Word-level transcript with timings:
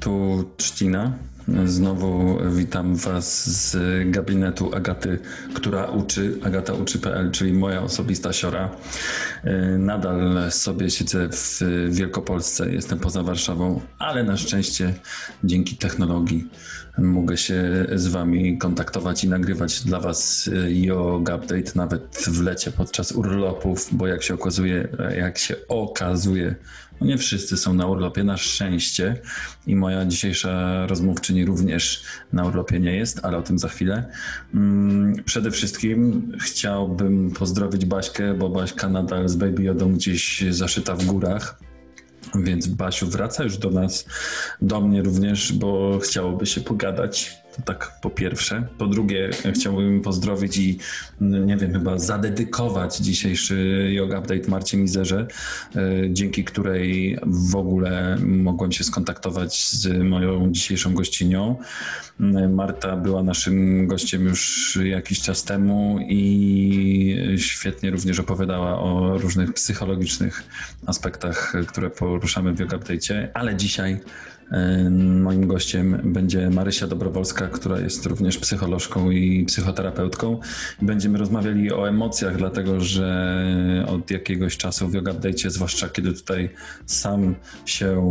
tu 0.00 0.44
Trzcina. 0.56 1.12
Znowu 1.64 2.38
witam 2.50 2.96
Was 2.96 3.50
z 3.50 3.76
gabinetu 4.10 4.74
Agaty, 4.74 5.18
która 5.54 5.86
uczy, 5.86 6.38
Agata 6.42 6.72
uczy.pl, 6.72 7.30
czyli 7.30 7.52
moja 7.52 7.82
osobista 7.82 8.32
siora. 8.32 8.70
Nadal 9.78 10.52
sobie 10.52 10.90
siedzę 10.90 11.28
w 11.32 11.60
Wielkopolsce, 11.88 12.72
jestem 12.72 12.98
poza 12.98 13.22
Warszawą, 13.22 13.80
ale 13.98 14.24
na 14.24 14.36
szczęście 14.36 14.94
dzięki 15.44 15.76
technologii 15.76 16.48
mogę 16.98 17.36
się 17.36 17.86
z 17.94 18.06
Wami 18.06 18.58
kontaktować 18.58 19.24
i 19.24 19.28
nagrywać 19.28 19.80
dla 19.80 20.00
Was 20.00 20.50
yoga 20.68 21.36
update 21.36 21.72
nawet 21.74 22.16
w 22.16 22.42
lecie 22.42 22.70
podczas 22.70 23.12
urlopów, 23.12 23.88
bo 23.92 24.06
jak 24.06 24.22
się 24.22 24.34
okazuje, 24.34 24.88
jak 25.16 25.38
się 25.38 25.56
okazuje, 25.68 26.54
no 27.00 27.06
nie 27.06 27.18
wszyscy 27.18 27.56
są 27.56 27.74
na 27.74 27.86
urlopie, 27.86 28.24
na 28.24 28.36
szczęście. 28.36 29.20
I 29.66 29.76
moja 29.76 30.04
dzisiejsza 30.06 30.86
rozmówczyni 30.86 31.44
również 31.44 32.02
na 32.32 32.44
urlopie 32.44 32.80
nie 32.80 32.96
jest, 32.96 33.20
ale 33.22 33.38
o 33.38 33.42
tym 33.42 33.58
za 33.58 33.68
chwilę. 33.68 34.04
Przede 35.24 35.50
wszystkim 35.50 36.32
chciałbym 36.40 37.30
pozdrowić 37.30 37.84
Baśkę, 37.84 38.34
bo 38.34 38.48
Baśka 38.48 38.88
nadal 38.88 39.28
z 39.28 39.36
Baby 39.36 39.62
Jodą 39.62 39.92
gdzieś 39.92 40.44
zaszyta 40.50 40.94
w 40.94 41.04
górach. 41.04 41.60
Więc 42.34 42.66
Basiu 42.66 43.06
wraca 43.06 43.44
już 43.44 43.58
do 43.58 43.70
nas, 43.70 44.06
do 44.62 44.80
mnie 44.80 45.02
również, 45.02 45.52
bo 45.52 45.98
chciałoby 45.98 46.46
się 46.46 46.60
pogadać. 46.60 47.39
To 47.56 47.62
tak 47.62 47.92
po 48.00 48.10
pierwsze. 48.10 48.66
Po 48.78 48.86
drugie, 48.86 49.30
chciałbym 49.54 50.00
pozdrowić 50.00 50.56
i 50.58 50.78
nie 51.20 51.56
wiem, 51.56 51.72
chyba 51.72 51.98
zadedykować 51.98 52.96
dzisiejszy 52.96 53.88
Yoga 53.92 54.18
Update 54.18 54.48
Marcie 54.48 54.76
Mizerze, 54.76 55.26
dzięki 56.10 56.44
której 56.44 57.18
w 57.26 57.56
ogóle 57.56 58.16
mogłem 58.26 58.72
się 58.72 58.84
skontaktować 58.84 59.64
z 59.70 60.02
moją 60.04 60.52
dzisiejszą 60.52 60.94
gościnią. 60.94 61.56
Marta 62.48 62.96
była 62.96 63.22
naszym 63.22 63.86
gościem 63.86 64.24
już 64.24 64.78
jakiś 64.84 65.20
czas 65.20 65.44
temu 65.44 65.98
i 66.08 67.34
świetnie 67.36 67.90
również 67.90 68.20
opowiadała 68.20 68.80
o 68.80 69.18
różnych 69.18 69.52
psychologicznych 69.52 70.44
aspektach, 70.86 71.52
które 71.66 71.90
poruszamy 71.90 72.52
w 72.52 72.60
Yoga 72.60 72.76
Update, 72.76 73.28
ale 73.34 73.56
dzisiaj 73.56 74.00
Moim 75.20 75.46
gościem 75.46 76.00
będzie 76.04 76.50
Marysia 76.50 76.86
Dobrowolska, 76.86 77.48
która 77.48 77.80
jest 77.80 78.06
również 78.06 78.38
psycholożką 78.38 79.10
i 79.10 79.44
psychoterapeutką. 79.44 80.40
Będziemy 80.82 81.18
rozmawiali 81.18 81.72
o 81.72 81.88
emocjach, 81.88 82.36
dlatego 82.36 82.80
że 82.80 83.84
od 83.88 84.10
jakiegoś 84.10 84.56
czasu 84.56 84.88
w 84.88 84.94
Yoga 84.94 85.12
Update, 85.12 85.50
zwłaszcza 85.50 85.88
kiedy 85.88 86.12
tutaj 86.12 86.50
sam 86.86 87.34
się, 87.64 88.02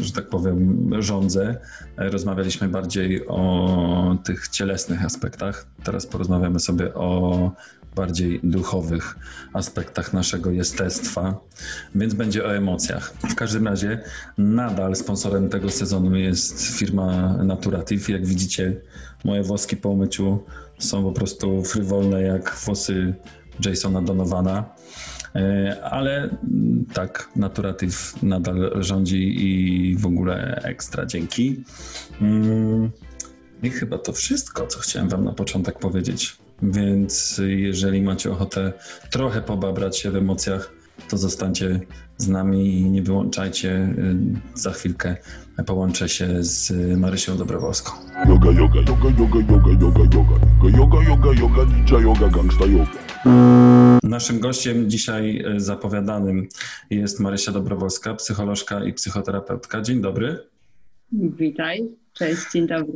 że 0.00 0.12
tak 0.12 0.28
powiem, 0.28 0.90
rządzę, 1.02 1.56
rozmawialiśmy 1.96 2.68
bardziej 2.68 3.26
o 3.28 4.16
tych 4.24 4.48
cielesnych 4.48 5.04
aspektach. 5.04 5.66
Teraz 5.84 6.06
porozmawiamy 6.06 6.60
sobie 6.60 6.94
o 6.94 7.52
bardziej 7.96 8.40
duchowych 8.42 9.16
aspektach 9.52 10.12
naszego 10.12 10.50
jestestwa, 10.50 11.40
więc 11.94 12.14
będzie 12.14 12.44
o 12.44 12.56
emocjach. 12.56 13.14
W 13.30 13.34
każdym 13.34 13.66
razie 13.68 14.00
nadal 14.38 14.96
sponsorem 14.96 15.48
tego 15.48 15.70
sezonu 15.70 16.16
jest 16.16 16.62
firma 16.62 17.36
Naturative. 17.44 18.08
Jak 18.08 18.26
widzicie, 18.26 18.76
moje 19.24 19.42
włoski 19.42 19.76
po 19.76 19.88
umyciu 19.88 20.44
są 20.78 21.02
po 21.02 21.12
prostu 21.12 21.62
frywolne 21.62 22.22
jak 22.22 22.56
włosy 22.64 23.14
Jasona 23.64 24.02
Donowana. 24.02 24.64
Ale 25.90 26.36
tak, 26.94 27.28
Naturative 27.36 28.14
nadal 28.22 28.72
rządzi 28.82 29.46
i 29.46 29.96
w 29.96 30.06
ogóle 30.06 30.60
ekstra 30.64 31.06
dzięki. 31.06 31.64
I 33.62 33.70
chyba 33.70 33.98
to 33.98 34.12
wszystko, 34.12 34.66
co 34.66 34.78
chciałem 34.78 35.08
Wam 35.08 35.24
na 35.24 35.32
początek 35.32 35.78
powiedzieć. 35.78 36.41
Więc 36.62 37.40
jeżeli 37.46 38.02
macie 38.02 38.30
ochotę 38.30 38.72
trochę 39.10 39.42
pobabrać 39.42 39.98
się 39.98 40.10
w 40.10 40.16
emocjach, 40.16 40.72
to 41.08 41.18
zostańcie 41.18 41.80
z 42.16 42.28
nami 42.28 42.78
i 42.78 42.90
nie 42.90 43.02
wyłączajcie. 43.02 43.94
Za 44.54 44.70
chwilkę 44.70 45.16
połączę 45.66 46.08
się 46.08 46.28
z 46.40 46.72
Marysią 46.98 47.36
Dobrowolską. 47.36 47.92
Yoga, 48.28 48.50
yoga, 48.50 48.80
yoga, 48.80 49.08
yoga, 49.18 49.38
yoga, 49.38 49.70
yoga, 49.80 50.02
yoga, 50.12 50.78
yoga, 50.78 51.02
yoga, 51.08 51.32
yoga, 51.40 51.64
ninja 51.64 51.98
yoga, 51.98 52.28
gangsta 52.28 52.64
yoga. 52.66 52.90
Naszym 54.02 54.40
gościem 54.40 54.90
dzisiaj 54.90 55.44
zapowiadanym 55.56 56.48
jest 56.90 57.20
Marysia 57.20 57.52
Dobrowolska, 57.52 58.14
psycholożka 58.14 58.84
i 58.84 58.92
psychoterapeutka. 58.92 59.80
Dzień 59.80 60.00
dobry. 60.00 60.38
Witaj, 61.12 61.88
cześć, 62.12 62.42
dzień 62.52 62.66
dobry. 62.66 62.92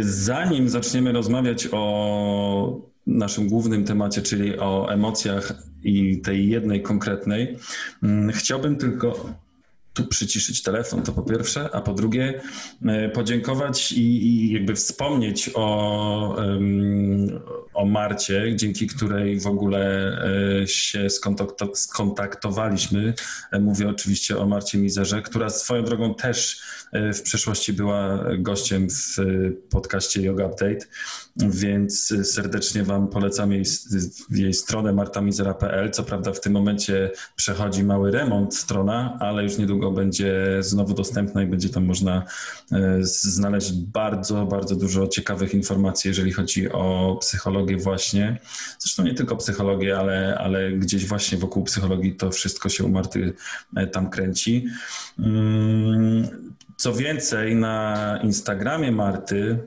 Zanim 0.00 0.68
zaczniemy 0.68 1.12
rozmawiać 1.12 1.68
o 1.72 2.91
naszym 3.06 3.48
głównym 3.48 3.84
temacie, 3.84 4.22
czyli 4.22 4.58
o 4.58 4.92
emocjach 4.92 5.52
i 5.82 6.20
tej 6.20 6.48
jednej 6.48 6.82
konkretnej, 6.82 7.56
chciałbym 8.32 8.76
tylko 8.76 9.34
tu 9.92 10.06
przyciszyć 10.06 10.62
telefon, 10.62 11.02
to 11.02 11.12
po 11.12 11.22
pierwsze, 11.22 11.68
a 11.72 11.80
po 11.80 11.94
drugie 11.94 12.40
podziękować 13.14 13.92
i, 13.92 14.26
i 14.26 14.52
jakby 14.52 14.74
wspomnieć 14.74 15.50
o, 15.54 16.36
o 17.74 17.86
Marcie, 17.86 18.56
dzięki 18.56 18.86
której 18.86 19.40
w 19.40 19.46
ogóle 19.46 20.16
się 20.66 21.08
skontaktowaliśmy. 21.74 23.14
Mówię 23.60 23.88
oczywiście 23.88 24.38
o 24.38 24.46
Marcie 24.46 24.78
Mizerze, 24.78 25.22
która 25.22 25.50
swoją 25.50 25.84
drogą 25.84 26.14
też 26.14 26.62
w 26.92 27.22
przeszłości 27.22 27.72
była 27.72 28.24
gościem 28.38 28.88
w 28.90 29.16
podcaście 29.70 30.22
Yoga 30.22 30.46
Update, 30.46 30.86
więc 31.36 32.14
serdecznie 32.22 32.82
Wam 32.82 33.08
polecam 33.08 33.52
jej, 33.52 33.64
jej 34.30 34.54
stronę 34.54 34.92
martamizera.pl. 34.92 35.90
Co 35.90 36.02
prawda 36.02 36.32
w 36.32 36.40
tym 36.40 36.52
momencie 36.52 37.10
przechodzi 37.36 37.84
mały 37.84 38.10
remont 38.10 38.54
strona, 38.54 39.16
ale 39.20 39.42
już 39.42 39.58
niedługo 39.58 39.90
będzie 39.90 40.58
znowu 40.60 40.94
dostępna 40.94 41.42
i 41.42 41.46
będzie 41.46 41.68
tam 41.68 41.84
można 41.84 42.24
znaleźć 43.00 43.72
bardzo, 43.72 44.46
bardzo 44.46 44.76
dużo 44.76 45.08
ciekawych 45.08 45.54
informacji, 45.54 46.08
jeżeli 46.08 46.32
chodzi 46.32 46.72
o 46.72 47.16
psychologię 47.20 47.76
właśnie. 47.76 48.38
Zresztą 48.78 49.02
nie 49.02 49.14
tylko 49.14 49.36
psychologię, 49.36 49.98
ale, 49.98 50.38
ale 50.38 50.72
gdzieś 50.72 51.06
właśnie 51.06 51.38
wokół 51.38 51.64
psychologii 51.64 52.16
to 52.16 52.30
wszystko 52.30 52.68
się 52.68 52.84
u 52.84 52.88
Marty 52.88 53.32
tam 53.92 54.10
kręci. 54.10 54.66
Co 56.76 56.94
więcej, 56.94 57.56
na 57.56 58.18
Instagramie 58.22 58.92
Marty 58.92 59.58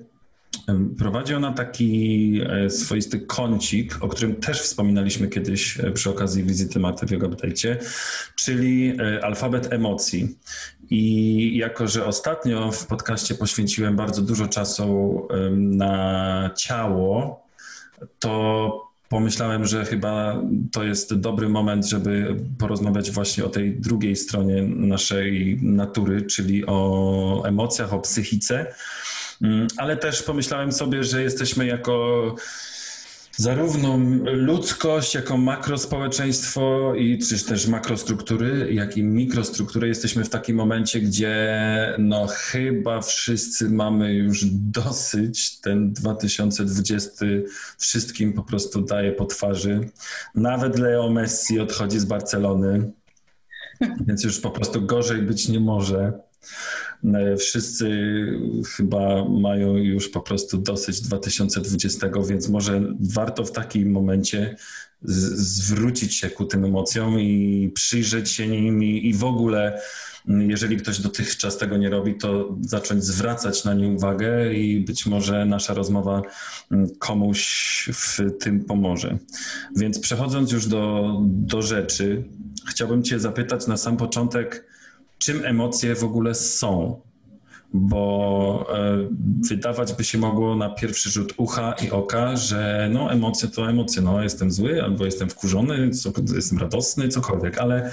prowadzi 0.98 1.34
ona 1.34 1.52
taki 1.52 2.42
swoisty 2.70 3.20
kącik, 3.20 3.98
o 4.02 4.08
którym 4.08 4.36
też 4.36 4.62
wspominaliśmy 4.62 5.28
kiedyś 5.28 5.78
przy 5.94 6.10
okazji 6.10 6.44
wizyty 6.44 6.80
Marty 6.80 7.06
w 7.06 7.24
Update, 7.24 7.78
czyli 8.36 8.98
alfabet 9.22 9.74
emocji. 9.74 10.38
I 10.90 11.58
jako, 11.58 11.88
że 11.88 12.06
ostatnio 12.06 12.72
w 12.72 12.88
podcaście 12.88 13.36
poświęciłem 13.36 13.96
bardzo 13.96 14.22
dużo 14.22 14.48
czasu 14.48 15.22
na 15.52 16.52
ciało, 16.58 17.44
to 18.20 18.86
pomyślałem, 19.10 19.66
że 19.66 19.86
chyba 19.86 20.42
to 20.72 20.84
jest 20.84 21.14
dobry 21.14 21.50
moment, 21.50 21.86
żeby 21.86 22.36
porozmawiać 22.58 23.12
właśnie 23.12 23.46
o 23.46 23.50
tej 23.50 23.80
drugiej 23.80 24.16
stronie 24.16 24.62
naszej 24.64 25.60
natury, 25.62 26.22
czyli 26.22 26.66
o 26.66 27.44
emocjach, 27.46 27.94
o 27.94 28.00
psychice. 28.00 28.74
Ale 29.78 29.98
też 29.98 30.24
pomyślałem 30.24 30.72
sobie, 30.72 31.04
że 31.04 31.24
jesteśmy 31.24 31.66
jako 31.66 32.36
zarówno 33.38 34.00
ludzkość, 34.26 35.16
jako 35.16 35.38
makrospołeczeństwo 35.38 36.94
i 36.96 37.20
czy 37.20 37.46
też 37.46 37.68
makrostruktury, 37.68 38.74
jak 38.74 38.98
i 38.98 39.04
mikrostruktury 39.04 39.88
jesteśmy 39.88 40.24
w 40.24 40.30
takim 40.30 40.56
momencie, 40.56 41.00
gdzie 41.02 41.56
no 42.00 42.28
chyba 42.28 43.02
wszyscy 43.02 43.70
mamy 43.70 44.14
już 44.14 44.46
dosyć. 44.52 45.60
Ten 45.60 45.94
2020 45.94 47.26
wszystkim 47.78 48.34
po 48.34 48.44
prostu 48.44 48.82
daje 48.82 49.12
po 49.12 49.26
twarzy. 49.26 49.90
Nawet 50.36 50.80
Leo 50.80 51.10
Messi 51.10 51.60
odchodzi 51.60 52.00
z 52.00 52.06
Barcelony, 52.06 52.92
więc 54.08 54.24
już 54.24 54.40
po 54.40 54.52
prostu 54.52 54.82
gorzej 54.82 55.22
być 55.22 55.48
nie 55.48 55.60
może. 55.60 56.25
E, 57.04 57.38
wszyscy 57.38 57.90
chyba 58.76 59.26
mają 59.26 59.78
już 59.78 60.10
po 60.10 60.22
prostu 60.22 60.58
dosyć 60.58 61.02
2020, 61.02 62.10
więc 62.28 62.50
może 62.50 62.82
warto 63.00 63.46
w 63.46 63.52
takim 63.52 63.92
momencie 63.92 64.56
zwrócić 65.02 66.16
się 66.16 66.30
ku 66.30 66.46
tym 66.46 66.66
emocjom 66.66 67.20
i 67.20 67.72
przyjrzeć 67.76 68.32
się 68.32 68.48
nim 68.48 68.84
i, 68.84 69.08
i 69.08 69.14
w 69.14 69.24
ogóle, 69.24 69.82
jeżeli 70.28 70.78
ktoś 70.78 71.00
dotychczas 71.00 71.58
tego 71.58 71.78
nie 71.78 71.90
robi, 71.90 72.16
to 72.16 72.58
zacząć 72.62 73.04
zwracać 73.04 73.64
na 73.64 73.74
nie 73.74 73.88
uwagę 73.88 74.54
i 74.54 74.80
być 74.80 75.06
może 75.06 75.46
nasza 75.46 75.74
rozmowa 75.74 76.22
komuś 77.00 77.90
w 77.94 78.20
tym 78.40 78.66
pomoże. 78.66 79.18
Więc 79.76 80.00
przechodząc 80.00 80.52
już 80.52 80.68
do, 80.68 81.16
do 81.24 81.62
rzeczy, 81.62 82.24
chciałbym 82.70 83.04
Cię 83.04 83.20
zapytać 83.20 83.68
na 83.68 83.78
sam 83.78 83.98
początek, 83.98 84.66
czym 85.18 85.46
emocje 85.46 85.96
w 85.96 86.04
ogóle 86.04 86.36
są? 86.36 87.02
bo 87.78 88.68
e, 88.74 89.08
wydawać 89.50 89.94
by 89.94 90.04
się 90.04 90.18
mogło 90.18 90.56
na 90.56 90.70
pierwszy 90.70 91.10
rzut 91.10 91.34
ucha 91.38 91.76
i 91.86 91.92
oka, 91.92 92.36
że 92.36 92.90
no 92.94 93.12
emocje 93.12 93.50
to 93.50 93.70
emocje, 93.70 94.02
no 94.02 94.24
jestem 94.24 94.52
zły 94.52 94.84
albo 94.84 95.06
jestem 95.06 95.30
wkurzony, 95.30 95.90
jestem 96.36 96.60
radosny, 96.60 97.08
cokolwiek, 97.08 97.58
ale 97.58 97.92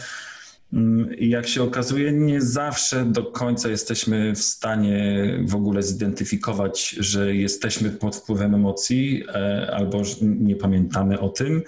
mm, 0.72 1.08
jak 1.18 1.48
się 1.48 1.62
okazuje, 1.62 2.12
nie 2.12 2.40
zawsze 2.40 3.04
do 3.04 3.24
końca 3.24 3.68
jesteśmy 3.68 4.34
w 4.34 4.42
stanie 4.42 5.26
w 5.46 5.54
ogóle 5.54 5.82
zidentyfikować, 5.82 6.90
że 6.90 7.34
jesteśmy 7.34 7.90
pod 7.90 8.16
wpływem 8.16 8.54
emocji 8.54 9.24
e, 9.28 9.70
albo 9.74 10.02
nie 10.22 10.56
pamiętamy 10.56 11.20
o 11.20 11.28
tym, 11.28 11.62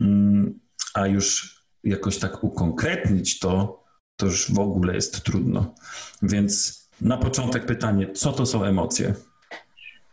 mm, 0.00 0.60
a 0.94 1.06
już 1.06 1.56
jakoś 1.84 2.18
tak 2.18 2.44
ukonkretnić 2.44 3.38
to, 3.38 3.81
to 4.22 4.26
już 4.26 4.52
w 4.52 4.58
ogóle 4.58 4.94
jest 4.94 5.24
trudno. 5.24 5.74
Więc 6.22 6.82
na 7.00 7.16
początek 7.16 7.66
pytanie, 7.66 8.12
co 8.12 8.32
to 8.32 8.46
są 8.46 8.64
emocje? 8.64 9.14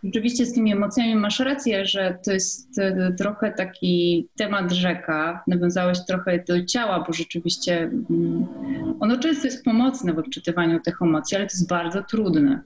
Rzeczywiście 0.03 0.45
z 0.45 0.53
tymi 0.53 0.71
emocjami 0.71 1.15
masz 1.15 1.39
rację, 1.39 1.85
że 1.85 2.17
to 2.25 2.31
jest 2.31 2.79
e, 2.79 3.13
trochę 3.17 3.51
taki 3.51 4.27
temat 4.37 4.71
rzeka. 4.71 5.43
Nawiązałeś 5.47 5.97
trochę 6.07 6.43
do 6.47 6.65
ciała, 6.65 7.03
bo 7.07 7.13
rzeczywiście 7.13 7.77
mm, 7.81 8.45
ono 8.99 9.17
często 9.17 9.47
jest 9.47 9.63
pomocne 9.63 10.13
w 10.13 10.19
odczytywaniu 10.19 10.79
tych 10.79 11.01
emocji, 11.01 11.37
ale 11.37 11.45
to 11.45 11.53
jest 11.53 11.67
bardzo 11.67 12.03
trudne, 12.03 12.61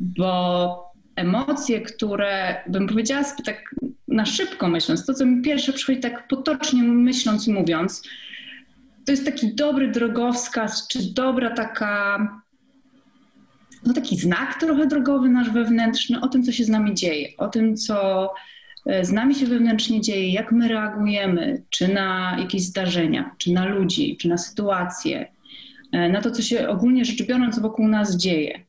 bo 0.00 0.92
emocje, 1.16 1.80
które 1.80 2.56
bym 2.68 2.86
powiedziała 2.86 3.24
tak 3.44 3.74
na 4.08 4.26
szybko 4.26 4.68
myśląc, 4.68 5.06
to 5.06 5.14
co 5.14 5.26
mi 5.26 5.42
pierwsze 5.42 5.72
przychodzi 5.72 6.00
tak 6.00 6.28
potocznie 6.28 6.82
myśląc 6.82 7.48
i 7.48 7.52
mówiąc, 7.52 8.02
to 9.06 9.12
jest 9.12 9.24
taki 9.24 9.54
dobry 9.54 9.88
drogowskaz, 9.88 10.88
czy 10.88 11.14
dobra 11.14 11.50
taka 11.50 12.18
no 13.86 13.92
taki 13.92 14.16
znak 14.16 14.60
trochę 14.60 14.86
drogowy 14.86 15.28
nasz 15.28 15.50
wewnętrzny 15.50 16.20
o 16.20 16.28
tym, 16.28 16.42
co 16.42 16.52
się 16.52 16.64
z 16.64 16.68
nami 16.68 16.94
dzieje, 16.94 17.28
o 17.38 17.48
tym, 17.48 17.76
co 17.76 18.30
e, 18.86 19.04
z 19.04 19.12
nami 19.12 19.34
się 19.34 19.46
wewnętrznie 19.46 20.00
dzieje, 20.00 20.32
jak 20.32 20.52
my 20.52 20.68
reagujemy, 20.68 21.62
czy 21.70 21.88
na 21.88 22.36
jakieś 22.38 22.62
zdarzenia, 22.62 23.34
czy 23.38 23.52
na 23.52 23.64
ludzi, 23.64 24.16
czy 24.16 24.28
na 24.28 24.38
sytuacje, 24.38 25.32
e, 25.92 26.08
na 26.08 26.20
to, 26.20 26.30
co 26.30 26.42
się 26.42 26.68
ogólnie 26.68 27.04
rzecz 27.04 27.26
biorąc 27.26 27.58
wokół 27.58 27.88
nas 27.88 28.16
dzieje. 28.16 28.60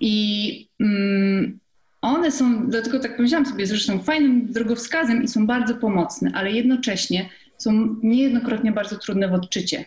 I 0.00 0.68
mm, 0.80 1.58
one 2.02 2.30
są, 2.30 2.66
dlatego 2.66 2.98
tak 2.98 3.16
pomyślałam 3.16 3.46
sobie, 3.46 3.66
że 3.66 3.84
są 3.84 3.98
fajnym 3.98 4.52
drogowskazem 4.52 5.22
i 5.22 5.28
są 5.28 5.46
bardzo 5.46 5.74
pomocne, 5.74 6.30
ale 6.34 6.52
jednocześnie 6.52 7.28
są 7.62 7.96
niejednokrotnie 8.02 8.72
bardzo 8.72 8.98
trudne 8.98 9.28
w 9.28 9.32
odczycie. 9.32 9.84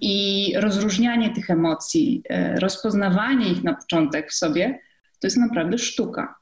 I 0.00 0.54
rozróżnianie 0.56 1.30
tych 1.30 1.50
emocji, 1.50 2.22
e, 2.28 2.60
rozpoznawanie 2.60 3.52
ich 3.52 3.64
na 3.64 3.74
początek 3.74 4.30
w 4.30 4.34
sobie, 4.34 4.78
to 5.20 5.26
jest 5.26 5.36
naprawdę 5.36 5.78
sztuka. 5.78 6.34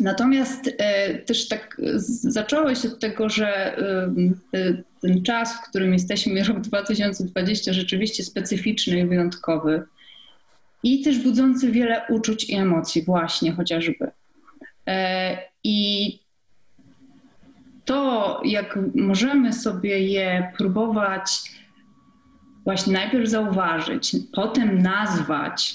Natomiast 0.00 0.70
e, 0.78 1.14
też 1.18 1.48
tak 1.48 1.80
zaczęło 2.22 2.74
się 2.74 2.88
od 2.88 3.00
tego, 3.00 3.28
że 3.28 3.78
e, 3.78 4.82
ten 5.02 5.22
czas, 5.22 5.56
w 5.56 5.68
którym 5.70 5.92
jesteśmy, 5.92 6.44
rok 6.44 6.60
2020, 6.60 7.72
rzeczywiście 7.72 8.24
specyficzny 8.24 9.00
i 9.00 9.06
wyjątkowy 9.06 9.82
i 10.82 11.02
też 11.02 11.18
budzący 11.18 11.72
wiele 11.72 12.02
uczuć 12.08 12.50
i 12.50 12.54
emocji, 12.54 13.02
właśnie 13.02 13.52
chociażby. 13.52 14.10
I 15.64 16.18
to, 17.88 18.40
jak 18.44 18.78
możemy 18.94 19.52
sobie 19.52 19.98
je 19.98 20.52
próbować 20.56 21.42
właśnie 22.64 22.92
najpierw 22.92 23.28
zauważyć, 23.28 24.16
potem 24.32 24.82
nazwać, 24.82 25.74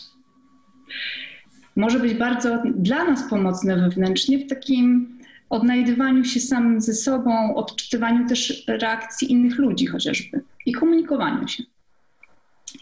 może 1.75 1.99
być 1.99 2.13
bardzo 2.13 2.63
dla 2.75 3.03
nas 3.03 3.29
pomocne 3.29 3.75
wewnętrznie 3.75 4.39
w 4.39 4.49
takim 4.49 5.17
odnajdywaniu 5.49 6.25
się 6.25 6.39
samym 6.39 6.81
ze 6.81 6.93
sobą, 6.93 7.55
odczytywaniu 7.55 8.27
też 8.27 8.63
reakcji 8.67 9.31
innych 9.31 9.57
ludzi 9.57 9.85
chociażby 9.85 10.43
i 10.65 10.73
komunikowaniu 10.73 11.47
się. 11.47 11.63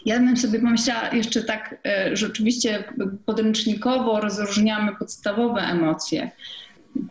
Ja 0.06 0.18
bym 0.18 0.36
sobie 0.36 0.58
pomyślała 0.58 1.08
jeszcze 1.08 1.42
tak, 1.42 1.76
że 2.12 2.26
oczywiście 2.26 2.84
podręcznikowo 3.26 4.20
rozróżniamy 4.20 4.96
podstawowe 4.96 5.60
emocje. 5.60 6.30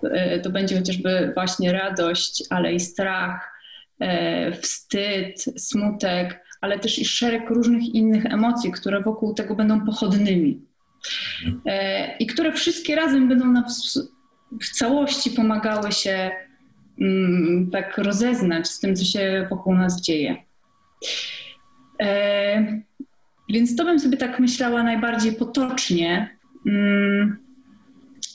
E, 0.04 0.40
to 0.40 0.50
będzie 0.50 0.78
chociażby 0.78 1.32
właśnie 1.34 1.74
radość, 1.74 2.44
ale 2.50 2.74
i 2.74 2.80
strach, 2.80 3.52
e, 4.00 4.52
wstyd, 4.52 5.46
smutek, 5.58 6.46
ale 6.62 6.80
też 6.80 7.00
i 7.00 7.06
szereg 7.06 7.50
różnych 7.50 7.84
innych 7.84 8.26
emocji, 8.26 8.72
które 8.72 9.02
wokół 9.02 9.34
tego 9.34 9.56
będą 9.56 9.86
pochodnymi. 9.86 10.62
E, 11.66 12.18
I 12.18 12.28
które 12.28 12.52
wszystkie 12.52 12.96
razem 12.96 13.30
będą 13.30 13.46
nam 13.46 13.64
w, 14.62 14.70
całości 14.70 15.32
pomagały 15.32 15.92
się 15.92 16.32
mm, 17.02 17.70
tak 17.72 17.98
rozeznać 17.98 18.68
z 18.68 18.80
tym, 18.80 18.96
co 18.96 19.06
się 19.06 19.48
wokół 19.50 19.76
nas 19.76 20.02
dzieje. 20.02 20.36
Więc 23.50 23.76
to 23.76 23.86
bym 23.86 24.00
sobie 24.00 24.18
tak 24.18 24.40
myślała 24.40 24.84
najbardziej 24.84 25.34
potocznie. 25.34 26.38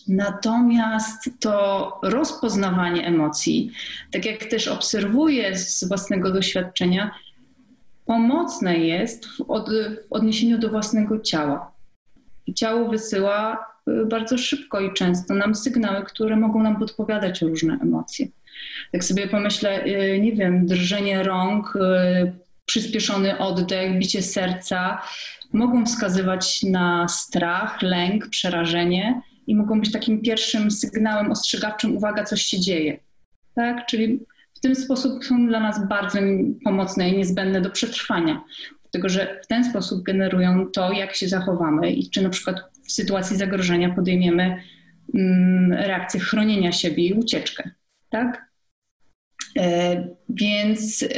Natomiast 0.09 1.31
to 1.41 2.01
rozpoznawanie 2.03 3.07
emocji, 3.07 3.71
tak 4.11 4.25
jak 4.25 4.45
też 4.45 4.69
obserwuję 4.69 5.57
z 5.57 5.85
własnego 5.89 6.31
doświadczenia, 6.31 7.11
pomocne 8.05 8.79
jest 8.79 9.27
w, 9.27 9.41
od, 9.41 9.71
w 9.71 10.13
odniesieniu 10.13 10.59
do 10.59 10.71
własnego 10.71 11.21
ciała. 11.21 11.73
Ciało 12.55 12.89
wysyła 12.89 13.67
y, 13.89 14.07
bardzo 14.07 14.39
szybko 14.39 14.81
i 14.81 14.95
często 14.95 15.35
nam 15.35 15.55
sygnały, 15.55 16.05
które 16.05 16.37
mogą 16.37 16.63
nam 16.63 16.79
podpowiadać 16.79 17.43
różne 17.43 17.79
emocje. 17.83 18.27
Jak 18.93 19.05
sobie 19.05 19.29
pomyślę, 19.29 19.85
y, 19.85 20.21
nie 20.21 20.33
wiem, 20.33 20.67
drżenie 20.67 21.23
rąk, 21.23 21.77
y, 21.77 22.33
przyspieszony 22.67 23.39
oddech, 23.39 23.99
bicie 23.99 24.23
serca, 24.23 25.03
mogą 25.53 25.87
wskazywać 25.87 26.63
na 26.63 27.09
strach, 27.09 27.83
lęk, 27.83 28.29
przerażenie 28.29 29.23
i 29.47 29.57
mogą 29.57 29.81
być 29.81 29.93
takim 29.93 30.23
pierwszym 30.23 30.71
sygnałem 30.71 31.31
ostrzegawczym, 31.31 31.97
uwaga, 31.97 32.25
coś 32.25 32.43
się 32.43 32.61
dzieje. 32.61 32.99
Tak? 33.55 33.87
Czyli 33.87 34.21
w 34.55 34.61
ten 34.61 34.77
sposób 34.77 35.25
są 35.25 35.47
dla 35.47 35.61
nas 35.61 35.89
bardzo 35.89 36.19
pomocne 36.65 37.09
i 37.09 37.19
niezbędne 37.19 37.61
do 37.61 37.71
przetrwania. 37.71 38.45
Dlatego, 38.83 39.09
że 39.09 39.41
w 39.45 39.47
ten 39.47 39.65
sposób 39.65 40.03
generują 40.03 40.67
to, 40.67 40.93
jak 40.93 41.15
się 41.15 41.29
zachowamy 41.29 41.93
i 41.93 42.11
czy 42.11 42.23
na 42.23 42.31
przykład 42.31 42.57
w 42.87 42.93
sytuacji 42.93 43.37
zagrożenia 43.37 43.95
podejmiemy 43.95 44.63
mm, 45.15 45.73
reakcję 45.73 46.21
chronienia 46.21 46.73
siebie 46.73 47.07
i 47.07 47.13
ucieczkę. 47.13 47.71
Tak? 48.11 48.47
E, 49.59 50.09
więc 50.29 51.03
e, 51.03 51.09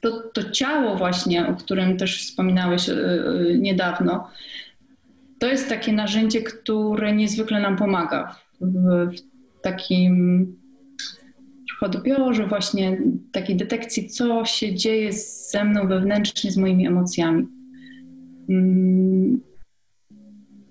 to, 0.00 0.22
to, 0.34 0.50
ciało 0.50 0.96
właśnie, 0.96 1.46
o 1.46 1.54
którym 1.54 1.96
też 1.96 2.22
wspominałeś 2.22 2.88
e, 2.88 2.96
niedawno, 3.58 4.30
to 5.42 5.48
jest 5.48 5.68
takie 5.68 5.92
narzędzie, 5.92 6.42
które 6.42 7.12
niezwykle 7.12 7.60
nam 7.60 7.76
pomaga 7.76 8.36
w, 8.60 8.66
w 9.56 9.60
takim 9.62 10.46
odbiorze, 11.80 12.46
właśnie 12.46 12.98
takiej 13.32 13.56
detekcji, 13.56 14.08
co 14.08 14.44
się 14.44 14.74
dzieje 14.74 15.12
ze 15.50 15.64
mną 15.64 15.88
wewnętrznie, 15.88 16.52
z 16.52 16.56
moimi 16.56 16.86
emocjami. 16.86 17.46
Mm, 18.48 19.40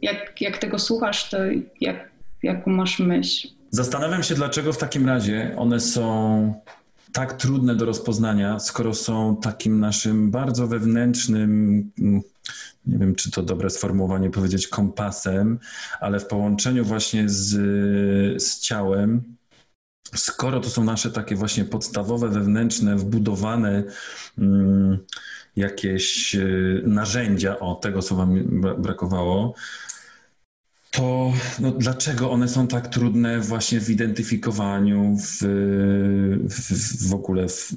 jak, 0.01 0.42
jak 0.42 0.58
tego 0.58 0.80
słuchasz, 0.80 1.30
to 1.30 1.38
jak, 1.82 2.12
jaką 2.44 2.72
masz 2.72 3.00
myśl? 3.00 3.48
Zastanawiam 3.70 4.24
się, 4.24 4.36
dlaczego 4.36 4.74
w 4.74 4.78
takim 4.78 5.08
razie 5.08 5.54
one 5.58 5.80
są 5.80 6.54
tak 7.13 7.34
trudne 7.34 7.75
do 7.75 7.86
rozpoznania, 7.86 8.60
skoro 8.60 8.94
są 8.94 9.36
takim 9.36 9.80
naszym 9.80 10.32
bardzo 10.32 10.68
wewnętrznym, 10.68 11.92
mm, 12.00 12.22
nie 12.86 12.98
wiem 12.98 13.16
czy 13.16 13.32
to 13.32 13.44
dobre 13.44 13.70
sformułowanie 13.70 14.30
powiedzieć, 14.30 14.68
kompasem, 14.68 15.60
ale 16.00 16.20
w 16.20 16.28
połączeniu 16.28 16.86
właśnie 16.86 17.30
z, 17.30 17.50
z 18.44 18.60
ciałem 18.60 19.24
skoro 20.16 20.60
to 20.60 20.70
są 20.70 20.84
nasze 20.84 21.12
takie 21.12 21.36
właśnie 21.36 21.66
podstawowe, 21.66 22.30
wewnętrzne, 22.30 22.96
wbudowane 22.96 23.84
mm, 24.38 24.98
jakieś 25.56 26.36
y, 26.36 26.84
narzędzia, 26.86 27.60
o 27.60 27.76
tego 27.76 28.02
słowa 28.02 28.26
mi 28.26 28.44
brakowało, 28.78 29.56
to 30.92 31.34
no, 31.60 31.72
dlaczego 31.72 32.32
one 32.32 32.48
są 32.48 32.68
tak 32.68 32.88
trudne 32.88 33.40
właśnie 33.40 33.80
w 33.80 33.90
identyfikowaniu, 33.90 35.18
w, 35.18 35.38
w, 36.50 37.10
w 37.10 37.14
ogóle 37.14 37.48
w 37.48 37.74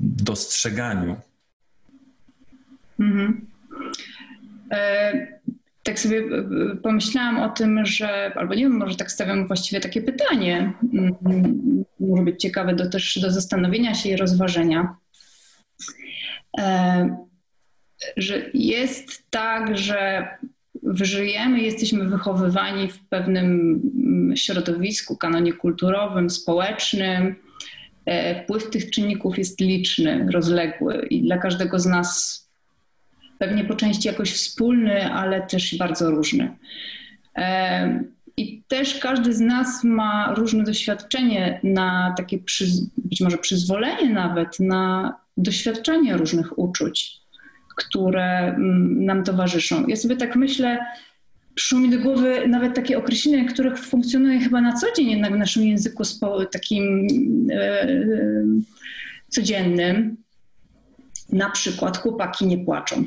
dostrzeganiu? 0.00 1.16
Mhm. 3.00 3.46
E, 4.70 5.26
tak 5.82 5.98
sobie 5.98 6.18
e, 6.18 6.76
pomyślałam 6.76 7.38
o 7.38 7.48
tym, 7.48 7.86
że, 7.86 8.32
albo 8.34 8.54
nie 8.54 8.62
wiem, 8.62 8.76
może 8.76 8.96
tak 8.96 9.12
stawiam 9.12 9.46
właściwie 9.46 9.80
takie 9.80 10.02
pytanie, 10.02 10.72
mm, 10.92 11.14
może 12.00 12.22
być 12.22 12.42
ciekawe 12.42 12.74
do, 12.74 12.90
też 12.90 13.18
do 13.20 13.30
zastanowienia 13.30 13.94
się 13.94 14.08
i 14.08 14.16
rozważenia, 14.16 14.96
e, 16.58 17.26
że 18.16 18.42
jest 18.54 19.30
tak, 19.30 19.78
że 19.78 20.28
żyjemy, 20.84 21.60
jesteśmy 21.60 22.04
wychowywani 22.04 22.88
w 22.88 23.08
pewnym 23.08 23.80
mm, 24.04 24.36
środowisku, 24.36 25.16
kanonie 25.16 25.52
kulturowym, 25.52 26.30
społecznym. 26.30 27.34
Wpływ 28.42 28.70
tych 28.70 28.90
czynników 28.90 29.38
jest 29.38 29.60
liczny, 29.60 30.26
rozległy 30.32 31.06
i 31.10 31.22
dla 31.22 31.38
każdego 31.38 31.78
z 31.78 31.86
nas 31.86 32.45
pewnie 33.38 33.64
po 33.64 33.74
części 33.74 34.08
jakoś 34.08 34.32
wspólny, 34.32 35.12
ale 35.12 35.42
też 35.42 35.78
bardzo 35.78 36.10
różny. 36.10 36.56
I 38.36 38.62
też 38.68 38.98
każdy 38.98 39.34
z 39.34 39.40
nas 39.40 39.84
ma 39.84 40.34
różne 40.34 40.64
doświadczenie 40.64 41.60
na 41.62 42.14
takie, 42.16 42.38
być 42.96 43.20
może 43.20 43.38
przyzwolenie 43.38 44.10
nawet 44.10 44.60
na 44.60 45.14
doświadczenie 45.36 46.16
różnych 46.16 46.58
uczuć 46.58 47.26
które 47.76 48.54
mm, 48.54 49.04
nam 49.04 49.24
towarzyszą. 49.24 49.86
Ja 49.86 49.96
sobie 49.96 50.16
tak 50.16 50.36
myślę, 50.36 50.78
przyszło 51.54 51.78
mi 51.78 51.90
do 51.90 51.98
głowy 51.98 52.48
nawet 52.48 52.74
takie 52.74 52.98
określenie, 52.98 53.44
które 53.44 53.76
funkcjonuje 53.76 54.40
chyba 54.40 54.60
na 54.60 54.72
co 54.72 54.86
dzień 54.96 55.10
jednak 55.10 55.32
w 55.34 55.38
naszym 55.38 55.62
języku 55.62 56.02
takim 56.52 57.06
e, 57.50 57.82
e, 57.82 57.88
codziennym. 59.28 60.16
Na 61.32 61.50
przykład 61.50 61.98
chłopaki 61.98 62.46
nie 62.46 62.58
płaczą. 62.58 63.04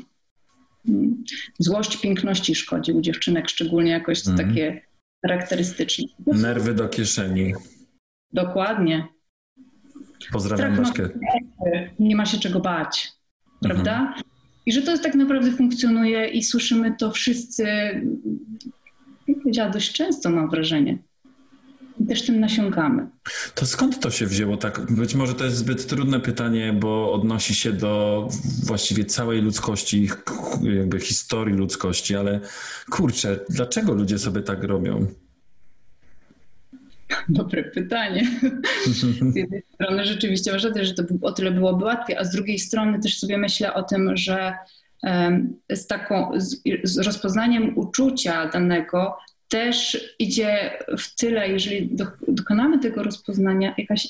Mm. 0.88 1.24
Złość 1.58 1.96
piękności 1.96 2.54
szkodzi 2.54 2.92
u 2.92 3.00
dziewczynek, 3.00 3.48
szczególnie 3.48 3.90
jakoś 3.90 4.26
mm. 4.26 4.38
takie 4.38 4.82
charakterystyczne. 5.22 6.04
Nerwy 6.26 6.74
do 6.74 6.88
kieszeni. 6.88 7.52
Dokładnie. 8.32 9.08
Pozdrawiam 10.32 10.76
Baszkę. 10.76 11.08
Nie 11.98 12.16
ma 12.16 12.26
się 12.26 12.38
czego 12.38 12.60
bać, 12.60 13.12
prawda? 13.62 14.00
Mhm. 14.00 14.22
I 14.66 14.72
że 14.72 14.82
to 14.82 14.98
tak 14.98 15.14
naprawdę 15.14 15.52
funkcjonuje 15.52 16.28
i 16.28 16.42
słyszymy 16.42 16.96
to 16.96 17.10
wszyscy, 17.10 17.64
jak 19.28 19.38
powiedziała, 19.42 19.70
dość 19.70 19.92
często 19.92 20.30
mam 20.30 20.50
wrażenie. 20.50 20.98
I 22.00 22.06
też 22.06 22.26
tym 22.26 22.40
nasiąkamy. 22.40 23.06
To 23.54 23.66
skąd 23.66 24.00
to 24.00 24.10
się 24.10 24.26
wzięło 24.26 24.56
tak? 24.56 24.92
Być 24.92 25.14
może 25.14 25.34
to 25.34 25.44
jest 25.44 25.56
zbyt 25.56 25.86
trudne 25.86 26.20
pytanie, 26.20 26.72
bo 26.72 27.12
odnosi 27.12 27.54
się 27.54 27.72
do 27.72 28.28
właściwie 28.66 29.04
całej 29.04 29.42
ludzkości, 29.42 30.08
jakby 30.62 31.00
historii 31.00 31.54
ludzkości, 31.54 32.16
ale 32.16 32.40
kurczę, 32.90 33.40
dlaczego 33.48 33.92
ludzie 33.92 34.18
sobie 34.18 34.42
tak 34.42 34.64
robią? 34.64 35.06
Dobre 37.28 37.64
pytanie. 37.64 38.40
Z 39.32 39.36
jednej 39.36 39.62
strony 39.74 40.04
rzeczywiście 40.04 40.50
uważam, 40.50 40.84
że 40.84 40.94
to 40.94 41.02
o 41.22 41.32
tyle 41.32 41.50
byłoby 41.50 41.84
łatwiej, 41.84 42.16
a 42.16 42.24
z 42.24 42.30
drugiej 42.30 42.58
strony 42.58 43.00
też 43.00 43.18
sobie 43.18 43.38
myślę 43.38 43.74
o 43.74 43.82
tym, 43.82 44.16
że 44.16 44.54
z, 45.70 45.86
taką, 45.86 46.32
z 46.84 46.98
rozpoznaniem 46.98 47.78
uczucia 47.78 48.48
danego 48.48 49.16
też 49.50 50.04
idzie 50.18 50.70
w 50.98 51.14
tyle, 51.14 51.48
jeżeli 51.48 51.96
dokonamy 52.28 52.78
tego 52.78 53.02
rozpoznania, 53.02 53.74
jakaś 53.78 54.08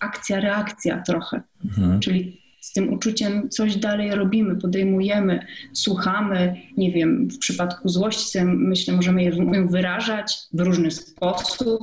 akcja, 0.00 0.40
reakcja 0.40 1.02
trochę. 1.06 1.42
Mhm. 1.64 2.00
Czyli 2.00 2.40
z 2.60 2.72
tym 2.72 2.92
uczuciem 2.92 3.48
coś 3.48 3.76
dalej 3.76 4.14
robimy, 4.14 4.56
podejmujemy, 4.56 5.46
słuchamy, 5.72 6.56
nie 6.76 6.92
wiem, 6.92 7.28
w 7.28 7.38
przypadku 7.38 7.88
złości, 7.88 8.38
myślę, 8.44 8.94
możemy 8.94 9.22
je 9.22 9.32
wyrażać 9.68 10.38
w 10.52 10.60
różny 10.60 10.90
sposób, 10.90 11.80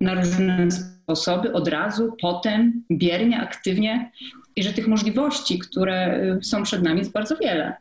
na 0.00 0.14
różne 0.14 0.68
sposoby, 0.70 1.52
od 1.52 1.68
razu, 1.68 2.16
potem, 2.20 2.84
biernie, 2.90 3.40
aktywnie 3.40 4.12
i 4.56 4.62
że 4.62 4.72
tych 4.72 4.88
możliwości, 4.88 5.58
które 5.58 6.20
y, 6.38 6.44
są 6.44 6.62
przed 6.62 6.82
nami, 6.82 6.98
jest 6.98 7.12
bardzo 7.12 7.36
wiele. 7.36 7.76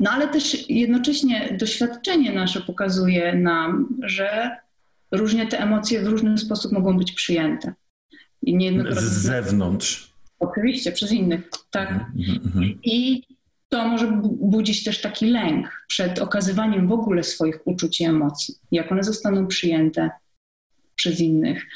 No 0.00 0.10
ale 0.10 0.28
też 0.28 0.70
jednocześnie 0.70 1.56
doświadczenie 1.60 2.32
nasze 2.32 2.60
pokazuje 2.60 3.34
nam, 3.34 3.88
że 4.02 4.56
różnie 5.12 5.46
te 5.46 5.58
emocje 5.58 6.02
w 6.02 6.06
różny 6.06 6.38
sposób 6.38 6.72
mogą 6.72 6.98
być 6.98 7.12
przyjęte. 7.12 7.74
I 8.42 8.56
niejednokrotnie... 8.56 9.02
Z 9.02 9.12
zewnątrz. 9.12 10.12
Oczywiście, 10.38 10.92
przez 10.92 11.12
innych, 11.12 11.50
tak. 11.70 11.90
Mm 11.90 12.06
-hmm. 12.14 12.78
I 12.84 13.22
to 13.68 13.88
może 13.88 14.12
budzić 14.22 14.84
też 14.84 15.00
taki 15.00 15.26
lęk 15.26 15.84
przed 15.88 16.18
okazywaniem 16.18 16.88
w 16.88 16.92
ogóle 16.92 17.22
swoich 17.22 17.66
uczuć 17.66 18.00
i 18.00 18.04
emocji, 18.04 18.54
jak 18.72 18.92
one 18.92 19.02
zostaną 19.02 19.46
przyjęte, 19.46 20.10
przez 20.94 21.20
innych. 21.20 21.66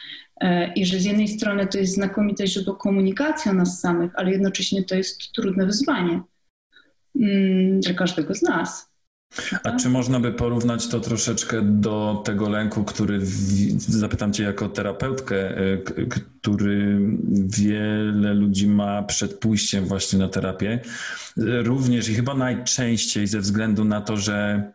E, 0.41 0.73
I 0.73 0.87
że 0.87 0.99
z 0.99 1.05
jednej 1.05 1.29
strony 1.29 1.67
to 1.67 1.79
jest 1.79 1.95
znakomite 1.95 2.47
źródło 2.47 2.75
komunikacji 2.75 3.51
o 3.51 3.55
nas 3.55 3.81
samych, 3.81 4.13
ale 4.15 4.31
jednocześnie 4.31 4.85
to 4.85 4.95
jest 4.95 5.33
trudne 5.33 5.67
wyzwanie 5.67 6.21
dla 7.81 7.95
każdego 7.95 8.35
z 8.35 8.43
nas. 8.43 8.97
A 9.63 9.77
czy 9.77 9.89
można 9.89 10.21
by 10.21 10.33
porównać 10.33 10.89
to 10.89 11.01
troszeczkę 11.01 11.63
do 11.63 12.23
tego 12.25 12.49
lęku, 12.49 12.85
który 12.85 13.21
zapytam 13.79 14.33
Cię 14.33 14.43
jako 14.43 14.69
terapeutkę, 14.69 15.59
e, 15.59 15.79
który 16.11 17.01
wiele 17.47 18.35
ludzi 18.35 18.69
ma 18.69 19.03
przed 19.03 19.39
pójściem 19.39 19.85
właśnie 19.85 20.19
na 20.19 20.29
terapię? 20.29 20.81
Również 21.37 22.09
i 22.09 22.15
chyba 22.15 22.35
najczęściej 22.35 23.27
ze 23.27 23.41
względu 23.41 23.85
na 23.85 24.01
to, 24.01 24.17
że 24.17 24.71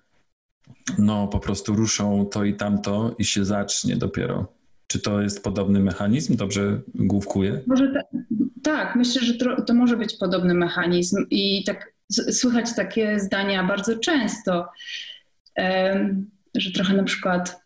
no 0.97 1.27
po 1.27 1.39
prostu 1.39 1.75
ruszą 1.75 2.25
to 2.25 2.43
i 2.43 2.53
tamto 2.53 3.15
i 3.19 3.25
się 3.25 3.45
zacznie 3.45 3.97
dopiero. 3.97 4.53
Czy 4.87 4.99
to 4.99 5.21
jest 5.21 5.43
podobny 5.43 5.79
mechanizm? 5.79 6.35
Dobrze 6.35 6.81
główkuję? 6.95 7.61
Może 7.67 7.93
ta, 7.93 8.17
tak, 8.63 8.95
myślę, 8.95 9.21
że 9.21 9.33
to, 9.33 9.61
to 9.61 9.73
może 9.73 9.97
być 9.97 10.13
podobny 10.13 10.53
mechanizm 10.53 11.25
i 11.29 11.63
tak 11.63 11.90
słychać 12.11 12.75
takie 12.75 13.19
zdania 13.19 13.63
bardzo 13.63 13.97
często, 13.99 14.69
że 16.55 16.71
trochę 16.73 16.93
na 16.93 17.03
przykład 17.03 17.61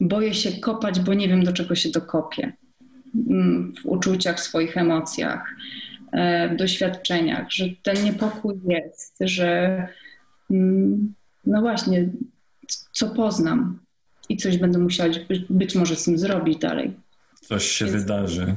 boję 0.00 0.34
się 0.34 0.52
kopać, 0.52 1.00
bo 1.00 1.14
nie 1.14 1.28
wiem, 1.28 1.44
do 1.44 1.52
czego 1.52 1.74
się 1.74 1.90
dokopię 1.90 2.52
mm, 3.28 3.74
w 3.82 3.86
uczuciach, 3.86 4.36
w 4.36 4.40
swoich 4.40 4.76
emocjach, 4.76 5.54
w 6.52 6.56
doświadczeniach, 6.56 7.50
że 7.50 7.64
ten 7.82 8.04
niepokój 8.04 8.60
jest, 8.68 9.16
że 9.20 9.86
mm, 10.50 11.14
no 11.46 11.60
właśnie, 11.60 12.08
co 12.92 13.08
poznam 13.08 13.78
i 14.28 14.36
coś 14.36 14.58
będę 14.58 14.78
musiała 14.78 15.10
być, 15.28 15.44
być 15.50 15.74
może 15.74 15.96
z 15.96 16.04
tym 16.04 16.18
zrobić 16.18 16.58
dalej. 16.58 16.96
Coś 17.40 17.64
się 17.64 17.84
więc 17.84 17.96
wydarzy. 17.96 18.54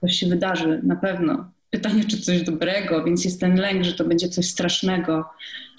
Coś 0.00 0.14
się 0.14 0.26
wydarzy, 0.26 0.80
na 0.82 0.96
pewno. 0.96 1.50
Pytanie, 1.74 2.04
czy 2.04 2.20
coś 2.20 2.42
dobrego, 2.42 3.04
więc 3.04 3.24
jest 3.24 3.40
ten 3.40 3.56
lęk, 3.56 3.84
że 3.84 3.92
to 3.92 4.04
będzie 4.04 4.28
coś 4.28 4.50
strasznego, 4.50 5.24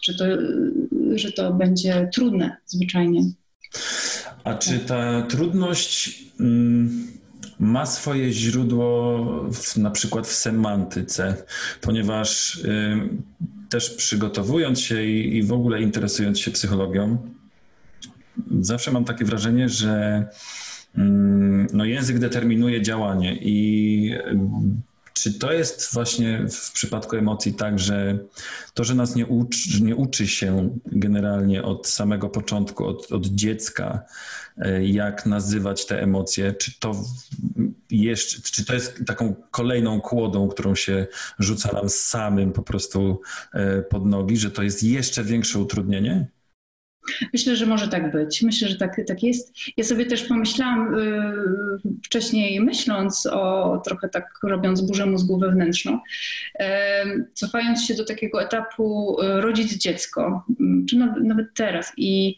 że 0.04 0.14
to, 0.14 0.26
że 1.16 1.32
to 1.32 1.54
będzie 1.54 2.10
trudne 2.14 2.58
zwyczajnie. 2.66 3.22
A 4.44 4.54
czy 4.54 4.80
ta 4.80 5.22
trudność 5.22 6.24
mm, 6.40 7.08
ma 7.60 7.86
swoje 7.86 8.32
źródło 8.32 9.26
w, 9.54 9.78
na 9.78 9.92
przykład 9.92 10.28
w 10.28 10.32
semantyce, 10.32 11.44
ponieważ 11.82 12.60
też 13.70 13.90
przygotowując 13.90 14.82
się 14.82 15.04
i, 15.04 15.38
i 15.38 15.44
w 15.44 15.54
ogóle 15.54 15.82
interesując 15.82 16.40
się 16.40 16.52
psychologią, 16.52 17.18
zawsze 18.60 18.92
mam 18.92 19.06
takie 19.06 19.26
wrażenie, 19.26 19.70
że 19.70 20.26
mm, 20.98 21.68
no, 21.74 21.86
język 21.86 22.20
determinuje 22.20 22.82
działanie 22.82 23.38
i 23.42 24.12
czy 25.16 25.34
to 25.34 25.52
jest 25.52 25.94
właśnie 25.94 26.48
w 26.52 26.72
przypadku 26.72 27.16
emocji 27.16 27.54
tak, 27.54 27.80
że 27.80 28.20
to, 28.74 28.84
że 28.84 28.96
nas 28.96 29.16
nie 29.16 29.26
uczy, 29.26 29.84
nie 29.84 29.96
uczy 29.96 30.28
się 30.28 30.78
generalnie 30.86 31.64
od 31.64 31.88
samego 31.88 32.30
początku, 32.30 32.86
od, 32.86 33.12
od 33.12 33.26
dziecka, 33.26 34.06
e, 34.58 34.86
jak 34.86 35.26
nazywać 35.26 35.86
te 35.86 36.02
emocje, 36.02 36.54
czy 36.54 36.80
to 36.80 37.04
jeszcze, 37.92 38.42
czy 38.42 38.66
to 38.66 38.74
jest 38.74 39.04
taką 39.06 39.36
kolejną 39.52 40.02
kłodą, 40.02 40.48
którą 40.48 40.76
się 40.76 41.08
rzuca 41.40 41.72
nam 41.74 41.90
samym 41.90 42.52
po 42.52 42.64
prostu 42.64 43.22
e, 43.54 43.82
pod 43.82 44.06
nogi, 44.06 44.38
że 44.38 44.52
to 44.52 44.64
jest 44.64 44.84
jeszcze 44.84 45.24
większe 45.24 45.60
utrudnienie? 45.60 46.28
Myślę, 47.34 47.56
że 47.56 47.66
może 47.66 47.88
tak 47.88 48.12
być. 48.12 48.42
Myślę, 48.42 48.68
że 48.68 48.76
tak, 48.76 49.02
tak 49.08 49.24
jest. 49.24 49.54
Ja 49.78 49.84
sobie 49.84 50.06
też 50.06 50.24
pomyślałam 50.24 50.96
y, 50.96 52.02
wcześniej, 52.06 52.62
myśląc 52.62 53.26
o 53.26 53.82
trochę 53.86 54.10
tak 54.10 54.40
robiąc 54.44 54.82
burzę 54.82 55.06
mózgu 55.06 55.40
wewnętrzną, 55.40 56.00
y, 56.60 56.66
cofając 57.34 57.84
się 57.84 57.94
do 57.94 58.06
takiego 58.06 58.44
etapu 58.44 59.18
y, 59.22 59.42
rodzic-dziecko, 59.42 60.44
y, 60.50 60.86
czy 60.90 60.98
nawet, 60.98 61.24
nawet 61.24 61.48
teraz. 61.56 61.94
I 61.98 62.38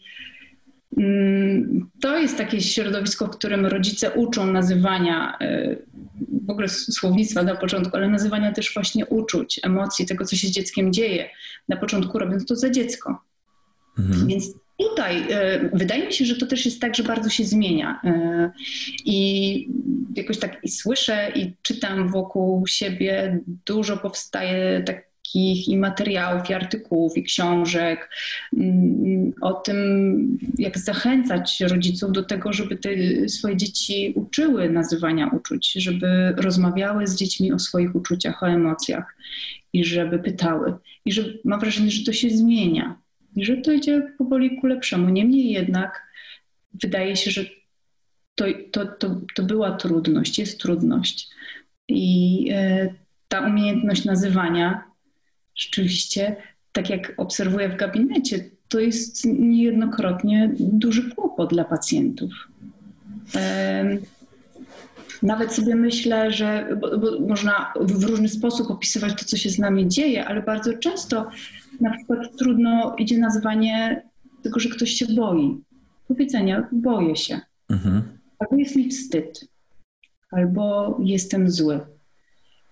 mm, 0.96 1.90
to 2.00 2.18
jest 2.18 2.38
takie 2.38 2.60
środowisko, 2.60 3.26
w 3.26 3.30
którym 3.30 3.66
rodzice 3.66 4.10
uczą 4.10 4.46
nazywania, 4.46 5.38
y, 5.42 5.82
w 6.46 6.50
ogóle 6.50 6.68
słownictwa 6.68 7.42
na 7.42 7.56
początku, 7.56 7.96
ale 7.96 8.08
nazywania 8.08 8.52
też 8.52 8.74
właśnie 8.74 9.06
uczuć, 9.06 9.60
emocji, 9.62 10.06
tego, 10.06 10.24
co 10.24 10.36
się 10.36 10.46
z 10.46 10.50
dzieckiem 10.50 10.92
dzieje. 10.92 11.30
Na 11.68 11.76
początku 11.76 12.18
robiąc 12.18 12.46
to 12.46 12.56
za 12.56 12.70
dziecko. 12.70 13.28
Mhm. 13.98 14.26
Więc 14.26 14.54
tutaj 14.78 15.32
e, 15.32 15.70
wydaje 15.72 16.06
mi 16.06 16.12
się, 16.12 16.24
że 16.24 16.36
to 16.36 16.46
też 16.46 16.64
jest 16.64 16.80
tak, 16.80 16.94
że 16.94 17.02
bardzo 17.02 17.30
się 17.30 17.44
zmienia. 17.44 18.00
E, 18.04 18.50
I 19.04 19.68
jakoś 20.16 20.38
tak 20.38 20.58
i 20.62 20.68
słyszę 20.68 21.32
i 21.34 21.52
czytam 21.62 22.08
wokół 22.08 22.66
siebie, 22.66 23.40
dużo 23.66 23.96
powstaje 23.96 24.82
takich 24.86 25.68
i 25.68 25.76
materiałów, 25.76 26.50
i 26.50 26.54
artykułów, 26.54 27.16
i 27.16 27.22
książek 27.22 28.10
mm, 28.56 29.32
o 29.40 29.52
tym, 29.52 30.38
jak 30.58 30.78
zachęcać 30.78 31.60
rodziców 31.60 32.12
do 32.12 32.22
tego, 32.22 32.52
żeby 32.52 32.76
te 32.76 32.90
swoje 33.28 33.56
dzieci 33.56 34.12
uczyły 34.16 34.70
nazywania 34.70 35.30
uczuć, 35.36 35.72
żeby 35.72 36.34
rozmawiały 36.36 37.06
z 37.06 37.16
dziećmi 37.16 37.52
o 37.52 37.58
swoich 37.58 37.94
uczuciach, 37.94 38.42
o 38.42 38.48
emocjach 38.48 39.16
i 39.72 39.84
żeby 39.84 40.18
pytały. 40.18 40.74
I 41.04 41.12
że 41.12 41.24
mam 41.44 41.60
wrażenie, 41.60 41.90
że 41.90 42.04
to 42.04 42.12
się 42.12 42.30
zmienia 42.30 43.07
i 43.38 43.44
że 43.44 43.56
to 43.56 43.72
idzie 43.72 44.12
powoli 44.18 44.60
ku 44.60 44.66
lepszemu. 44.66 45.08
Niemniej 45.08 45.50
jednak 45.50 46.02
wydaje 46.82 47.16
się, 47.16 47.30
że 47.30 47.44
to, 48.34 48.44
to, 48.72 48.86
to, 48.86 49.20
to 49.34 49.42
była 49.42 49.72
trudność, 49.72 50.38
jest 50.38 50.60
trudność. 50.60 51.28
I 51.88 52.48
e, 52.52 52.88
ta 53.28 53.40
umiejętność 53.40 54.04
nazywania 54.04 54.84
rzeczywiście, 55.54 56.36
tak 56.72 56.90
jak 56.90 57.14
obserwuję 57.16 57.68
w 57.68 57.76
gabinecie, 57.76 58.50
to 58.68 58.80
jest 58.80 59.24
niejednokrotnie 59.24 60.50
duży 60.58 61.10
kłopot 61.10 61.50
dla 61.50 61.64
pacjentów. 61.64 62.30
Nawet 65.22 65.52
sobie 65.52 65.74
myślę, 65.74 66.32
że 66.32 66.76
bo, 66.80 66.98
bo 66.98 67.20
można 67.20 67.72
w 67.80 68.04
różny 68.04 68.28
sposób 68.28 68.70
opisywać 68.70 69.14
to, 69.18 69.24
co 69.24 69.36
się 69.36 69.50
z 69.50 69.58
nami 69.58 69.88
dzieje, 69.88 70.24
ale 70.24 70.42
bardzo 70.42 70.72
często 70.78 71.30
na 71.80 71.90
przykład 71.90 72.36
trudno 72.38 72.96
idzie 72.98 73.18
nazwanie 73.18 74.02
tego, 74.42 74.60
że 74.60 74.68
ktoś 74.68 74.90
się 74.90 75.06
boi. 75.06 75.60
Powiedzenia, 76.08 76.68
boję 76.72 77.16
się. 77.16 77.40
Mhm. 77.70 78.02
Albo 78.38 78.56
jest 78.56 78.76
mi 78.76 78.90
wstyd, 78.90 79.48
albo 80.30 80.96
jestem 81.02 81.50
zły. 81.50 81.80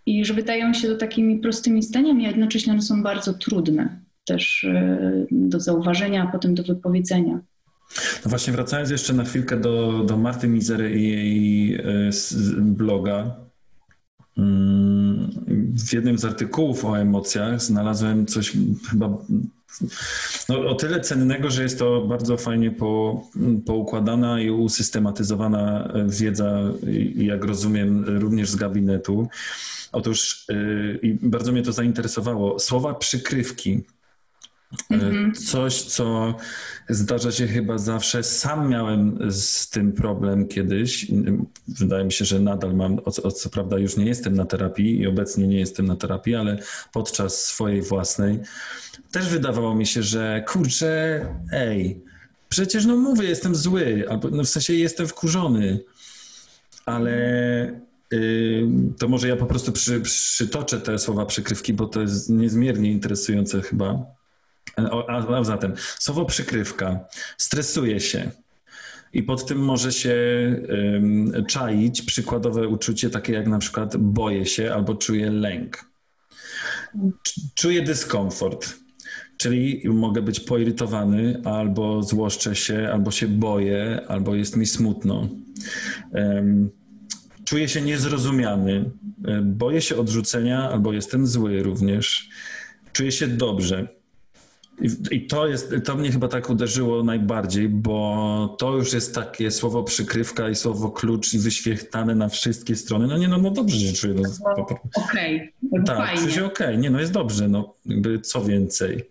I 0.07 0.25
że 0.25 0.35
wydają 0.35 0.75
się 0.75 0.89
to 0.89 0.97
takimi 0.97 1.39
prostymi 1.39 1.83
zdaniami, 1.83 2.27
a 2.27 2.29
jednocześnie 2.29 2.73
one 2.73 2.83
są 2.83 3.03
bardzo 3.03 3.35
trudne 3.35 4.01
też 4.25 4.65
e, 4.65 5.27
do 5.31 5.61
zauważenia, 5.61 6.23
a 6.23 6.33
potem 6.33 6.55
do 6.55 6.63
wypowiedzenia. 6.63 7.41
No 8.25 8.29
właśnie, 8.29 8.53
wracając 8.53 8.91
jeszcze 8.91 9.13
na 9.13 9.25
chwilkę 9.25 9.57
do, 9.57 10.03
do 10.07 10.17
Marty 10.17 10.49
Mizery 10.49 11.01
i 11.01 11.09
jej 11.09 11.75
e, 11.75 12.11
bloga. 12.61 13.37
Mm, 14.39 15.31
w 15.87 15.93
jednym 15.93 16.19
z 16.19 16.25
artykułów 16.25 16.85
o 16.85 16.99
emocjach 16.99 17.63
znalazłem 17.63 18.27
coś 18.27 18.53
chyba 18.91 19.19
no, 20.49 20.59
o 20.69 20.75
tyle 20.75 21.01
cennego, 21.01 21.51
że 21.51 21.63
jest 21.63 21.79
to 21.79 22.07
bardzo 22.07 22.37
fajnie 22.37 22.71
po, 22.71 23.23
poukładana 23.67 24.41
i 24.41 24.51
usystematyzowana 24.51 25.93
wiedza, 26.07 26.63
jak 27.17 27.45
rozumiem, 27.45 28.05
również 28.05 28.51
z 28.51 28.57
gabinetu. 28.57 29.29
Otóż 29.93 30.45
yy, 31.03 31.19
bardzo 31.23 31.53
mnie 31.53 31.63
to 31.63 31.73
zainteresowało. 31.73 32.59
Słowa 32.59 32.95
przykrywki 32.95 33.85
Mhm. 34.91 35.35
Coś, 35.35 35.83
co 35.83 36.35
zdarza 36.89 37.33
się 37.33 37.47
chyba 37.47 37.79
zawsze. 37.79 38.23
Sam 38.23 38.69
miałem 38.69 39.19
z 39.31 39.71
tym 39.71 39.93
problem 39.93 40.49
kiedyś. 40.49 41.07
Wydaje 41.69 42.05
mi 42.05 42.13
się, 42.13 42.25
że 42.25 42.41
nadal 42.41 42.75
mam, 42.75 43.01
o, 43.05 43.31
co 43.31 43.51
prawda 43.51 43.79
już 43.79 43.97
nie 43.97 44.07
jestem 44.07 44.35
na 44.35 44.45
terapii 44.45 45.01
i 45.01 45.07
obecnie 45.07 45.47
nie 45.47 45.59
jestem 45.59 45.87
na 45.87 45.97
terapii, 45.97 46.35
ale 46.35 46.59
podczas 46.93 47.45
swojej 47.45 47.83
własnej 47.83 48.39
też 49.11 49.29
wydawało 49.29 49.75
mi 49.75 49.87
się, 49.87 50.03
że 50.03 50.45
kurczę, 50.49 51.21
ej, 51.53 52.01
przecież 52.49 52.87
no 52.87 52.97
mówię, 52.97 53.29
jestem 53.29 53.55
zły, 53.55 54.05
albo 54.09 54.31
no 54.31 54.45
w 54.45 54.49
sensie 54.49 54.75
jestem 54.75 55.09
wkurzony, 55.09 55.81
ale 56.87 57.87
to 58.99 59.09
może 59.09 59.29
ja 59.29 59.37
po 59.37 59.47
prostu 59.47 59.73
przy, 59.73 60.01
przytoczę 60.01 60.81
te 60.81 60.99
słowa 60.99 61.27
przykrywki, 61.27 61.73
bo 61.73 61.87
to 61.87 62.01
jest 62.01 62.31
niezmiernie 62.31 62.93
interesujące 62.93 63.63
chyba. 63.63 64.16
A, 64.77 65.37
a 65.37 65.45
zatem 65.45 65.73
słowo 65.99 66.25
przykrywka 66.25 67.01
stresuje 67.39 68.01
się. 68.01 68.31
I 69.13 69.23
pod 69.23 69.47
tym 69.47 69.59
może 69.59 69.93
się 69.93 70.17
um, 70.69 71.45
czaić 71.47 72.03
przykładowe 72.03 72.69
uczucie 72.69 73.11
takie 73.11 73.33
jak 73.33 73.47
na 73.47 73.59
przykład 73.59 73.97
boję 73.97 74.47
się 74.47 74.75
albo 74.75 74.95
czuję 74.95 75.31
lęk. 75.31 75.85
Czuję 77.55 77.83
dyskomfort, 77.83 78.75
czyli 79.37 79.83
mogę 79.89 80.23
być 80.23 80.41
poirytowany, 80.41 81.41
albo 81.45 82.03
złoszczę 82.03 82.57
się, 82.57 82.89
albo 82.93 83.11
się 83.11 83.29
boję, 83.29 84.01
albo 84.09 84.35
jest 84.35 84.57
mi 84.57 84.67
smutno. 84.67 85.29
Um, 86.13 86.71
czuję 87.45 87.69
się 87.69 87.81
niezrozumiany, 87.81 88.91
boję 89.43 89.83
się 89.83 89.97
odrzucenia, 89.97 90.71
albo 90.71 90.93
jestem 90.93 91.27
zły 91.27 91.63
również. 91.63 92.29
Czuję 92.93 93.13
się 93.13 93.27
dobrze. 93.27 93.89
I, 95.11 95.27
to 95.27 95.47
jest, 95.47 95.75
to 95.85 95.97
mnie 95.97 96.13
chyba 96.13 96.29
tak 96.29 96.51
uderzyło 96.51 97.03
najbardziej, 97.03 97.69
bo 97.69 98.57
to 98.59 98.73
już 98.77 98.93
jest 98.93 99.15
takie 99.15 99.51
słowo 99.51 99.83
przykrywka 99.83 100.49
i 100.49 100.55
słowo 100.55 100.91
klucz 100.91 101.35
i 101.35 101.39
wyświechtane 101.39 102.15
na 102.15 102.29
wszystkie 102.29 102.77
strony. 102.77 103.07
No 103.07 103.19
nie, 103.19 103.29
no, 103.29 103.39
no 103.39 103.51
dobrze 103.51 103.79
się 103.79 103.93
czuję. 103.93 104.15
No, 104.15 104.53
okej, 104.57 105.53
okay. 105.67 105.85
tak, 105.87 105.97
fajnie. 105.97 106.21
czuję 106.21 106.33
się 106.33 106.45
okej, 106.45 106.67
okay. 106.67 106.79
nie, 106.79 106.91
no 106.91 107.01
jest 107.01 107.13
dobrze, 107.13 107.49
no 107.49 107.75
jakby 107.87 108.21
co 108.21 108.45
więcej. 108.45 109.09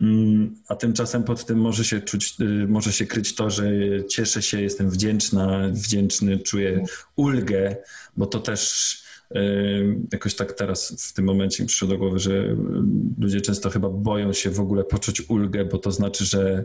Mm, 0.00 0.54
a 0.68 0.74
tymczasem 0.74 1.24
pod 1.24 1.44
tym 1.44 1.58
może 1.58 1.84
się 1.84 2.00
czuć, 2.00 2.34
y, 2.40 2.44
może 2.68 2.92
się 2.92 3.06
kryć 3.06 3.34
to, 3.34 3.50
że 3.50 3.64
cieszę 4.08 4.42
się, 4.42 4.62
jestem 4.62 4.90
wdzięczna, 4.90 5.68
wdzięczny, 5.72 6.38
czuję 6.38 6.84
ulgę, 7.16 7.76
bo 8.16 8.26
to 8.26 8.40
też 8.40 9.07
Jakoś 10.12 10.34
tak 10.34 10.52
teraz 10.52 11.08
w 11.10 11.12
tym 11.12 11.24
momencie 11.24 11.62
mi 11.62 11.66
przyszło 11.66 11.88
do 11.88 11.98
głowy, 11.98 12.18
że 12.18 12.56
ludzie 13.18 13.40
często 13.40 13.70
chyba 13.70 13.88
boją 13.88 14.32
się 14.32 14.50
w 14.50 14.60
ogóle 14.60 14.84
poczuć 14.84 15.22
ulgę, 15.28 15.64
bo 15.64 15.78
to 15.78 15.90
znaczy, 15.90 16.24
że, 16.24 16.64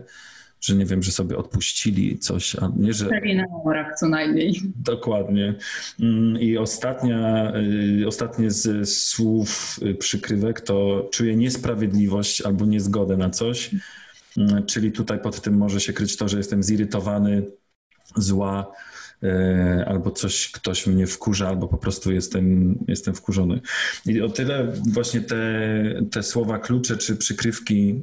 że 0.60 0.74
nie 0.74 0.86
wiem, 0.86 1.02
że 1.02 1.12
sobie 1.12 1.36
odpuścili 1.36 2.18
coś, 2.18 2.56
a 2.56 2.72
nie, 2.76 2.92
że... 2.92 3.08
na 3.34 3.44
orach 3.64 3.98
co 3.98 4.08
najmniej. 4.08 4.60
Dokładnie. 4.76 5.54
Mm, 6.00 6.40
I 6.40 6.56
ostatnia, 6.56 7.52
y, 8.02 8.06
ostatnie 8.06 8.50
z 8.50 8.88
słów 8.88 9.80
y, 9.82 9.94
przykrywek 9.94 10.60
to 10.60 11.08
czuję 11.12 11.36
niesprawiedliwość 11.36 12.42
albo 12.42 12.66
niezgodę 12.66 13.16
na 13.16 13.30
coś, 13.30 13.70
mm, 14.36 14.66
czyli 14.66 14.92
tutaj 14.92 15.20
pod 15.20 15.40
tym 15.40 15.56
może 15.56 15.80
się 15.80 15.92
kryć 15.92 16.16
to, 16.16 16.28
że 16.28 16.36
jestem 16.36 16.62
zirytowany, 16.62 17.42
zła, 18.16 18.72
albo 19.86 20.10
coś, 20.10 20.50
ktoś 20.50 20.86
mnie 20.86 21.06
wkurza, 21.06 21.48
albo 21.48 21.68
po 21.68 21.78
prostu 21.78 22.12
jestem, 22.12 22.78
jestem 22.88 23.14
wkurzony. 23.14 23.60
I 24.06 24.20
o 24.20 24.28
tyle 24.28 24.72
właśnie 24.92 25.20
te, 25.20 25.36
te 26.10 26.22
słowa 26.22 26.58
klucze 26.58 26.96
czy 26.96 27.16
przykrywki 27.16 28.02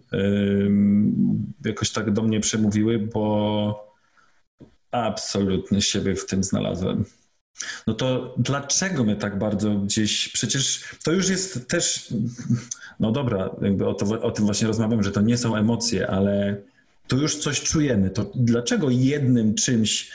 jakoś 1.66 1.92
tak 1.92 2.12
do 2.12 2.24
mnie 2.24 2.40
przemówiły, 2.40 3.00
bo 3.00 3.92
absolutnie 4.92 5.82
siebie 5.82 6.16
w 6.16 6.26
tym 6.26 6.44
znalazłem. 6.44 7.06
No 7.88 7.94
to 7.94 8.36
dlaczego 8.38 9.04
my 9.04 9.16
tak 9.16 9.40
bardzo 9.40 9.76
gdzieś, 9.76 10.30
przecież 10.30 10.84
to 11.04 11.12
już 11.12 11.30
jest 11.30 11.68
też, 11.68 12.14
no 13.00 13.12
dobra, 13.12 13.50
jakby 13.62 13.88
o, 13.88 13.94
to, 13.94 14.22
o 14.22 14.32
tym 14.32 14.46
właśnie 14.46 14.68
rozmawiam, 14.68 15.04
że 15.04 15.12
to 15.12 15.22
nie 15.22 15.38
są 15.38 15.56
emocje, 15.56 16.08
ale 16.08 16.58
tu 17.08 17.18
już 17.18 17.38
coś 17.38 17.62
czujemy. 17.62 18.10
To 18.10 18.32
dlaczego 18.36 18.90
jednym 18.90 19.56
czymś 19.56 20.12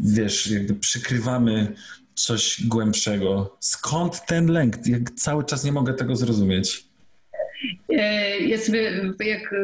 wiesz, 0.00 0.50
jakby 0.50 0.74
przykrywamy 0.74 1.74
coś 2.14 2.66
głębszego. 2.66 3.56
Skąd 3.60 4.26
ten 4.26 4.46
lęk? 4.46 4.86
Jak 4.86 5.10
cały 5.10 5.44
czas 5.44 5.64
nie 5.64 5.72
mogę 5.72 5.94
tego 5.94 6.16
zrozumieć. 6.16 6.84
E, 7.88 8.38
ja 8.38 8.58
sobie, 8.58 9.12
jak 9.20 9.52
e, 9.52 9.56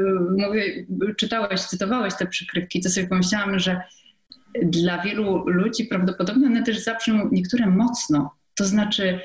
mówię, 0.47 0.87
czytałeś, 1.17 1.61
cytowałeś 1.61 2.15
te 2.15 2.27
przykrywki, 2.27 2.81
to 2.81 2.91
sobie 2.91 3.07
pomyślałam, 3.07 3.59
że 3.59 3.81
dla 4.63 5.03
wielu 5.03 5.49
ludzi 5.49 5.85
prawdopodobnie 5.85 6.47
one 6.47 6.63
też 6.63 6.79
zabrzmią 6.79 7.29
niektóre 7.33 7.67
mocno. 7.67 8.35
To 8.55 8.65
znaczy, 8.65 9.21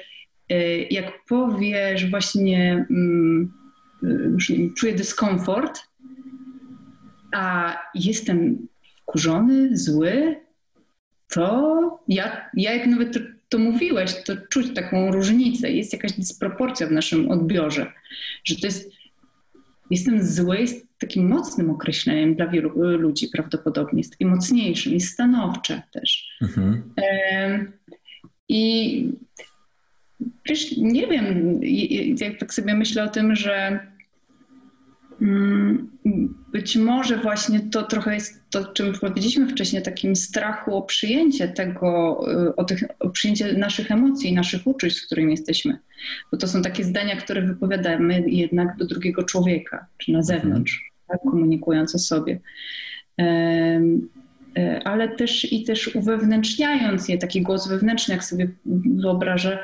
e, 0.50 0.78
jak 0.78 1.26
powiesz 1.28 2.10
właśnie, 2.10 2.86
mm, 2.90 3.54
czuję 4.78 4.94
dyskomfort, 4.94 5.80
a 7.34 7.76
jestem 7.96 8.68
wkurzony, 8.98 9.78
zły, 9.78 10.36
to 11.30 12.00
ja, 12.08 12.50
ja 12.54 12.74
jak 12.74 12.88
nawet 12.88 13.14
to, 13.14 13.20
to 13.50 13.58
mówiłeś, 13.58 14.24
to 14.24 14.38
czuć 14.50 14.74
taką 14.76 15.12
różnicę. 15.12 15.72
Jest 15.72 15.94
jakaś 15.94 16.14
dysproporcja 16.14 16.88
w 16.88 16.92
naszym 16.92 17.32
odbiorze, 17.32 17.92
że 18.44 18.56
to 18.56 18.68
jest, 18.68 18.92
jestem 19.90 20.24
zły, 20.24 20.58
jest 20.58 20.88
takim 21.00 21.28
mocnym 21.28 21.70
określeniem 21.70 22.36
dla 22.36 22.48
wielu 22.48 22.98
ludzi 22.98 23.28
prawdopodobnie, 23.28 24.00
jest 24.00 24.12
takim 24.12 24.30
mocniejszym, 24.30 24.94
jest 24.94 25.14
stanowcze 25.14 25.82
też. 25.92 26.38
Mhm. 26.42 26.92
I 28.50 29.12
wiesz, 30.46 30.78
nie 30.78 31.08
wiem, 31.08 31.60
jak 32.22 32.40
tak 32.40 32.54
sobie 32.54 32.76
myślę 32.76 33.04
o 33.04 33.08
tym, 33.08 33.36
że 33.36 33.80
być 36.52 36.76
może 36.76 37.18
właśnie 37.18 37.60
to 37.60 37.84
trochę 37.84 38.14
jest 38.14 38.44
to, 38.50 38.66
czym 38.66 38.94
powiedzieliśmy 38.94 39.48
wcześniej, 39.48 39.84
takim 39.84 40.16
strachu 40.16 40.76
o 40.76 40.82
przyjęcie 40.82 41.48
tego, 41.48 42.20
y, 42.50 42.56
o, 42.56 42.64
tych, 42.64 42.84
o 43.00 43.10
przyjęcie 43.10 43.54
naszych 43.54 43.92
emocji, 43.92 44.34
naszych 44.34 44.68
uczuć, 44.68 44.94
z 44.94 45.06
którymi 45.06 45.32
jesteśmy. 45.32 45.78
Bo 46.32 46.38
to 46.38 46.48
są 46.48 46.62
takie 46.62 46.84
zdania, 46.84 47.16
które 47.16 47.42
wypowiadamy 47.42 48.24
jednak 48.28 48.78
do 48.78 48.86
drugiego 48.86 49.24
człowieka, 49.24 49.86
czy 49.98 50.12
na 50.12 50.24
zewnątrz, 50.24 50.92
tak, 51.08 51.20
komunikując 51.22 51.96
o 51.96 52.00
sobie. 52.00 52.40
E, 53.20 54.82
ale 54.84 55.16
też 55.16 55.54
i 55.54 55.64
też 55.64 55.96
uwewnętrzniając 55.96 57.10
je, 57.10 57.18
taki 57.18 57.42
głos 57.42 57.68
wewnętrzny, 57.68 58.14
jak 58.14 58.24
sobie 58.24 58.50
wyobrażę, 58.86 59.60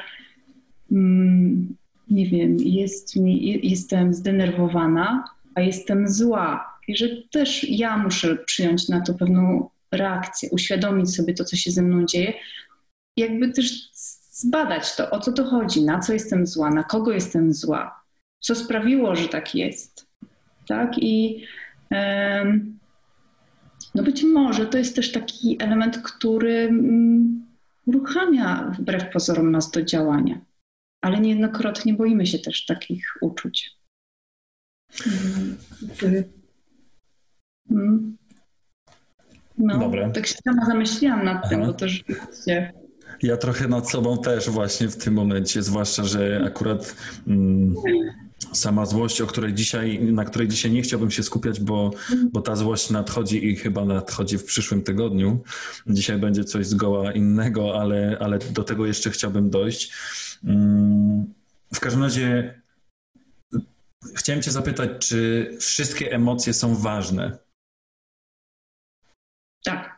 mm, 0.92 1.76
nie 2.12 2.26
wiem, 2.26 2.58
jest 2.60 3.16
mi, 3.16 3.60
jestem 3.70 4.14
zdenerwowana, 4.14 5.24
a 5.56 5.62
jestem 5.62 6.08
zła 6.08 6.76
i 6.88 6.98
że 6.98 7.08
też 7.32 7.70
ja 7.70 7.98
muszę 7.98 8.36
przyjąć 8.36 8.90
na 8.90 9.02
to 9.02 9.14
pewną 9.14 9.70
reakcję, 9.92 10.50
uświadomić 10.52 11.16
sobie 11.16 11.34
to, 11.34 11.46
co 11.46 11.56
się 11.56 11.72
ze 11.72 11.82
mną 11.82 12.06
dzieje, 12.06 12.34
jakby 13.18 13.52
też 13.52 13.90
zbadać 14.32 14.96
to, 14.96 15.10
o 15.10 15.20
co 15.20 15.32
to 15.32 15.46
chodzi, 15.46 15.86
na 15.86 16.00
co 16.00 16.14
jestem 16.14 16.48
zła, 16.48 16.70
na 16.70 16.84
kogo 16.84 17.12
jestem 17.12 17.54
zła, 17.54 18.02
co 18.40 18.56
sprawiło, 18.56 19.16
że 19.16 19.28
tak 19.28 19.56
jest. 19.56 20.08
Tak? 20.68 20.98
I 20.98 21.46
no 23.96 24.04
być 24.04 24.24
może 24.24 24.66
to 24.66 24.78
jest 24.78 24.96
też 24.96 25.12
taki 25.12 25.58
element, 25.60 25.98
który 25.98 26.56
mm, 26.56 27.46
uruchamia 27.86 28.72
wbrew 28.80 29.10
pozorom 29.14 29.52
nas 29.52 29.72
do 29.72 29.84
działania, 29.84 30.42
ale 31.02 31.20
niejednokrotnie 31.20 31.94
boimy 31.94 32.26
się 32.26 32.40
też 32.40 32.66
takich 32.66 33.18
uczuć. 33.22 33.76
Mm. 37.72 38.18
No, 39.58 39.80
Dobre. 39.80 40.12
tak 40.12 40.28
się 40.28 40.36
sama 40.44 40.66
zamyśliłam 40.66 41.26
nad 41.26 41.38
Aha. 41.38 41.50
tym, 41.50 41.66
bo 41.66 41.74
to 41.74 41.88
rzeczywiście... 41.88 42.74
Ja 43.24 43.38
trochę 43.38 43.68
nad 43.68 43.90
sobą 43.90 44.18
też 44.18 44.50
właśnie 44.50 44.88
w 44.88 44.98
tym 44.98 45.14
momencie, 45.14 45.64
zwłaszcza, 45.64 46.04
że 46.04 46.44
akurat 46.46 46.96
mm, 47.28 47.76
sama 48.54 48.86
złość, 48.86 49.22
o 49.22 49.28
której 49.28 49.54
dzisiaj, 49.54 50.00
na 50.04 50.26
której 50.26 50.48
dzisiaj 50.48 50.72
nie 50.72 50.82
chciałbym 50.82 51.12
się 51.12 51.24
skupiać, 51.24 51.60
bo, 51.60 51.92
bo 52.32 52.42
ta 52.42 52.56
złość 52.56 52.90
nadchodzi 52.90 53.48
i 53.48 53.56
chyba 53.56 53.86
nadchodzi 53.86 54.38
w 54.38 54.44
przyszłym 54.44 54.84
tygodniu. 54.84 55.44
Dzisiaj 55.88 56.18
będzie 56.18 56.44
coś 56.44 56.68
zgoła 56.68 57.12
innego, 57.12 57.82
ale, 57.82 58.18
ale 58.20 58.40
do 58.40 58.64
tego 58.64 58.86
jeszcze 58.86 59.10
chciałbym 59.10 59.50
dojść. 59.50 59.94
Mm, 60.44 61.26
w 61.74 61.80
każdym 61.80 62.04
razie 62.04 62.62
Chciałem 64.16 64.42
Cię 64.42 64.52
zapytać, 64.52 64.90
czy 65.00 65.50
wszystkie 65.60 66.12
emocje 66.12 66.54
są 66.54 66.76
ważne? 66.76 67.38
Tak. 69.66 69.96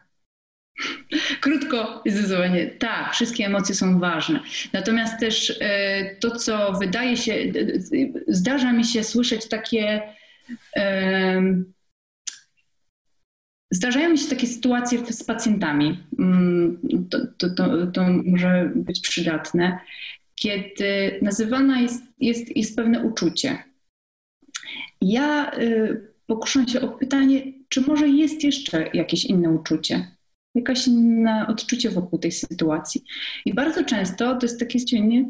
Krótko 1.41 2.01
i 2.05 2.11
zdecydowanie 2.11 2.67
tak, 2.67 3.13
wszystkie 3.13 3.45
emocje 3.45 3.75
są 3.75 3.99
ważne. 3.99 4.39
Natomiast 4.73 5.19
też 5.19 5.57
e, 5.61 6.15
to, 6.15 6.35
co 6.35 6.73
wydaje 6.73 7.17
się, 7.17 7.33
zdarza 8.27 8.73
mi 8.73 8.85
się 8.85 9.03
słyszeć 9.03 9.47
takie. 9.47 10.01
Zdarzają 13.71 14.09
mi 14.09 14.17
się 14.17 14.29
takie 14.29 14.47
sytuacje 14.47 15.13
z 15.13 15.23
pacjentami. 15.23 16.03
Mm, 16.19 16.79
to, 17.09 17.17
to, 17.37 17.49
to, 17.49 17.87
to 17.87 18.03
może 18.25 18.71
być 18.75 18.99
przydatne, 18.99 19.79
kiedy 20.35 21.19
nazywana 21.21 21.81
jest, 21.81 22.03
jest, 22.19 22.57
jest 22.57 22.75
pewne 22.75 23.03
uczucie. 23.03 23.63
Ja 25.01 25.51
y, 25.57 26.13
pokuszę 26.27 26.67
się 26.67 26.81
o 26.81 26.88
pytanie, 26.88 27.53
czy 27.69 27.81
może 27.81 28.07
jest 28.07 28.43
jeszcze 28.43 28.89
jakieś 28.93 29.25
inne 29.25 29.49
uczucie, 29.49 30.07
jakaś 30.55 30.88
inne 30.88 31.45
odczucie 31.47 31.89
wokół 31.89 32.19
tej 32.19 32.31
sytuacji. 32.31 33.03
I 33.45 33.53
bardzo 33.53 33.83
często 33.83 34.36
to 34.36 34.45
jest 34.45 34.60
takie 34.60 34.79
zdziwienie, 34.79 35.25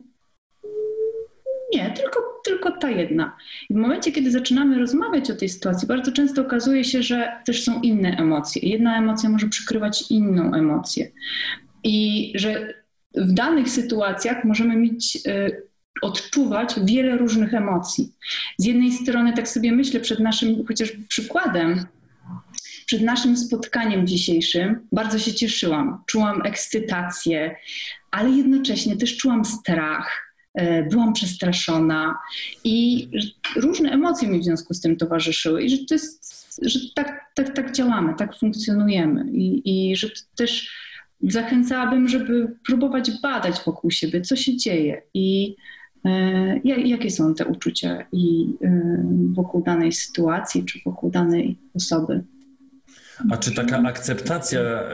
nie, 1.73 1.91
tylko, 1.91 2.41
tylko 2.45 2.71
ta 2.71 2.89
jedna. 2.89 3.37
I 3.69 3.73
w 3.73 3.77
momencie, 3.77 4.11
kiedy 4.11 4.31
zaczynamy 4.31 4.79
rozmawiać 4.79 5.31
o 5.31 5.35
tej 5.35 5.49
sytuacji, 5.49 5.87
bardzo 5.87 6.11
często 6.11 6.41
okazuje 6.41 6.83
się, 6.83 7.03
że 7.03 7.31
też 7.45 7.63
są 7.63 7.81
inne 7.81 8.17
emocje. 8.17 8.69
Jedna 8.69 8.97
emocja 8.97 9.29
może 9.29 9.47
przykrywać 9.47 10.11
inną 10.11 10.53
emocję. 10.53 11.11
I 11.83 12.31
że 12.35 12.73
w 13.15 13.33
danych 13.33 13.69
sytuacjach 13.69 14.43
możemy 14.43 14.75
mieć 14.75 15.15
y, 15.27 15.67
odczuwać 16.01 16.75
wiele 16.83 17.17
różnych 17.17 17.53
emocji. 17.53 18.11
Z 18.57 18.65
jednej 18.65 18.91
strony, 18.91 19.33
tak 19.33 19.47
sobie 19.47 19.71
myślę, 19.71 19.99
przed 19.99 20.19
naszym 20.19 20.65
chociaż 20.67 20.91
przykładem, 21.07 21.85
przed 22.85 23.01
naszym 23.01 23.37
spotkaniem 23.37 24.07
dzisiejszym 24.07 24.87
bardzo 24.91 25.19
się 25.19 25.33
cieszyłam. 25.33 26.03
Czułam 26.05 26.45
ekscytację, 26.45 27.55
ale 28.11 28.29
jednocześnie 28.29 28.97
też 28.97 29.17
czułam 29.17 29.45
strach. 29.45 30.27
E, 30.53 30.83
byłam 30.83 31.13
przestraszona 31.13 32.17
i 32.63 33.07
różne 33.55 33.91
emocje 33.91 34.27
mi 34.27 34.39
w 34.39 34.43
związku 34.43 34.73
z 34.73 34.81
tym 34.81 34.97
towarzyszyły, 34.97 35.63
i 35.63 35.69
że 35.69 35.77
to 35.77 35.93
jest, 35.93 36.57
że 36.61 36.79
tak, 36.95 37.31
tak, 37.35 37.55
tak 37.55 37.71
działamy, 37.71 38.13
tak 38.17 38.39
funkcjonujemy, 38.39 39.25
i, 39.31 39.61
i 39.91 39.95
że 39.95 40.09
też 40.35 40.71
zachęcałabym, 41.21 42.07
żeby 42.07 42.55
próbować 42.67 43.11
badać 43.21 43.55
wokół 43.65 43.91
siebie, 43.91 44.21
co 44.21 44.35
się 44.35 44.57
dzieje. 44.57 45.01
I 45.13 45.55
jakie 46.63 47.11
są 47.11 47.35
te 47.35 47.45
uczucia 47.45 48.05
i 48.11 48.53
e, 48.63 49.03
wokół 49.33 49.63
danej 49.63 49.91
sytuacji 49.91 50.65
czy 50.65 50.79
wokół 50.85 51.11
danej 51.11 51.57
osoby. 51.73 52.23
A 53.31 53.37
czy 53.37 53.55
taka 53.55 53.77
akceptacja 53.77 54.59
e, 54.59 54.89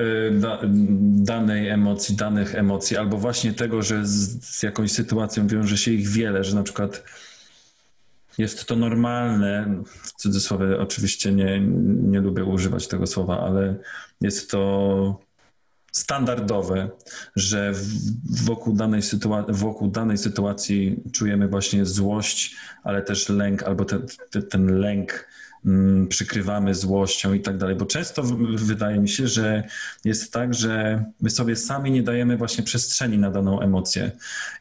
danej 1.02 1.70
emocji, 1.70 2.16
danych 2.16 2.56
emocji, 2.56 2.98
albo 2.98 3.18
właśnie 3.18 3.54
tego, 3.54 3.82
że 3.82 4.06
z, 4.06 4.46
z 4.46 4.64
jakąś 4.64 4.92
sytuacją 4.92 5.48
wiąże 5.48 5.78
się 5.78 5.92
ich 5.92 6.08
wiele, 6.08 6.44
że 6.44 6.56
na 6.56 6.64
przykład 6.64 7.04
jest 8.38 8.66
to 8.66 8.76
normalne, 8.76 9.84
w 9.86 10.12
cudzysłowie 10.12 10.80
oczywiście 10.80 11.32
nie, 11.32 11.60
nie 12.04 12.20
lubię 12.20 12.46
używać 12.46 12.88
tego 12.88 13.08
słowa, 13.08 13.40
ale 13.40 13.76
jest 14.22 14.52
to 14.52 15.20
standardowe, 15.94 16.90
że 17.36 17.74
wokół 18.44 18.74
danej, 18.74 19.02
wokół 19.50 19.88
danej 19.88 20.18
sytuacji 20.18 21.04
czujemy 21.12 21.48
właśnie 21.48 21.86
złość, 21.86 22.56
ale 22.84 23.02
też 23.02 23.30
lęk, 23.30 23.64
albo 23.64 23.86
te, 23.86 24.00
te, 24.30 24.42
ten 24.42 24.80
lęk 24.80 25.28
mm, 25.66 26.08
przykrywamy 26.08 26.76
złością 26.76 27.34
i 27.34 27.40
tak 27.40 27.58
dalej. 27.58 27.76
Bo 27.76 27.86
często 27.86 28.24
wydaje 28.56 29.00
mi 29.00 29.10
się, 29.10 29.28
że 29.28 29.64
jest 30.06 30.34
tak, 30.34 30.54
że 30.54 31.04
my 31.22 31.30
sobie 31.30 31.56
sami 31.56 31.92
nie 31.92 32.04
dajemy 32.04 32.38
właśnie 32.38 32.64
przestrzeni 32.64 33.18
na 33.18 33.32
daną 33.32 33.62
emocję. 33.62 34.12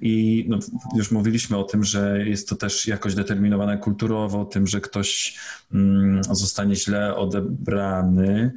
I 0.01 0.45
no, 0.49 0.59
już 0.97 1.11
mówiliśmy 1.11 1.57
o 1.57 1.64
tym, 1.64 1.85
że 1.85 2.29
jest 2.29 2.49
to 2.49 2.57
też 2.57 2.87
jakoś 2.87 3.14
determinowane 3.14 3.79
kulturowo, 3.79 4.45
tym, 4.45 4.66
że 4.66 4.81
ktoś 4.81 5.38
mm, 5.75 6.25
zostanie 6.25 6.77
źle 6.77 7.16
odebrany 7.16 8.53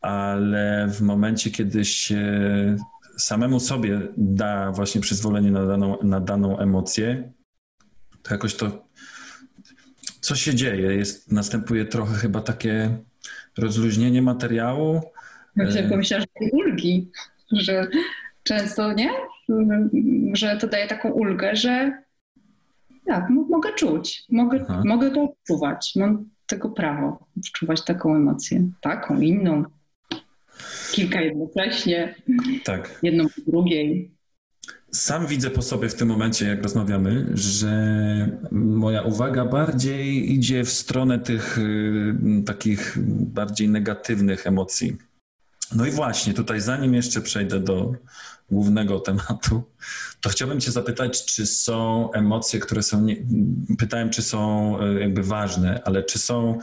ale 0.00 0.88
w 0.88 1.00
momencie, 1.00 1.50
kiedy 1.50 1.84
się 1.84 2.20
samemu 3.18 3.60
sobie 3.60 4.00
da 4.16 4.72
właśnie 4.72 5.00
przyzwolenie 5.00 5.50
na 5.50 5.66
daną, 5.66 5.96
na 6.02 6.20
daną 6.20 6.58
emocję, 6.58 7.32
to 8.22 8.34
jakoś 8.34 8.54
to, 8.54 8.86
co 10.20 10.36
się 10.36 10.54
dzieje, 10.54 10.94
jest, 10.94 11.32
następuje 11.32 11.84
trochę 11.84 12.14
chyba 12.14 12.40
takie 12.40 12.98
rozluźnienie 13.58 14.22
materiału. 14.22 15.00
Ja 15.56 15.88
pomyślałam, 15.88 16.26
że 16.42 16.48
ulgi, 16.52 17.10
że 17.52 17.88
często, 18.42 18.92
nie? 18.92 19.10
Że 20.32 20.56
to 20.56 20.66
daje 20.66 20.86
taką 20.86 21.10
ulgę, 21.10 21.56
że 21.56 22.02
tak, 23.06 23.30
mogę 23.30 23.72
czuć, 23.72 24.24
mogę, 24.28 24.64
mogę 24.84 25.10
to 25.10 25.22
odczuwać, 25.22 25.92
mam 25.96 26.28
tego 26.46 26.70
prawo 26.70 27.26
odczuwać 27.38 27.84
taką 27.84 28.16
emocję, 28.16 28.70
taką, 28.80 29.20
inną 29.20 29.64
kilka 30.92 31.20
jednocześnie. 31.20 32.14
Tak. 32.64 32.98
Jedną 33.02 33.24
po 33.24 33.50
drugiej. 33.50 34.10
sam 34.92 35.26
widzę 35.26 35.50
po 35.50 35.62
sobie 35.62 35.88
w 35.88 35.94
tym 35.94 36.08
momencie, 36.08 36.46
jak 36.48 36.62
rozmawiamy, 36.62 37.26
że 37.34 37.70
moja 38.50 39.02
uwaga 39.02 39.44
bardziej 39.44 40.32
idzie 40.32 40.64
w 40.64 40.70
stronę 40.70 41.18
tych 41.18 41.58
y, 41.58 42.14
takich 42.46 42.98
bardziej 43.08 43.68
negatywnych 43.68 44.46
emocji. 44.46 44.96
No 45.74 45.86
i 45.86 45.90
właśnie, 45.90 46.34
tutaj 46.34 46.60
zanim 46.60 46.94
jeszcze 46.94 47.20
przejdę 47.20 47.60
do 47.60 47.94
głównego 48.50 49.00
tematu, 49.00 49.62
to 50.20 50.30
chciałbym 50.30 50.60
Cię 50.60 50.70
zapytać, 50.70 51.24
czy 51.24 51.46
są 51.46 52.12
emocje, 52.12 52.60
które 52.60 52.82
są. 52.82 53.00
Nie... 53.00 53.16
Pytałem, 53.78 54.10
czy 54.10 54.22
są 54.22 54.74
y, 54.82 55.00
jakby 55.00 55.22
ważne, 55.22 55.82
ale 55.84 56.02
czy 56.02 56.18
są. 56.18 56.58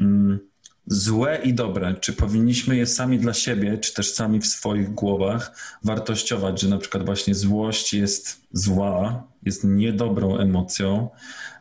Mm, 0.00 0.49
złe 0.90 1.38
i 1.44 1.54
dobre, 1.54 1.94
czy 1.94 2.12
powinniśmy 2.12 2.76
je 2.76 2.86
sami 2.86 3.18
dla 3.18 3.32
siebie, 3.32 3.78
czy 3.78 3.94
też 3.94 4.14
sami 4.14 4.40
w 4.40 4.46
swoich 4.46 4.94
głowach 4.94 5.56
wartościować, 5.84 6.60
że 6.60 6.68
na 6.68 6.78
przykład 6.78 7.04
właśnie 7.04 7.34
złość 7.34 7.94
jest 7.94 8.46
zła, 8.52 9.28
jest 9.42 9.64
niedobrą 9.64 10.38
emocją, 10.38 11.08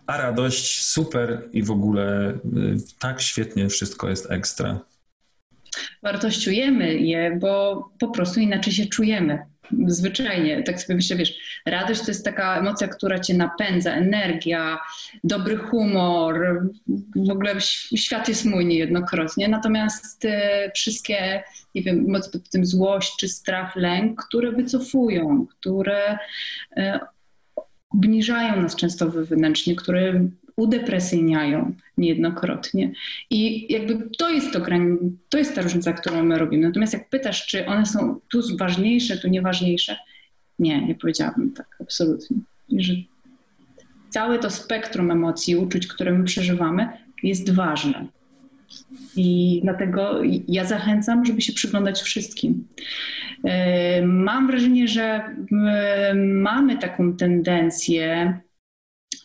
a 0.05 0.17
radość 0.17 0.83
super 0.83 1.49
i 1.53 1.63
w 1.63 1.71
ogóle 1.71 2.29
y, 2.31 2.77
tak 2.99 3.21
świetnie 3.21 3.69
wszystko 3.69 4.09
jest 4.09 4.31
ekstra. 4.31 4.79
Wartościujemy 6.03 6.95
je, 6.95 7.37
bo 7.41 7.83
po 7.99 8.07
prostu 8.07 8.39
inaczej 8.39 8.73
się 8.73 8.85
czujemy 8.85 9.39
zwyczajnie, 9.88 10.63
tak 10.63 10.82
sobie 10.82 10.95
myślę, 10.95 11.15
wiesz, 11.15 11.62
radość 11.65 12.01
to 12.01 12.12
jest 12.12 12.25
taka 12.25 12.58
emocja, 12.60 12.88
która 12.88 13.19
cię 13.19 13.34
napędza, 13.34 13.93
energia, 13.93 14.79
dobry 15.23 15.58
humor, 15.58 16.67
w 17.15 17.29
ogóle 17.29 17.55
świat 17.95 18.27
jest 18.27 18.45
mój 18.45 18.65
niejednokrotnie, 18.65 19.47
natomiast 19.47 20.19
te 20.19 20.71
wszystkie, 20.75 21.43
nie 21.75 21.82
wiem, 21.82 22.13
pod 22.32 22.49
tym 22.49 22.65
złość 22.65 23.15
czy 23.19 23.27
strach, 23.27 23.75
lęk, 23.75 24.25
które 24.25 24.51
wycofują, 24.51 25.45
które 25.47 26.17
e, 26.77 26.99
obniżają 27.89 28.62
nas 28.62 28.75
często 28.75 29.10
wewnętrznie, 29.10 29.75
które 29.75 30.27
udepresyjniają 30.60 31.74
niejednokrotnie. 31.98 32.91
I 33.30 33.74
jakby 33.74 34.10
to 34.17 34.30
jest 34.30 34.54
to, 34.54 34.62
to 35.30 35.38
jest 35.38 35.56
ta 35.56 35.62
różnica, 35.62 35.93
którą 35.93 36.24
my 36.24 36.38
robimy. 36.38 36.67
Natomiast 36.67 36.93
jak 36.93 37.10
pytasz, 37.10 37.48
czy 37.48 37.65
one 37.65 37.86
są 37.86 38.19
tu 38.32 38.58
ważniejsze, 38.58 39.17
tu 39.17 39.28
nieważniejsze, 39.28 39.98
nie, 40.60 40.86
nie 40.86 40.95
powiedziałabym 40.95 41.54
tak, 41.54 41.78
absolutnie. 41.82 42.38
Że 42.78 42.93
całe 44.10 44.39
to 44.39 44.50
spektrum 44.50 45.12
emocji, 45.12 45.56
uczuć, 45.56 45.88
które 45.88 46.12
my 46.12 46.24
przeżywamy, 46.24 46.89
jest 47.24 47.52
ważne. 47.52 48.08
I 49.15 49.60
dlatego 49.63 50.22
ja 50.48 50.65
zachęcam, 50.65 51.26
żeby 51.26 51.41
się 51.41 51.54
przyglądać 51.54 52.02
wszystkim. 52.02 52.67
E, 53.43 54.06
mam 54.06 54.48
wrażenie, 54.48 54.88
że 54.88 55.36
mamy 56.15 56.78
taką 56.78 57.17
tendencję 57.17 58.39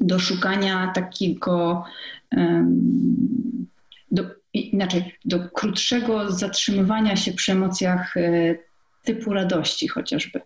do 0.00 0.18
szukania 0.18 0.92
takiego, 0.94 1.84
do, 4.10 4.24
inaczej, 4.52 5.14
do 5.24 5.48
krótszego 5.48 6.32
zatrzymywania 6.32 7.16
się 7.16 7.32
przy 7.32 7.52
emocjach 7.52 8.16
e, 8.16 8.54
typu 9.04 9.32
radości 9.32 9.88
chociażby. 9.88 10.40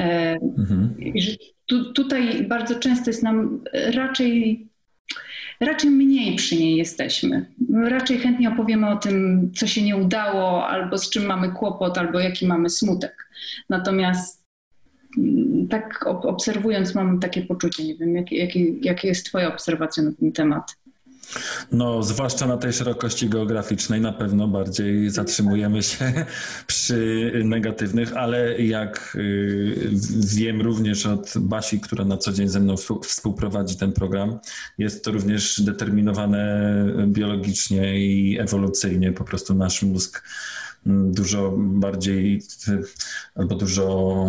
E, 0.00 0.32
mhm. 0.58 0.94
Tu, 1.66 1.92
tutaj 1.92 2.44
bardzo 2.44 2.74
często 2.74 3.10
jest 3.10 3.22
nam 3.22 3.64
raczej, 3.94 4.66
raczej 5.60 5.90
mniej 5.90 6.36
przy 6.36 6.56
niej 6.56 6.76
jesteśmy. 6.76 7.46
Raczej 7.74 8.18
chętnie 8.18 8.48
opowiemy 8.48 8.90
o 8.90 8.96
tym, 8.96 9.50
co 9.56 9.66
się 9.66 9.82
nie 9.82 9.96
udało, 9.96 10.68
albo 10.68 10.98
z 10.98 11.10
czym 11.10 11.26
mamy 11.26 11.52
kłopot, 11.52 11.98
albo 11.98 12.20
jaki 12.20 12.46
mamy 12.46 12.70
smutek. 12.70 13.28
Natomiast 13.68 14.46
tak 15.68 16.06
obserwując 16.06 16.94
mam 16.94 17.20
takie 17.20 17.42
poczucie, 17.42 17.84
nie 17.84 17.94
wiem, 17.94 18.16
jakie, 18.16 18.36
jakie, 18.36 18.70
jakie 18.80 19.08
jest 19.08 19.26
twoja 19.26 19.48
obserwacja 19.48 20.02
na 20.02 20.12
ten 20.20 20.32
temat? 20.32 20.76
No, 21.72 22.02
zwłaszcza 22.02 22.46
na 22.46 22.56
tej 22.56 22.72
szerokości 22.72 23.28
geograficznej 23.28 24.00
na 24.00 24.12
pewno 24.12 24.48
bardziej 24.48 25.10
zatrzymujemy 25.10 25.82
się 25.82 26.12
przy 26.66 27.32
negatywnych, 27.44 28.16
ale 28.16 28.62
jak 28.62 29.16
y, 29.16 29.90
wiem 30.36 30.60
również 30.60 31.06
od 31.06 31.34
Basi, 31.38 31.80
która 31.80 32.04
na 32.04 32.16
co 32.16 32.32
dzień 32.32 32.48
ze 32.48 32.60
mną 32.60 32.74
współprowadzi 33.02 33.76
ten 33.76 33.92
program, 33.92 34.38
jest 34.78 35.04
to 35.04 35.12
również 35.12 35.60
determinowane 35.60 36.66
biologicznie 37.06 37.98
i 37.98 38.38
ewolucyjnie. 38.38 39.12
Po 39.12 39.24
prostu 39.24 39.54
nasz 39.54 39.82
mózg 39.82 40.22
mm, 40.86 41.12
dużo 41.12 41.54
bardziej 41.56 42.42
albo 43.34 43.54
dużo 43.54 44.26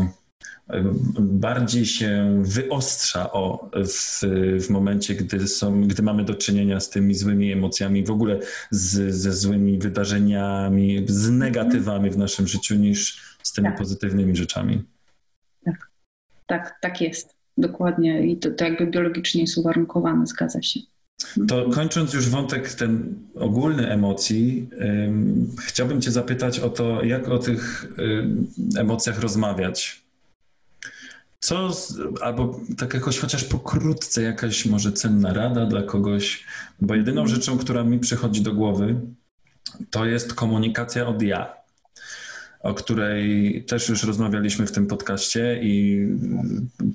bardziej 1.20 1.86
się 1.86 2.42
wyostrza 2.44 3.32
o, 3.32 3.70
w, 3.74 4.22
w 4.60 4.70
momencie, 4.70 5.16
gdy, 5.16 5.48
są, 5.48 5.82
gdy 5.88 6.04
mamy 6.04 6.24
do 6.24 6.36
czynienia 6.36 6.80
z 6.80 6.90
tymi 6.90 7.16
złymi 7.16 7.52
emocjami, 7.52 8.04
w 8.04 8.12
ogóle 8.12 8.40
z, 8.72 9.16
ze 9.16 9.34
złymi 9.34 9.80
wydarzeniami, 9.80 11.06
z 11.08 11.30
negatywami 11.30 12.10
w 12.10 12.18
naszym 12.18 12.48
życiu, 12.48 12.76
niż 12.76 13.22
z 13.44 13.54
tymi 13.54 13.68
tak. 13.68 13.78
pozytywnymi 13.78 14.36
rzeczami. 14.36 14.84
Tak, 15.66 15.92
tak, 16.48 16.78
tak 16.82 17.02
jest. 17.02 17.38
Dokładnie. 17.58 18.28
I 18.28 18.38
to, 18.38 18.52
to 18.52 18.66
jakby 18.66 18.88
biologicznie 18.88 19.42
jest 19.42 19.58
uwarunkowane, 19.58 20.28
zgadza 20.28 20.62
się. 20.62 20.80
To 21.48 21.70
kończąc 21.70 22.14
już 22.14 22.30
wątek 22.30 22.74
ten 22.74 23.16
ogólny 23.36 23.90
emocji, 23.90 24.70
chciałbym 25.62 26.02
Cię 26.02 26.12
zapytać 26.12 26.60
o 26.60 26.70
to, 26.70 27.04
jak 27.04 27.28
o 27.28 27.38
tych 27.38 27.94
emocjach 28.78 29.20
rozmawiać 29.20 30.07
co, 31.40 31.72
albo 32.22 32.60
tak 32.78 32.94
jakoś 32.94 33.20
chociaż 33.20 33.44
pokrótce 33.44 34.22
jakaś 34.22 34.66
może 34.66 34.92
cenna 34.92 35.34
rada 35.34 35.66
dla 35.66 35.84
kogoś, 35.84 36.46
bo 36.82 36.96
jedyną 36.96 37.22
mhm. 37.22 37.36
rzeczą, 37.36 37.58
która 37.58 37.84
mi 37.84 38.00
przychodzi 38.00 38.42
do 38.42 38.54
głowy, 38.54 39.02
to 39.90 40.06
jest 40.06 40.34
komunikacja 40.34 41.08
od 41.08 41.22
ja, 41.22 41.54
o 42.60 42.74
której 42.74 43.64
też 43.68 43.90
już 43.90 44.04
rozmawialiśmy 44.04 44.68
w 44.68 44.72
tym 44.72 44.88
podcaście 44.88 45.60
i 45.64 46.06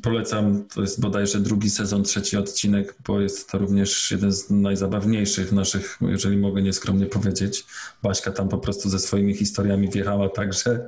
polecam, 0.03 0.65
to 0.75 0.81
jest 0.81 1.01
bodajże 1.01 1.41
drugi 1.41 1.71
sezon, 1.71 2.03
trzeci 2.03 2.37
odcinek, 2.37 2.95
bo 3.07 3.21
jest 3.21 3.51
to 3.51 3.59
również 3.59 4.11
jeden 4.11 4.33
z 4.33 4.51
najzabawniejszych 4.51 5.53
naszych, 5.53 5.99
jeżeli 6.01 6.37
mogę 6.37 6.63
nieskromnie 6.63 7.07
powiedzieć. 7.07 7.65
Baśka 8.03 8.33
tam 8.33 8.49
po 8.49 8.59
prostu 8.59 8.89
ze 8.89 8.99
swoimi 8.99 9.35
historiami 9.35 9.89
wjechała 9.89 10.29
także 10.29 10.87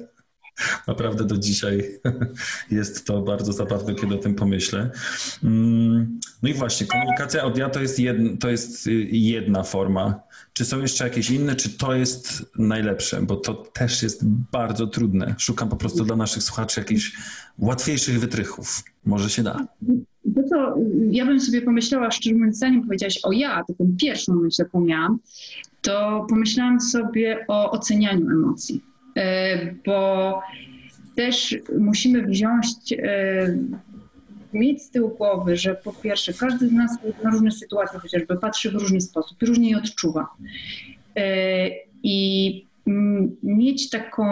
Naprawdę 0.86 1.24
do 1.24 1.38
dzisiaj 1.38 2.00
jest 2.70 3.06
to 3.06 3.22
bardzo 3.22 3.52
zabawne, 3.52 3.94
kiedy 3.94 4.14
o 4.14 4.18
tym 4.18 4.34
pomyślę. 4.34 4.90
Mm, 5.44 6.20
no 6.42 6.48
i 6.48 6.54
właśnie, 6.54 6.86
komunikacja 6.86 7.44
od 7.44 7.58
ja 7.58 7.70
to 7.70 7.80
jest, 7.80 7.98
jedna, 7.98 8.36
to 8.40 8.50
jest 8.50 8.88
jedna 9.10 9.62
forma. 9.62 10.20
Czy 10.52 10.64
są 10.64 10.80
jeszcze 10.80 11.04
jakieś 11.04 11.30
inne, 11.30 11.56
czy 11.56 11.78
to 11.78 11.94
jest 11.94 12.52
najlepsze? 12.58 13.22
Bo 13.22 13.36
to 13.36 13.54
też 13.54 14.02
jest 14.02 14.26
bardzo 14.26 14.86
trudne. 14.86 15.34
Szukam 15.38 15.68
po 15.68 15.76
prostu 15.76 16.04
dla 16.04 16.16
naszych 16.16 16.42
słuchaczy 16.42 16.80
jakichś 16.80 17.12
łatwiejszych 17.58 18.20
wytrychów. 18.20 18.82
Może 19.04 19.30
się 19.30 19.42
da. 19.42 19.66
To 20.34 20.42
co, 20.48 20.74
ja 21.10 21.26
bym 21.26 21.40
sobie 21.40 21.62
pomyślała, 21.62 22.10
szczerze 22.10 22.36
mówiąc, 22.36 22.58
zanim 22.58 22.84
powiedziałaś 22.84 23.18
o 23.22 23.32
ja, 23.32 23.64
ten 23.78 23.96
pierwszą 23.96 24.34
myśl, 24.34 24.62
jaką 24.62 24.80
miałam, 24.80 25.18
to 25.82 26.26
pomyślałam 26.28 26.80
sobie 26.80 27.44
o 27.48 27.70
ocenianiu 27.70 28.30
emocji 28.30 28.93
bo 29.86 30.40
też 31.16 31.56
musimy 31.78 32.22
wziąć, 32.22 32.66
e, 32.92 33.58
mieć 34.52 34.82
z 34.82 34.90
tyłu 34.90 35.08
głowy, 35.08 35.56
że 35.56 35.74
po 35.74 35.92
pierwsze 35.92 36.34
każdy 36.34 36.68
z 36.68 36.72
nas 36.72 36.90
na 37.24 37.30
różne 37.30 37.50
sytuacje 37.50 37.98
chociażby 37.98 38.36
patrzy 38.36 38.70
w 38.70 38.74
różny 38.74 39.00
sposób 39.00 39.42
różnie 39.42 39.70
je 39.70 39.78
odczuwa. 39.78 40.28
E, 41.16 41.68
I 42.02 42.66
mieć 43.42 43.90
taką, 43.90 44.24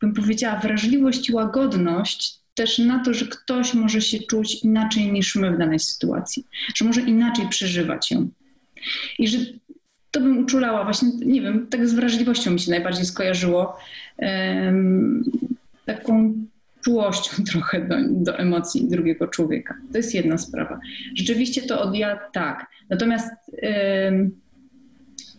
bym 0.00 0.14
powiedziała, 0.14 0.60
wrażliwość 0.60 1.28
i 1.28 1.32
łagodność 1.32 2.40
też 2.54 2.78
na 2.78 3.04
to, 3.04 3.14
że 3.14 3.26
ktoś 3.26 3.74
może 3.74 4.00
się 4.00 4.18
czuć 4.18 4.64
inaczej 4.64 5.12
niż 5.12 5.36
my 5.36 5.50
w 5.50 5.58
danej 5.58 5.78
sytuacji, 5.78 6.46
że 6.74 6.84
może 6.84 7.00
inaczej 7.00 7.48
przeżywać 7.48 8.10
ją. 8.10 8.28
I 9.18 9.28
że 9.28 9.38
to 10.10 10.20
bym 10.20 10.38
uczulała 10.38 10.84
właśnie, 10.84 11.08
nie 11.26 11.42
wiem, 11.42 11.66
tak 11.70 11.88
z 11.88 11.94
wrażliwością 11.94 12.50
mi 12.50 12.60
się 12.60 12.70
najbardziej 12.70 13.04
skojarzyło, 13.04 13.76
um, 14.18 15.24
taką 15.84 16.34
czułością 16.84 17.42
trochę 17.52 17.88
do, 17.88 17.96
do, 18.10 18.38
emocji 18.38 18.88
drugiego 18.88 19.28
człowieka. 19.28 19.74
To 19.92 19.98
jest 19.98 20.14
jedna 20.14 20.38
sprawa. 20.38 20.80
Rzeczywiście 21.14 21.62
to 21.62 21.80
od 21.82 21.94
ja 21.96 22.18
tak. 22.32 22.66
Natomiast 22.90 23.30
um, 23.62 24.30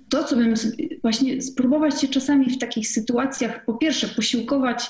to, 0.09 0.23
co 0.23 0.35
bym 0.35 0.53
właśnie 1.01 1.41
spróbować 1.41 2.01
się 2.01 2.07
czasami 2.07 2.49
w 2.49 2.57
takich 2.57 2.87
sytuacjach, 2.87 3.65
po 3.65 3.73
pierwsze 3.73 4.07
posiłkować, 4.07 4.89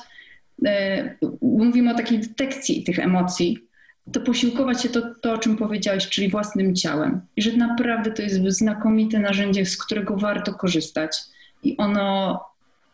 e, 0.65 1.15
mówimy 1.41 1.91
o 1.91 1.97
takiej 1.97 2.19
detekcji 2.19 2.83
tych 2.83 2.99
emocji, 2.99 3.66
to 4.11 4.21
posiłkować 4.21 4.81
się 4.81 4.89
to, 4.89 5.01
to, 5.21 5.33
o 5.33 5.37
czym 5.37 5.57
powiedziałeś, 5.57 6.09
czyli 6.09 6.29
własnym 6.29 6.75
ciałem. 6.75 7.21
I 7.35 7.41
że 7.41 7.57
naprawdę 7.57 8.11
to 8.11 8.21
jest 8.21 8.35
znakomite 8.47 9.19
narzędzie, 9.19 9.65
z 9.65 9.77
którego 9.77 10.17
warto 10.17 10.53
korzystać. 10.53 11.17
I 11.63 11.77
ono 11.77 12.39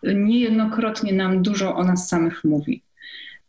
niejednokrotnie 0.03 1.13
nam 1.13 1.43
dużo 1.43 1.75
o 1.75 1.83
nas 1.83 2.09
samych 2.09 2.43
mówi. 2.43 2.83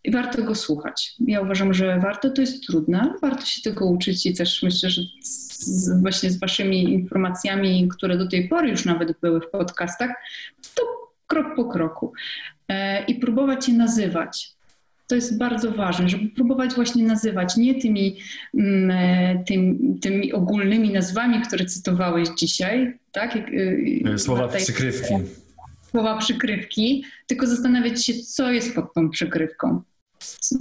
i 0.04 0.10
warto 0.10 0.42
go 0.42 0.54
słuchać. 0.54 1.14
Ja 1.26 1.40
uważam, 1.40 1.74
że 1.74 1.98
warto, 2.00 2.30
to 2.30 2.40
jest 2.40 2.66
trudne, 2.66 3.00
ale 3.00 3.18
warto 3.22 3.46
się 3.46 3.62
tego 3.62 3.86
uczyć 3.86 4.26
i 4.26 4.34
też 4.34 4.62
myślę, 4.62 4.90
że 4.90 5.02
z, 5.22 6.02
właśnie 6.02 6.30
z 6.30 6.40
waszymi 6.40 6.92
informacjami, 6.92 7.88
które 7.88 8.18
do 8.18 8.28
tej 8.28 8.48
pory 8.48 8.68
już 8.68 8.84
nawet 8.84 9.20
były 9.20 9.40
w 9.40 9.50
podcastach, 9.50 10.10
to 10.74 10.82
krok 11.26 11.56
po 11.56 11.64
kroku. 11.64 12.12
E, 12.68 13.04
I 13.04 13.14
próbować 13.14 13.68
je 13.68 13.74
nazywać. 13.74 14.53
To 15.06 15.14
jest 15.14 15.38
bardzo 15.38 15.70
ważne, 15.70 16.08
żeby 16.08 16.28
próbować 16.28 16.74
właśnie 16.74 17.04
nazywać 17.04 17.56
nie 17.56 17.80
tymi, 17.80 18.16
mm, 18.54 18.90
e, 18.90 19.44
tymi, 19.44 20.00
tymi 20.00 20.32
ogólnymi 20.32 20.92
nazwami, 20.92 21.40
które 21.40 21.64
cytowałeś 21.64 22.28
dzisiaj, 22.38 22.98
tak? 23.12 23.38
E, 24.04 24.18
słowa 24.18 24.48
przykrywki. 24.48 25.14
Słowa 25.90 26.18
przykrywki, 26.18 27.04
tylko 27.26 27.46
zastanawiać 27.46 28.06
się, 28.06 28.14
co 28.14 28.52
jest 28.52 28.74
pod 28.74 28.94
tą 28.94 29.10
przykrywką. 29.10 29.82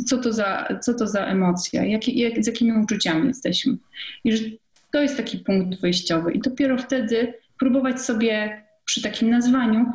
Co 0.05 0.17
to 0.17 0.33
za, 0.33 0.67
co 0.81 0.93
to 0.93 1.07
za 1.07 1.25
emocja, 1.25 1.85
jak, 1.85 2.07
jak, 2.07 2.43
z 2.43 2.47
jakimi 2.47 2.83
uczuciami 2.83 3.27
jesteśmy. 3.27 3.77
I 4.23 4.37
że 4.37 4.43
to 4.91 5.01
jest 5.01 5.17
taki 5.17 5.37
punkt 5.37 5.81
wyjściowy. 5.81 6.31
I 6.31 6.39
dopiero 6.39 6.77
wtedy 6.77 7.33
próbować 7.59 8.01
sobie 8.01 8.63
przy 8.85 9.01
takim 9.01 9.29
nazwaniu 9.29 9.85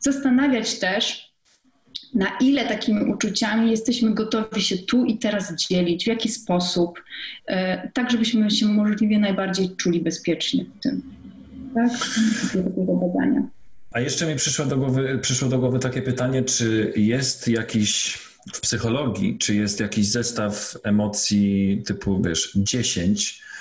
zastanawiać 0.00 0.78
też, 0.78 1.31
na 2.14 2.26
ile 2.40 2.68
takimi 2.68 3.04
uczuciami 3.04 3.70
jesteśmy 3.70 4.14
gotowi 4.14 4.62
się 4.62 4.78
tu 4.78 5.04
i 5.04 5.18
teraz 5.18 5.54
dzielić, 5.54 6.04
w 6.04 6.06
jaki 6.06 6.28
sposób, 6.28 7.02
e, 7.46 7.88
tak 7.88 8.10
żebyśmy 8.10 8.50
się 8.50 8.66
możliwie 8.66 9.18
najbardziej 9.18 9.76
czuli 9.76 10.00
bezpiecznie 10.00 10.64
w 10.64 10.82
tym. 10.82 11.02
Tak? 11.74 11.90
Takiego 12.52 12.92
badania. 12.92 13.42
A 13.92 14.00
jeszcze 14.00 14.26
mi 14.26 14.36
przyszło 14.36 14.66
do, 14.66 14.76
głowy, 14.76 15.18
przyszło 15.22 15.48
do 15.48 15.58
głowy 15.58 15.78
takie 15.78 16.02
pytanie, 16.02 16.42
czy 16.42 16.92
jest 16.96 17.48
jakiś 17.48 18.18
w 18.52 18.60
psychologii, 18.60 19.38
czy 19.38 19.54
jest 19.54 19.80
jakiś 19.80 20.06
zestaw 20.06 20.76
emocji 20.84 21.82
typu, 21.86 22.22
wiesz, 22.22 22.52
10, 22.56 23.42
E, 23.42 23.51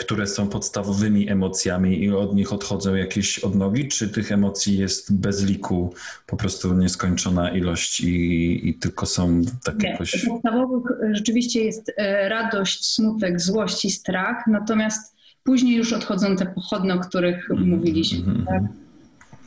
które 0.00 0.26
są 0.26 0.48
podstawowymi 0.48 1.30
emocjami 1.30 2.04
i 2.04 2.12
od 2.12 2.34
nich 2.34 2.52
odchodzą 2.52 2.94
jakieś 2.94 3.38
odnogi, 3.38 3.88
czy 3.88 4.08
tych 4.08 4.32
emocji 4.32 4.78
jest 4.78 5.20
bez 5.20 5.44
liku 5.44 5.94
po 6.26 6.36
prostu 6.36 6.74
nieskończona 6.74 7.50
ilość 7.50 8.00
i, 8.00 8.68
i 8.68 8.74
tylko 8.74 9.06
są 9.06 9.42
takie 9.64 9.86
Nie, 9.86 9.90
jakoś... 9.90 10.26
Podstawowych 10.28 10.82
rzeczywiście 11.12 11.64
jest 11.64 11.92
e, 11.96 12.28
radość, 12.28 12.86
smutek, 12.86 13.40
złość 13.40 13.84
i 13.84 13.90
strach, 13.90 14.36
natomiast 14.46 15.16
później 15.44 15.76
już 15.76 15.92
odchodzą 15.92 16.36
te 16.36 16.46
pochodne, 16.46 16.94
o 16.94 17.00
których 17.00 17.50
mm, 17.50 17.68
mówiliśmy. 17.68 18.18
Mm, 18.18 18.46
tak? 18.46 18.62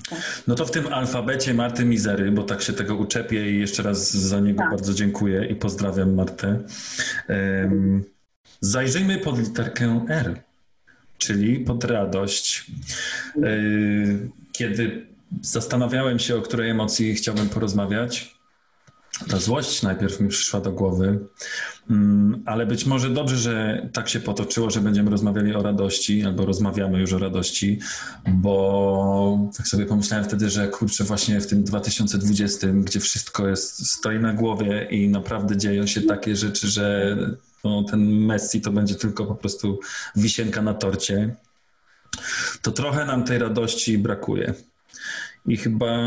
Tak. 0.10 0.20
No 0.48 0.56
to 0.56 0.66
w 0.66 0.72
tym 0.72 0.94
alfabecie 0.94 1.54
Marty 1.54 1.86
Mizery, 1.86 2.32
bo 2.32 2.44
tak 2.44 2.62
się 2.62 2.74
tego 2.74 2.96
uczepię 2.96 3.52
i 3.52 3.60
jeszcze 3.60 3.84
raz 3.84 4.12
za 4.12 4.40
niego 4.40 4.60
tak. 4.60 4.70
bardzo 4.70 4.94
dziękuję 4.94 5.46
i 5.46 5.56
pozdrawiam 5.56 6.14
Martę. 6.14 6.60
Um, 7.30 8.04
Zajrzyjmy 8.62 9.17
pod 9.17 9.39
literkę 9.39 10.06
R, 10.10 10.41
czyli 11.17 11.60
pod 11.60 11.84
radość. 11.84 12.71
E, 13.43 13.50
kiedy 14.52 15.06
zastanawiałem 15.41 16.19
się, 16.19 16.36
o 16.36 16.41
której 16.41 16.69
emocji 16.69 17.15
chciałbym 17.15 17.50
porozmawiać, 17.50 18.36
ta 19.30 19.39
złość 19.39 19.82
najpierw 19.82 20.19
mi 20.19 20.30
przyszła 20.30 20.62
do 20.62 20.71
głowy, 20.71 21.19
mm, 21.89 22.43
ale 22.45 22.65
być 22.65 22.86
może 22.86 23.10
dobrze, 23.10 23.38
że 23.38 23.88
tak 23.93 24.10
się 24.10 24.19
potoczyło, 24.19 24.69
że 24.69 24.82
będziemy 24.82 25.12
rozmawiali 25.12 25.56
o 25.56 25.63
radości, 25.63 26.24
albo 26.24 26.45
rozmawiamy 26.45 27.00
już 27.00 27.13
o 27.13 27.17
radości, 27.17 27.80
bo 28.28 29.50
tak 29.58 29.67
sobie 29.67 29.86
pomyślałem 29.86 30.26
wtedy, 30.26 30.50
że 30.50 30.67
kurczę, 30.67 31.04
właśnie 31.04 31.41
w 31.41 31.47
tym 31.47 31.63
2020, 31.63 32.67
gdzie 32.67 33.00
wszystko 33.00 33.47
jest, 33.47 33.88
stoi 33.88 34.19
na 34.19 34.34
głowie 34.34 34.88
i 34.91 35.10
naprawdę 35.10 35.58
dzieją 35.58 35.88
się 35.88 36.02
takie 36.02 36.36
rzeczy, 36.36 36.67
że 36.67 37.17
ten 37.91 38.26
Messi 38.26 38.62
to 38.62 38.71
będzie 38.71 38.95
tylko 38.95 39.26
po 39.26 39.36
prostu 39.36 39.80
wisienka 40.15 40.62
na 40.62 40.74
torcie, 40.74 41.36
to 42.62 42.71
trochę 42.71 43.06
nam 43.06 43.24
tej 43.24 43.39
radości 43.39 43.97
brakuje. 43.97 44.54
I 45.45 45.58
chyba 45.58 45.97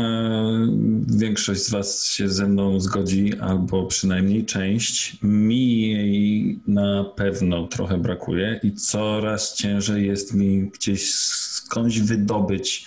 większość 1.07 1.63
z 1.63 1.69
Was 1.69 2.07
się 2.07 2.29
ze 2.29 2.47
mną 2.47 2.79
zgodzi, 2.79 3.39
albo 3.39 3.85
przynajmniej 3.85 4.45
część. 4.45 5.17
Mi 5.23 5.91
jej 5.91 6.59
na 6.67 7.03
pewno 7.03 7.67
trochę 7.67 7.97
brakuje 7.97 8.59
i 8.63 8.73
coraz 8.73 9.55
ciężej 9.55 10.07
jest 10.07 10.33
mi 10.33 10.69
gdzieś 10.69 11.13
skądś 11.13 11.99
wydobyć 11.99 12.85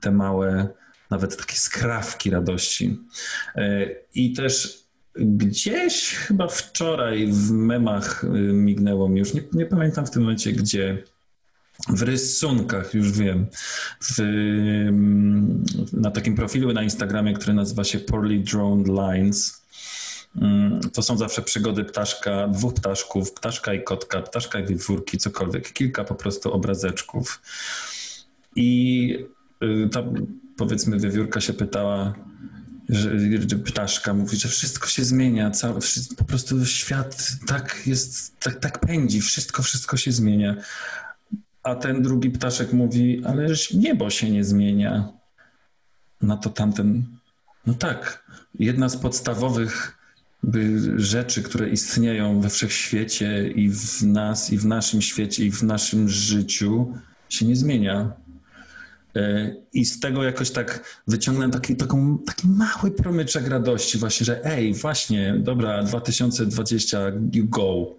te 0.00 0.10
małe, 0.10 0.68
nawet 1.10 1.36
takie 1.36 1.56
skrawki 1.56 2.30
radości. 2.30 2.98
E, 3.56 3.86
I 4.14 4.32
też 4.32 4.79
Gdzieś 5.14 6.14
chyba 6.14 6.48
wczoraj 6.48 7.26
w 7.26 7.50
memach 7.50 8.24
y, 8.24 8.28
mignęło 8.52 9.08
mi, 9.08 9.18
już 9.18 9.34
nie, 9.34 9.42
nie 9.52 9.66
pamiętam 9.66 10.06
w 10.06 10.10
tym 10.10 10.22
momencie 10.22 10.52
gdzie, 10.52 11.04
w 11.88 12.02
rysunkach, 12.02 12.94
już 12.94 13.12
wiem, 13.12 13.46
w, 14.00 14.20
mm, 14.20 15.64
na 15.92 16.10
takim 16.10 16.34
profilu 16.34 16.72
na 16.72 16.82
Instagramie, 16.82 17.34
który 17.34 17.54
nazywa 17.54 17.84
się 17.84 17.98
Poorly 17.98 18.38
Drawn 18.38 18.84
Lines. 18.84 19.62
Mm, 20.36 20.80
to 20.92 21.02
są 21.02 21.16
zawsze 21.16 21.42
przygody 21.42 21.84
ptaszka, 21.84 22.48
dwóch 22.48 22.74
ptaszków, 22.74 23.32
ptaszka 23.32 23.74
i 23.74 23.82
kotka, 23.84 24.22
ptaszka 24.22 24.60
i 24.60 24.66
wiewiórki, 24.66 25.18
cokolwiek, 25.18 25.72
kilka 25.72 26.04
po 26.04 26.14
prostu 26.14 26.52
obrazeczków. 26.52 27.42
I 28.56 29.18
y, 29.62 29.88
ta, 29.92 30.02
powiedzmy, 30.56 30.98
wiewiórka 30.98 31.40
się 31.40 31.52
pytała, 31.52 32.14
że, 32.90 33.10
że 33.48 33.56
ptaszka 33.56 34.14
mówi, 34.14 34.36
że 34.36 34.48
wszystko 34.48 34.88
się 34.88 35.04
zmienia, 35.04 35.50
cały, 35.50 35.80
wszystko, 35.80 36.14
po 36.16 36.24
prostu 36.24 36.66
świat 36.66 37.28
tak 37.46 37.82
jest, 37.86 38.40
tak, 38.40 38.60
tak 38.60 38.78
pędzi, 38.78 39.20
wszystko, 39.20 39.62
wszystko 39.62 39.96
się 39.96 40.12
zmienia. 40.12 40.56
A 41.62 41.74
ten 41.74 42.02
drugi 42.02 42.30
ptaszek 42.30 42.72
mówi, 42.72 43.22
ale 43.24 43.46
niebo 43.74 44.10
się 44.10 44.30
nie 44.30 44.44
zmienia. 44.44 45.08
Na 46.22 46.36
to 46.36 46.50
tamten, 46.50 47.04
no 47.66 47.74
tak, 47.74 48.24
jedna 48.58 48.88
z 48.88 48.96
podstawowych 48.96 49.98
rzeczy, 50.96 51.42
które 51.42 51.68
istnieją 51.68 52.40
we 52.40 52.48
wszechświecie 52.48 53.48
i 53.48 53.70
w 53.70 54.02
nas, 54.02 54.52
i 54.52 54.58
w 54.58 54.66
naszym 54.66 55.02
świecie, 55.02 55.44
i 55.44 55.50
w 55.50 55.62
naszym 55.62 56.08
życiu 56.08 56.94
się 57.28 57.46
nie 57.46 57.56
zmienia. 57.56 58.12
E, 59.16 59.54
I 59.72 59.84
z 59.84 60.00
tego 60.00 60.22
jakoś 60.22 60.50
tak 60.50 61.00
wyciągnę 61.06 61.50
taki, 61.50 61.76
taką, 61.76 62.18
taki 62.18 62.48
mały 62.48 62.90
promyczek 62.90 63.48
radości 63.48 63.98
właśnie, 63.98 64.24
że 64.24 64.44
ej, 64.44 64.74
właśnie, 64.74 65.34
dobra, 65.38 65.82
2020, 65.82 67.00
you 67.32 67.48
go. 67.48 67.96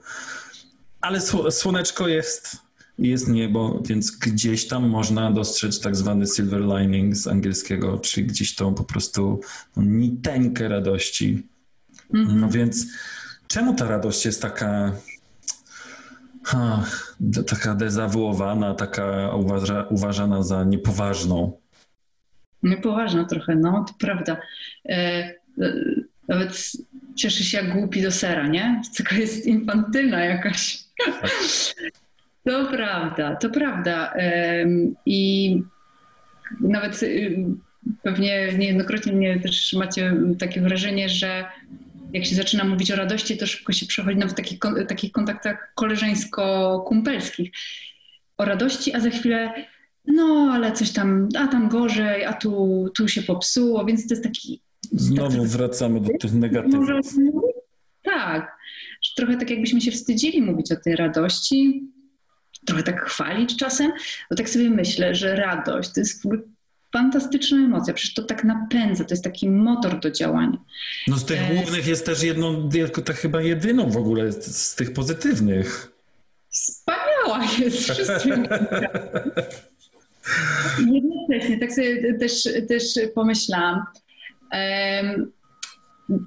Ale 1.02 1.22
słoneczko 1.52 2.08
jest, 2.08 2.58
jest 3.00 3.28
niebo, 3.28 3.82
więc 3.86 4.12
gdzieś 4.12 4.68
tam 4.68 4.90
można 4.90 5.32
dostrzec 5.32 5.80
tak 5.80 5.96
zwany 5.96 6.28
silver 6.28 6.62
lining 6.62 7.16
z 7.16 7.28
angielskiego, 7.28 8.00
czyli 8.00 8.28
gdzieś 8.28 8.56
tą 8.56 8.74
po 8.74 8.84
prostu 8.84 9.42
niteńkę 9.78 10.68
radości. 10.68 11.48
Mm 12.14 12.28
-hmm. 12.28 12.36
No 12.36 12.50
więc 12.50 12.86
czemu 13.48 13.76
ta 13.76 13.88
radość 13.88 14.26
jest 14.26 14.42
taka 14.42 14.92
Ha, 16.44 16.84
taka 17.48 17.76
dezawuowana, 17.76 18.74
taka 18.76 19.36
uważa, 19.36 19.84
uważana 19.90 20.44
za 20.44 20.64
niepoważną. 20.64 21.58
Niepoważna 22.64 23.26
trochę, 23.26 23.56
no, 23.56 23.86
to 23.88 23.94
prawda. 24.00 24.38
E, 24.86 24.96
e, 25.62 25.74
nawet 26.28 26.72
cieszy 27.16 27.44
się 27.44 27.58
jak 27.58 27.74
głupi 27.74 28.02
do 28.02 28.12
sera, 28.12 28.48
nie? 28.48 28.82
Tylko 28.96 29.16
jest 29.16 29.46
infantylna 29.46 30.26
jakaś. 30.26 30.84
Tak. 31.06 31.32
To 32.44 32.66
prawda, 32.66 33.36
to 33.36 33.50
prawda. 33.50 34.14
I 35.06 35.62
nawet 36.60 37.04
y, 37.04 37.46
pewnie 38.04 38.54
niejednokrotnie 38.58 39.14
mnie 39.14 39.40
też 39.40 39.74
macie 39.74 40.14
takie 40.40 40.62
wrażenie, 40.62 41.10
że 41.10 41.46
jak 42.14 42.26
się 42.26 42.36
zaczyna 42.36 42.64
mówić 42.64 42.92
o 42.92 42.96
radości, 42.96 43.38
to 43.38 43.48
szybko 43.48 43.74
się 43.74 43.86
przechodzi 43.86 44.18
nawet 44.18 44.34
w 44.34 44.38
takich, 44.38 44.60
takich 44.88 45.12
kontaktach 45.12 45.74
koleżeńsko-kumpelskich. 45.76 47.52
O 48.38 48.46
radości, 48.46 48.94
a 48.94 49.00
za 49.00 49.10
chwilę 49.10 49.54
no, 50.06 50.52
ale 50.54 50.72
coś 50.72 50.92
tam, 50.92 51.30
a 51.38 51.48
tam 51.48 51.70
gorzej, 51.70 52.26
a 52.26 52.34
tu, 52.34 52.86
tu 52.96 53.08
się 53.08 53.22
popsuło, 53.22 53.86
więc 53.86 54.08
to 54.08 54.14
jest 54.14 54.24
taki... 54.24 54.62
Znowu 54.92 55.38
tak, 55.38 55.48
wracamy 55.48 56.02
do 56.02 56.10
tych 56.20 56.34
negatywów. 56.34 56.90
tak, 58.04 58.58
że 59.02 59.12
trochę 59.16 59.38
tak 59.38 59.50
jakbyśmy 59.50 59.82
się 59.82 59.92
wstydzili 59.92 60.42
mówić 60.42 60.72
o 60.72 60.76
tej 60.76 60.96
radości, 60.96 61.84
trochę 62.66 62.84
tak 62.84 63.06
chwalić 63.06 63.58
czasem, 63.58 63.92
bo 64.30 64.36
tak 64.36 64.50
sobie 64.50 64.70
myślę, 64.70 65.16
że 65.16 65.36
radość 65.36 65.90
to 65.94 66.00
jest 66.00 66.22
w 66.22 66.26
ogóle 66.26 66.42
fantastyczna 66.94 67.58
emocja, 67.58 67.94
przecież 67.94 68.14
to 68.14 68.24
tak 68.24 68.44
napędza, 68.44 69.04
to 69.04 69.14
jest 69.14 69.24
taki 69.24 69.50
motor 69.50 70.00
do 70.00 70.12
działania. 70.12 70.58
No 71.08 71.18
z 71.18 71.26
tych 71.26 71.42
e... 71.42 71.56
głównych 71.56 71.88
jest 71.88 72.06
też 72.06 72.24
jedną, 72.24 72.70
to 73.06 73.14
chyba 73.14 73.42
jedyną 73.42 73.90
w 73.90 73.98
ogóle 73.98 74.32
z, 74.32 74.76
tych 74.76 74.94
pozytywnych. 74.94 75.92
Wspaniała 76.50 77.46
jest 77.60 77.78
wszystkim. 77.92 78.48
Jednocześnie, 80.94 81.60
tak 81.60 81.72
sobie 81.74 82.18
też, 82.18 82.44
też 82.68 82.84
pomyślałam. 83.16 83.84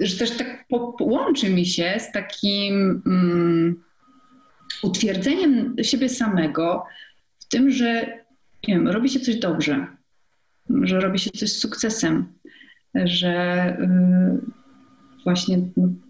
Że 0.01 0.17
też 0.19 0.31
tak 0.31 0.65
łączy 1.01 1.51
mi 1.51 1.67
się 1.67 1.95
z 1.99 2.13
takim 2.13 3.03
um, 3.07 3.85
utwierdzeniem 4.83 5.77
siebie 5.83 6.09
samego 6.09 6.87
w 7.39 7.49
tym, 7.49 7.71
że 7.71 8.07
nie 8.69 8.75
wiem, 8.75 8.89
robi 8.89 9.09
się 9.09 9.21
coś 9.21 9.37
dobrze, 9.37 9.87
że 10.83 11.01
robi 11.01 11.19
się 11.19 11.31
coś 11.31 11.53
z 11.53 11.59
sukcesem, 11.59 12.27
że 12.95 13.67
y, 13.81 15.25
właśnie 15.25 15.59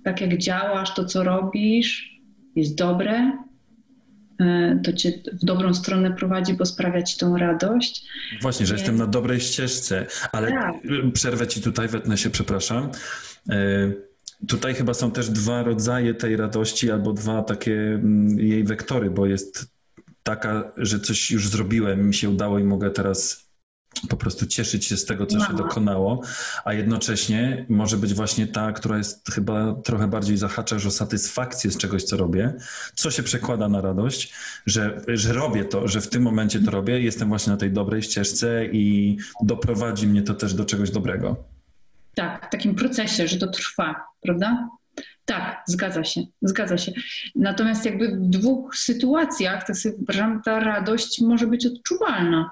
tak 0.04 0.20
jak 0.20 0.38
działasz, 0.38 0.94
to 0.94 1.04
co 1.04 1.24
robisz 1.24 2.20
jest 2.56 2.74
dobre, 2.74 3.38
y, 4.40 4.80
to 4.84 4.92
cię 4.92 5.12
w 5.32 5.44
dobrą 5.44 5.74
stronę 5.74 6.10
prowadzi, 6.10 6.54
bo 6.54 6.66
sprawia 6.66 7.02
ci 7.02 7.18
tą 7.18 7.36
radość. 7.36 8.06
Właśnie, 8.42 8.66
że 8.66 8.74
jestem 8.74 8.96
na 8.96 9.06
dobrej 9.06 9.40
ścieżce, 9.40 10.06
ale 10.32 10.50
tak. 10.50 10.74
przerwę 11.12 11.46
ci 11.46 11.60
tutaj, 11.62 11.88
wetnę 11.88 12.18
się, 12.18 12.30
przepraszam. 12.30 12.90
Y, 13.50 14.14
tutaj 14.48 14.74
chyba 14.74 14.94
są 14.94 15.10
też 15.10 15.30
dwa 15.30 15.62
rodzaje 15.62 16.14
tej 16.14 16.36
radości, 16.36 16.90
albo 16.90 17.12
dwa 17.12 17.42
takie 17.42 17.74
mm, 17.74 18.38
jej 18.38 18.64
wektory, 18.64 19.10
bo 19.10 19.26
jest 19.26 19.74
taka, 20.22 20.72
że 20.76 21.00
coś 21.00 21.30
już 21.30 21.48
zrobiłem, 21.48 22.06
mi 22.06 22.14
się 22.14 22.30
udało 22.30 22.58
i 22.58 22.64
mogę 22.64 22.90
teraz 22.90 23.43
po 24.08 24.16
prostu 24.16 24.46
cieszyć 24.46 24.84
się 24.84 24.96
z 24.96 25.04
tego, 25.04 25.26
co 25.26 25.40
się 25.40 25.52
dokonało, 25.52 26.20
a 26.64 26.72
jednocześnie 26.72 27.66
może 27.68 27.96
być 27.96 28.14
właśnie 28.14 28.46
ta, 28.46 28.72
która 28.72 28.98
jest 28.98 29.28
chyba 29.32 29.74
trochę 29.74 30.08
bardziej 30.08 30.36
zahacza 30.36 30.76
o 30.76 30.90
satysfakcję 30.90 31.70
z 31.70 31.78
czegoś, 31.78 32.02
co 32.02 32.16
robię, 32.16 32.54
co 32.94 33.10
się 33.10 33.22
przekłada 33.22 33.68
na 33.68 33.80
radość, 33.80 34.34
że, 34.66 35.00
że 35.08 35.32
robię 35.32 35.64
to, 35.64 35.88
że 35.88 36.00
w 36.00 36.08
tym 36.08 36.22
momencie 36.22 36.60
to 36.60 36.70
robię, 36.70 37.00
jestem 37.00 37.28
właśnie 37.28 37.52
na 37.52 37.56
tej 37.56 37.72
dobrej 37.72 38.02
ścieżce 38.02 38.66
i 38.66 39.16
doprowadzi 39.42 40.06
mnie 40.06 40.22
to 40.22 40.34
też 40.34 40.54
do 40.54 40.64
czegoś 40.64 40.90
dobrego. 40.90 41.36
Tak, 42.14 42.46
w 42.46 42.50
takim 42.50 42.74
procesie, 42.74 43.28
że 43.28 43.38
to 43.38 43.46
trwa, 43.46 43.94
prawda? 44.22 44.68
Tak, 45.24 45.62
zgadza 45.66 46.04
się, 46.04 46.20
zgadza 46.42 46.78
się. 46.78 46.92
Natomiast 47.34 47.84
jakby 47.84 48.08
w 48.08 48.20
dwóch 48.20 48.76
sytuacjach, 48.76 49.64
wyobrażam, 49.84 50.42
ta 50.42 50.60
radość 50.60 51.20
może 51.20 51.46
być 51.46 51.66
odczuwalna. 51.66 52.50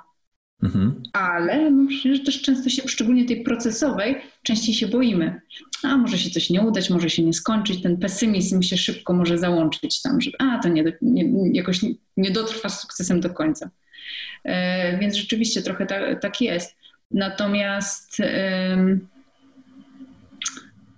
Mhm. 0.63 1.03
Ale 1.13 1.71
myślę, 1.71 2.15
że 2.15 2.23
też 2.23 2.43
często 2.43 2.71
się, 2.71 2.83
szczególnie 2.89 3.25
tej 3.25 3.43
procesowej, 3.43 4.17
częściej 4.43 4.75
się 4.75 4.89
boimy. 4.89 5.41
A 5.83 5.97
może 5.97 6.19
się 6.19 6.31
coś 6.31 6.51
nie 6.51 6.61
udać, 6.61 6.91
może 6.91 7.11
się 7.11 7.23
nie 7.23 7.33
skończyć. 7.33 7.83
Ten 7.83 7.97
pesymizm 7.97 8.63
się 8.63 8.77
szybko 8.77 9.13
może 9.13 9.39
załączyć 9.39 10.03
tam, 10.03 10.21
że 10.21 10.31
a 10.39 10.59
to 10.59 10.69
nie, 10.69 10.85
nie, 11.03 11.53
jakoś 11.53 11.81
nie, 12.17 12.31
dotrwa 12.31 12.69
z 12.69 12.81
sukcesem 12.81 13.21
do 13.21 13.31
końca. 13.31 13.71
E, 14.45 14.99
więc 14.99 15.15
rzeczywiście 15.15 15.63
trochę 15.63 15.87
ta, 15.87 16.17
tak 16.17 16.41
jest. 16.41 16.77
Natomiast. 17.11 18.21
E, 18.21 18.99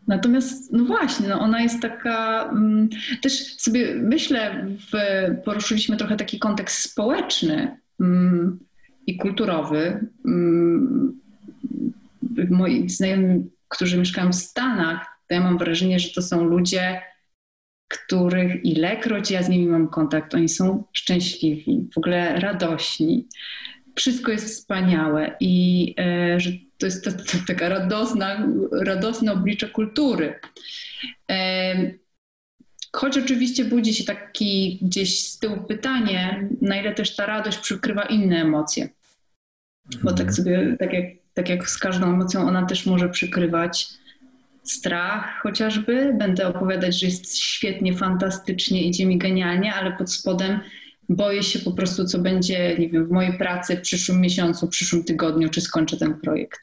Natomiast, 0.06 0.72
no 0.72 0.84
właśnie, 0.84 1.28
no 1.28 1.40
ona 1.40 1.60
jest 1.60 1.82
taka, 1.82 2.48
mm, 2.52 2.88
też 3.22 3.56
sobie 3.56 3.94
myślę, 3.94 4.66
w, 4.68 4.94
poruszyliśmy 5.44 5.96
trochę 5.96 6.16
taki 6.16 6.38
kontekst 6.38 6.78
społeczny 6.78 7.78
mm, 8.00 8.58
i 9.06 9.16
kulturowy. 9.16 10.06
Mm, 10.24 11.20
moi 12.50 12.88
znajomi, 12.88 13.50
którzy 13.68 13.98
mieszkają 13.98 14.30
w 14.30 14.34
Stanach, 14.34 15.06
to 15.28 15.34
ja 15.34 15.40
mam 15.40 15.58
wrażenie, 15.58 15.98
że 15.98 16.08
to 16.10 16.22
są 16.22 16.44
ludzie, 16.44 17.02
których 17.88 18.64
ilekroć 18.64 19.30
ja 19.30 19.42
z 19.42 19.48
nimi 19.48 19.66
mam 19.66 19.88
kontakt, 19.88 20.34
oni 20.34 20.48
są 20.48 20.84
szczęśliwi, 20.92 21.88
w 21.94 21.98
ogóle 21.98 22.40
radośni. 22.40 23.28
Wszystko 23.94 24.32
jest 24.32 24.46
wspaniałe 24.46 25.36
i 25.40 25.94
e, 25.98 26.40
że 26.40 26.50
to 26.78 26.86
jest 26.86 27.08
taka 27.46 27.68
radosna, 27.68 28.48
radosne 28.72 29.32
oblicze 29.32 29.68
kultury. 29.68 30.40
Choć 32.94 33.18
oczywiście 33.18 33.64
budzi 33.64 33.94
się 33.94 34.04
taki 34.04 34.78
gdzieś 34.82 35.28
z 35.28 35.38
tyłu 35.38 35.56
pytanie, 35.56 36.48
na 36.60 36.80
ile 36.80 36.94
też 36.94 37.16
ta 37.16 37.26
radość 37.26 37.58
przykrywa 37.58 38.02
inne 38.02 38.42
emocje. 38.42 38.88
Bo 40.02 40.10
tak 40.10 40.28
mhm. 40.28 40.34
sobie, 40.34 40.76
tak 40.78 40.92
jak, 40.92 41.04
tak 41.34 41.48
jak 41.48 41.70
z 41.70 41.78
każdą 41.78 42.06
emocją, 42.06 42.48
ona 42.48 42.66
też 42.66 42.86
może 42.86 43.08
przykrywać 43.08 43.88
strach 44.62 45.40
chociażby. 45.42 46.14
Będę 46.18 46.48
opowiadać, 46.48 47.00
że 47.00 47.06
jest 47.06 47.38
świetnie, 47.38 47.96
fantastycznie, 47.96 48.82
idzie 48.82 49.06
mi 49.06 49.18
genialnie, 49.18 49.74
ale 49.74 49.92
pod 49.92 50.12
spodem 50.12 50.60
boję 51.08 51.42
się 51.42 51.58
po 51.58 51.72
prostu, 51.72 52.04
co 52.04 52.18
będzie, 52.18 52.78
nie 52.78 52.88
wiem, 52.88 53.06
w 53.06 53.10
mojej 53.10 53.38
pracy 53.38 53.76
w 53.76 53.80
przyszłym 53.80 54.20
miesiącu, 54.20 54.66
w 54.66 54.70
przyszłym 54.70 55.04
tygodniu, 55.04 55.48
czy 55.48 55.60
skończę 55.60 55.96
ten 55.96 56.20
projekt. 56.20 56.60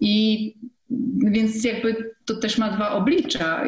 I 0.00 0.54
więc 1.30 1.64
jakby 1.64 2.10
to 2.24 2.36
też 2.36 2.58
ma 2.58 2.76
dwa 2.76 2.90
oblicza. 2.90 3.64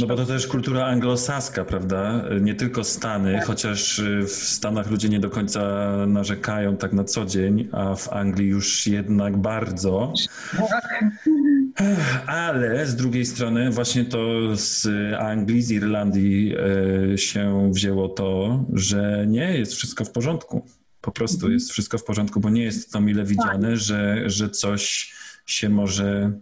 no 0.00 0.06
bo 0.06 0.16
to 0.16 0.26
też 0.26 0.46
kultura 0.46 0.86
anglosaska, 0.86 1.64
prawda? 1.64 2.24
Nie 2.40 2.54
tylko 2.54 2.84
Stany, 2.84 3.32
tak. 3.32 3.44
chociaż 3.44 4.02
w 4.26 4.32
Stanach 4.32 4.90
ludzie 4.90 5.08
nie 5.08 5.20
do 5.20 5.30
końca 5.30 5.92
narzekają 6.06 6.76
tak 6.76 6.92
na 6.92 7.04
co 7.04 7.24
dzień, 7.24 7.68
a 7.72 7.94
w 7.94 8.12
Anglii 8.12 8.48
już 8.48 8.86
jednak 8.86 9.36
bardzo. 9.36 10.12
Tak. 10.56 11.12
Ale 12.26 12.86
z 12.86 12.96
drugiej 12.96 13.26
strony 13.26 13.70
właśnie 13.70 14.04
to 14.04 14.56
z 14.56 14.88
Anglii, 15.18 15.62
z 15.62 15.70
Irlandii 15.70 16.54
e, 17.12 17.18
się 17.18 17.70
wzięło 17.72 18.08
to, 18.08 18.64
że 18.72 19.24
nie 19.28 19.58
jest 19.58 19.74
wszystko 19.74 20.04
w 20.04 20.10
porządku. 20.10 20.66
Po 21.00 21.12
prostu 21.12 21.36
mhm. 21.36 21.52
jest 21.52 21.70
wszystko 21.70 21.98
w 21.98 22.04
porządku, 22.04 22.40
bo 22.40 22.50
nie 22.50 22.62
jest 22.62 22.92
to 22.92 23.00
mile 23.00 23.24
widziane, 23.24 23.68
tak. 23.68 23.76
że, 23.76 24.22
że 24.26 24.50
coś 24.50 25.14
się 25.46 25.68
może 25.68 26.32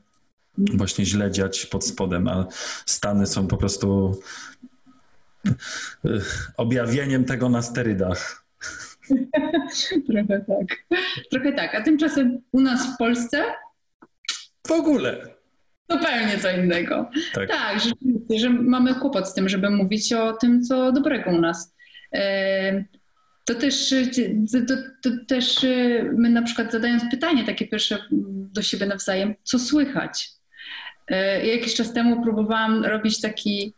właśnie 0.58 1.04
źle 1.04 1.30
dziać 1.30 1.66
pod 1.66 1.86
spodem, 1.86 2.28
a 2.28 2.46
Stany 2.86 3.26
są 3.26 3.46
po 3.46 3.56
prostu 3.56 4.20
e, 5.46 5.52
objawieniem 6.56 7.24
tego 7.24 7.48
na 7.48 7.62
sterydach. 7.62 8.44
Trochę 10.08 10.44
tak. 10.48 10.98
Trochę 11.30 11.52
tak. 11.52 11.74
A 11.74 11.82
tymczasem 11.82 12.42
u 12.52 12.60
nas 12.60 12.94
w 12.94 12.96
Polsce 12.96 13.44
w 14.66 14.70
ogóle. 14.70 15.26
Zupełnie 15.90 16.38
co 16.38 16.50
innego. 16.50 17.10
Tak, 17.34 17.48
tak 17.48 17.80
rzeczywiście, 17.80 18.38
że 18.38 18.50
mamy 18.50 18.94
kłopot 18.94 19.28
z 19.28 19.34
tym, 19.34 19.48
żeby 19.48 19.70
mówić 19.70 20.12
o 20.12 20.32
tym, 20.32 20.62
co 20.62 20.92
dobrego 20.92 21.30
u 21.30 21.40
nas. 21.40 21.74
To 23.44 23.54
też, 23.54 23.94
to, 24.68 24.74
to 25.02 25.10
też 25.28 25.66
my 26.16 26.30
na 26.30 26.42
przykład 26.42 26.72
zadając 26.72 27.02
pytanie 27.10 27.44
takie 27.44 27.68
pierwsze 27.68 27.98
do 28.52 28.62
siebie 28.62 28.86
nawzajem, 28.86 29.34
co 29.42 29.58
słychać? 29.58 30.30
Ja 31.10 31.44
jakiś 31.44 31.74
czas 31.74 31.92
temu 31.92 32.22
próbowałam 32.22 32.84
robić 32.84 33.20
taki, 33.20 33.74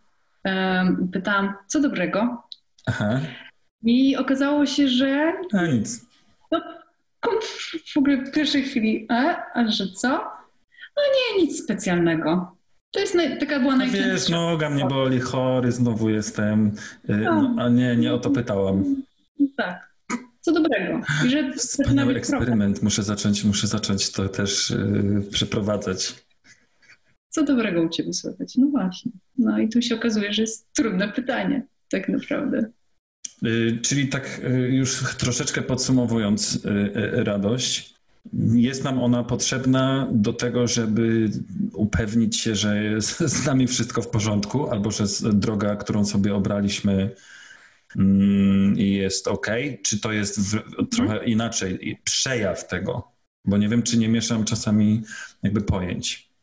pytałam, 1.12 1.54
co 1.66 1.80
dobrego? 1.80 2.42
Aha. 2.86 3.20
I 3.82 4.16
okazało 4.16 4.66
się, 4.66 4.88
że... 4.88 5.32
A 5.52 5.66
nic. 5.66 6.06
No, 6.52 6.60
w 7.94 7.96
ogóle 7.96 8.16
w 8.16 8.32
pierwszej 8.32 8.62
chwili, 8.62 9.06
a, 9.08 9.42
a 9.54 9.68
że 9.68 9.84
co? 9.88 10.08
No 10.96 11.02
nie, 11.14 11.42
nic 11.42 11.64
specjalnego. 11.64 12.56
To 12.90 13.00
jest 13.00 13.14
naj, 13.14 13.38
taka 13.38 13.60
była 13.60 13.76
najczęstsza. 13.76 14.12
Wiesz, 14.12 14.28
noga 14.28 14.70
mnie 14.70 14.84
boli, 14.84 15.20
chory 15.20 15.72
znowu 15.72 16.10
jestem. 16.10 16.66
Y, 17.10 17.16
no, 17.16 17.54
a 17.58 17.68
nie, 17.68 17.96
nie 17.96 18.14
o 18.14 18.18
to 18.18 18.30
pytałam. 18.30 18.84
Tak. 19.56 19.94
Co 20.40 20.52
dobrego. 20.52 21.00
I 21.26 21.30
że 21.30 21.52
Wspaniały 21.52 22.14
eksperyment. 22.14 22.82
Muszę 22.82 23.02
zacząć, 23.02 23.44
muszę 23.44 23.66
zacząć 23.66 24.12
to 24.12 24.28
też 24.28 24.70
yy, 24.70 25.22
przeprowadzać. 25.30 26.14
Co 27.34 27.44
dobrego 27.44 27.82
u 27.82 27.88
Ciebie 27.88 28.12
słychać? 28.12 28.56
No 28.56 28.66
właśnie. 28.66 29.12
No 29.38 29.58
i 29.58 29.68
tu 29.68 29.82
się 29.82 29.94
okazuje, 29.94 30.32
że 30.32 30.42
jest 30.42 30.72
trudne 30.72 31.12
pytanie, 31.12 31.66
tak 31.90 32.08
naprawdę. 32.08 32.70
Yy, 33.42 33.78
czyli 33.82 34.08
tak 34.08 34.40
yy, 34.42 34.68
już 34.68 35.16
troszeczkę 35.18 35.62
podsumowując 35.62 36.54
y, 36.54 36.68
y, 37.18 37.24
radość, 37.24 37.94
jest 38.52 38.84
nam 38.84 39.02
ona 39.02 39.24
potrzebna 39.24 40.08
do 40.12 40.32
tego, 40.32 40.66
żeby 40.66 41.30
upewnić 41.72 42.36
się, 42.36 42.54
że 42.54 42.84
jest 42.84 43.18
z 43.36 43.46
nami 43.46 43.66
wszystko 43.66 44.02
w 44.02 44.08
porządku, 44.08 44.70
albo 44.70 44.90
że 44.90 45.04
droga, 45.32 45.76
którą 45.76 46.04
sobie 46.04 46.34
obraliśmy, 46.34 47.10
mm, 47.96 48.76
jest 48.76 49.28
ok, 49.28 49.46
czy 49.82 50.00
to 50.00 50.12
jest 50.12 50.40
w, 50.40 50.62
trochę 50.90 51.12
mhm. 51.12 51.30
inaczej, 51.30 52.00
przejaw 52.04 52.68
tego, 52.68 53.12
bo 53.44 53.58
nie 53.58 53.68
wiem, 53.68 53.82
czy 53.82 53.98
nie 53.98 54.08
mieszam 54.08 54.44
czasami 54.44 55.02
jakby 55.42 55.60
pojęć. 55.60 56.33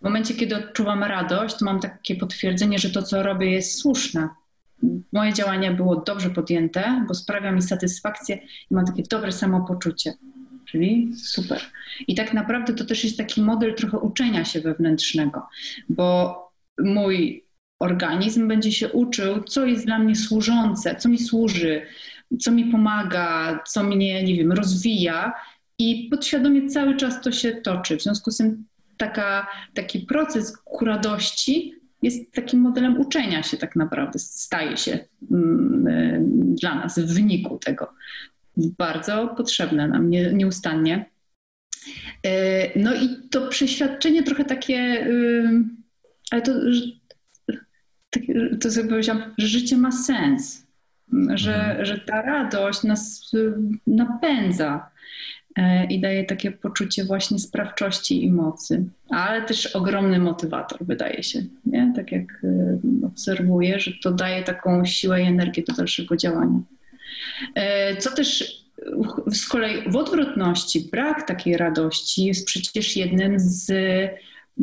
W 0.00 0.04
momencie, 0.04 0.34
kiedy 0.34 0.56
odczuwam 0.56 1.04
radość, 1.04 1.56
to 1.58 1.64
mam 1.64 1.80
takie 1.80 2.16
potwierdzenie, 2.16 2.78
że 2.78 2.90
to, 2.90 3.02
co 3.02 3.22
robię, 3.22 3.50
jest 3.50 3.78
słuszne. 3.78 4.28
Moje 5.12 5.32
działanie 5.32 5.70
było 5.70 5.96
dobrze 5.96 6.30
podjęte, 6.30 7.04
bo 7.08 7.14
sprawia 7.14 7.52
mi 7.52 7.62
satysfakcję 7.62 8.36
i 8.70 8.74
mam 8.74 8.86
takie 8.86 9.02
dobre 9.02 9.32
samopoczucie 9.32 10.14
czyli 10.70 11.10
super. 11.16 11.60
I 12.08 12.14
tak 12.14 12.34
naprawdę 12.34 12.74
to 12.74 12.84
też 12.84 13.04
jest 13.04 13.16
taki 13.16 13.42
model 13.42 13.74
trochę 13.74 13.98
uczenia 13.98 14.44
się 14.44 14.60
wewnętrznego, 14.60 15.46
bo 15.88 16.38
mój 16.78 17.44
organizm 17.80 18.48
będzie 18.48 18.72
się 18.72 18.92
uczył, 18.92 19.42
co 19.42 19.66
jest 19.66 19.86
dla 19.86 19.98
mnie 19.98 20.16
służące, 20.16 20.96
co 20.96 21.08
mi 21.08 21.18
służy, 21.18 21.82
co 22.40 22.50
mi 22.50 22.64
pomaga, 22.64 23.58
co 23.66 23.84
mnie, 23.84 24.24
nie 24.24 24.34
wiem, 24.34 24.52
rozwija 24.52 25.32
i 25.78 26.08
podświadomie 26.10 26.68
cały 26.68 26.96
czas 26.96 27.22
to 27.22 27.32
się 27.32 27.52
toczy. 27.52 27.96
W 27.96 28.02
związku 28.02 28.30
z 28.30 28.36
tym 28.36 28.64
taka, 28.98 29.46
taki 29.74 30.00
proces 30.00 30.56
ku 30.56 30.84
radości 30.84 31.74
jest 32.02 32.32
takim 32.32 32.60
modelem 32.60 33.00
uczenia 33.00 33.42
się 33.42 33.56
tak 33.56 33.76
naprawdę, 33.76 34.18
staje 34.18 34.76
się 34.76 34.98
mm, 35.30 35.86
y, 35.86 36.20
dla 36.60 36.74
nas 36.74 36.98
w 36.98 37.14
wyniku 37.14 37.58
tego. 37.58 37.92
Bardzo 38.56 39.28
potrzebne 39.36 39.88
nam 39.88 40.10
nie, 40.10 40.32
nieustannie. 40.32 41.10
Y, 42.26 42.30
no 42.76 42.94
i 42.94 43.28
to 43.30 43.48
przeświadczenie 43.48 44.22
trochę 44.22 44.44
takie, 44.44 45.06
y, 45.06 45.62
ale 46.30 46.42
to, 46.42 46.52
to 48.60 48.70
sobie 48.70 48.88
powiedziałam, 48.88 49.34
że 49.38 49.46
życie 49.46 49.76
ma 49.76 49.92
sens, 49.92 50.66
że, 51.34 51.54
mhm. 51.54 51.86
że 51.86 51.98
ta 51.98 52.22
radość 52.22 52.82
nas 52.82 53.30
napędza 53.86 54.90
E, 54.90 55.37
i 55.90 56.00
daje 56.00 56.24
takie 56.24 56.50
poczucie 56.50 57.04
właśnie 57.04 57.38
sprawczości 57.38 58.24
i 58.24 58.30
mocy, 58.30 58.84
ale 59.10 59.42
też 59.42 59.66
ogromny 59.66 60.18
motywator, 60.18 60.78
wydaje 60.86 61.22
się. 61.22 61.42
Nie? 61.66 61.92
Tak 61.96 62.12
jak 62.12 62.44
e, 62.44 62.78
obserwuję, 63.06 63.80
że 63.80 63.92
to 64.02 64.10
daje 64.10 64.42
taką 64.42 64.84
siłę 64.84 65.22
i 65.22 65.26
energię 65.26 65.62
do 65.68 65.74
dalszego 65.74 66.16
działania. 66.16 66.60
E, 67.54 67.96
co 67.96 68.14
też 68.14 68.58
z 69.26 69.46
kolei 69.48 69.90
w 69.90 69.96
odwrotności, 69.96 70.88
brak 70.92 71.26
takiej 71.26 71.56
radości 71.56 72.24
jest 72.24 72.46
przecież 72.46 72.96
jednym 72.96 73.40
z 73.40 73.72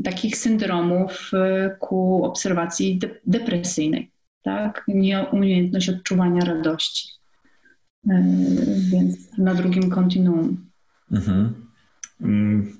takich 0.03 0.37
syndromów 0.37 1.31
ku 1.79 2.23
obserwacji 2.23 2.97
de 2.97 3.09
depresyjnej. 3.25 4.11
Tak? 4.41 4.83
Nieumiejętność 4.87 5.89
odczuwania 5.89 6.45
radości. 6.45 7.09
Więc 8.91 9.37
na 9.37 9.55
drugim 9.55 9.89
kontinuum. 9.89 10.65
Mhm. 11.11 11.53
Mm, 12.21 12.79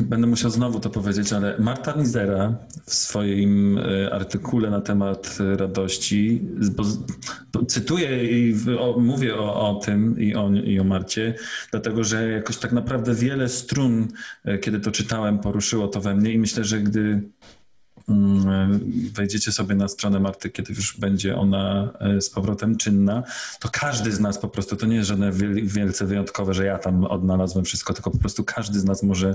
będę 0.00 0.26
musiał 0.26 0.50
znowu 0.50 0.80
to 0.80 0.90
powiedzieć, 0.90 1.32
ale 1.32 1.58
Marta 1.58 1.92
Nizera 1.96 2.54
w 2.86 2.94
swoim 2.94 3.78
e, 3.78 4.14
artykule 4.14 4.70
na 4.70 4.80
temat 4.80 5.38
radości, 5.56 6.42
bo, 6.76 6.84
cytuję 7.64 8.24
i 8.24 8.54
o, 8.78 9.00
mówię 9.00 9.36
o, 9.36 9.70
o 9.70 9.80
tym 9.80 10.20
i 10.20 10.34
o, 10.34 10.50
i 10.50 10.80
o 10.80 10.84
Marcie, 10.84 11.34
dlatego 11.70 12.04
że 12.04 12.28
jakoś 12.28 12.56
tak 12.56 12.72
naprawdę 12.72 13.14
wiele 13.14 13.48
strun, 13.48 14.08
e, 14.44 14.58
kiedy 14.58 14.80
to 14.80 14.90
czytałem, 14.90 15.38
poruszyło 15.38 15.88
to 15.88 16.00
we 16.00 16.14
mnie 16.14 16.32
i 16.32 16.38
myślę, 16.38 16.64
że 16.64 16.80
gdy 16.80 17.22
wejdziecie 19.12 19.52
sobie 19.52 19.74
na 19.74 19.88
stronę 19.88 20.20
Marty, 20.20 20.50
kiedy 20.50 20.72
już 20.72 20.96
będzie 20.98 21.36
ona 21.36 21.92
e, 22.00 22.20
z 22.20 22.30
powrotem 22.30 22.76
czynna, 22.76 23.22
to 23.60 23.68
każdy 23.72 24.12
z 24.12 24.20
nas 24.20 24.38
po 24.38 24.48
prostu, 24.48 24.76
to 24.76 24.86
nie 24.86 24.96
jest 24.96 25.08
żadne 25.08 25.32
wielce 25.62 26.06
wyjątkowe, 26.06 26.54
że 26.54 26.64
ja 26.64 26.78
tam 26.78 27.04
odnalazłem 27.04 27.64
wszystko, 27.64 27.94
tylko 27.94 28.10
po 28.10 28.18
prostu 28.18 28.44
każdy 28.44 28.80
z 28.80 28.84
nas 28.84 29.02
może, 29.02 29.34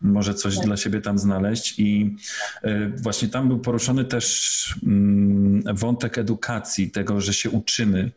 może 0.00 0.34
coś 0.34 0.56
tak. 0.56 0.66
dla 0.66 0.76
siebie 0.76 1.00
tam 1.00 1.18
znaleźć 1.18 1.78
i 1.78 2.16
e, 2.62 2.88
właśnie 2.88 3.28
tam 3.28 3.48
był 3.48 3.58
poruszony 3.58 4.04
też 4.04 4.74
mm, 4.82 5.76
wątek 5.76 6.18
edukacji, 6.18 6.90
tego, 6.90 7.20
że 7.20 7.34
się 7.34 7.50
uczymy 7.50 8.10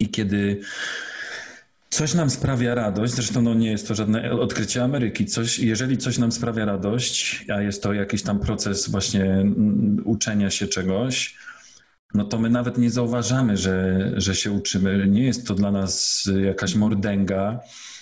i 0.00 0.08
kiedy 0.08 0.60
Coś 1.90 2.14
nam 2.14 2.30
sprawia 2.30 2.74
radość, 2.74 3.14
zresztą 3.14 3.42
no 3.42 3.54
nie 3.54 3.70
jest 3.70 3.88
to 3.88 3.94
żadne 3.94 4.32
odkrycie 4.32 4.84
Ameryki. 4.84 5.26
Coś, 5.26 5.58
jeżeli 5.58 5.98
coś 5.98 6.18
nam 6.18 6.32
sprawia 6.32 6.64
radość, 6.64 7.44
a 7.54 7.62
jest 7.62 7.82
to 7.82 7.92
jakiś 7.92 8.22
tam 8.22 8.40
proces 8.40 8.88
właśnie 8.88 9.24
mm, 9.24 10.02
uczenia 10.04 10.50
się 10.50 10.66
czegoś, 10.66 11.36
no 12.14 12.24
to 12.24 12.38
my 12.38 12.50
nawet 12.50 12.78
nie 12.78 12.90
zauważamy, 12.90 13.56
że, 13.56 14.10
że 14.16 14.34
się 14.34 14.52
uczymy. 14.52 15.08
Nie 15.08 15.24
jest 15.24 15.46
to 15.46 15.54
dla 15.54 15.70
nas 15.70 16.24
jakaś 16.44 16.74
mordęga. 16.74 17.60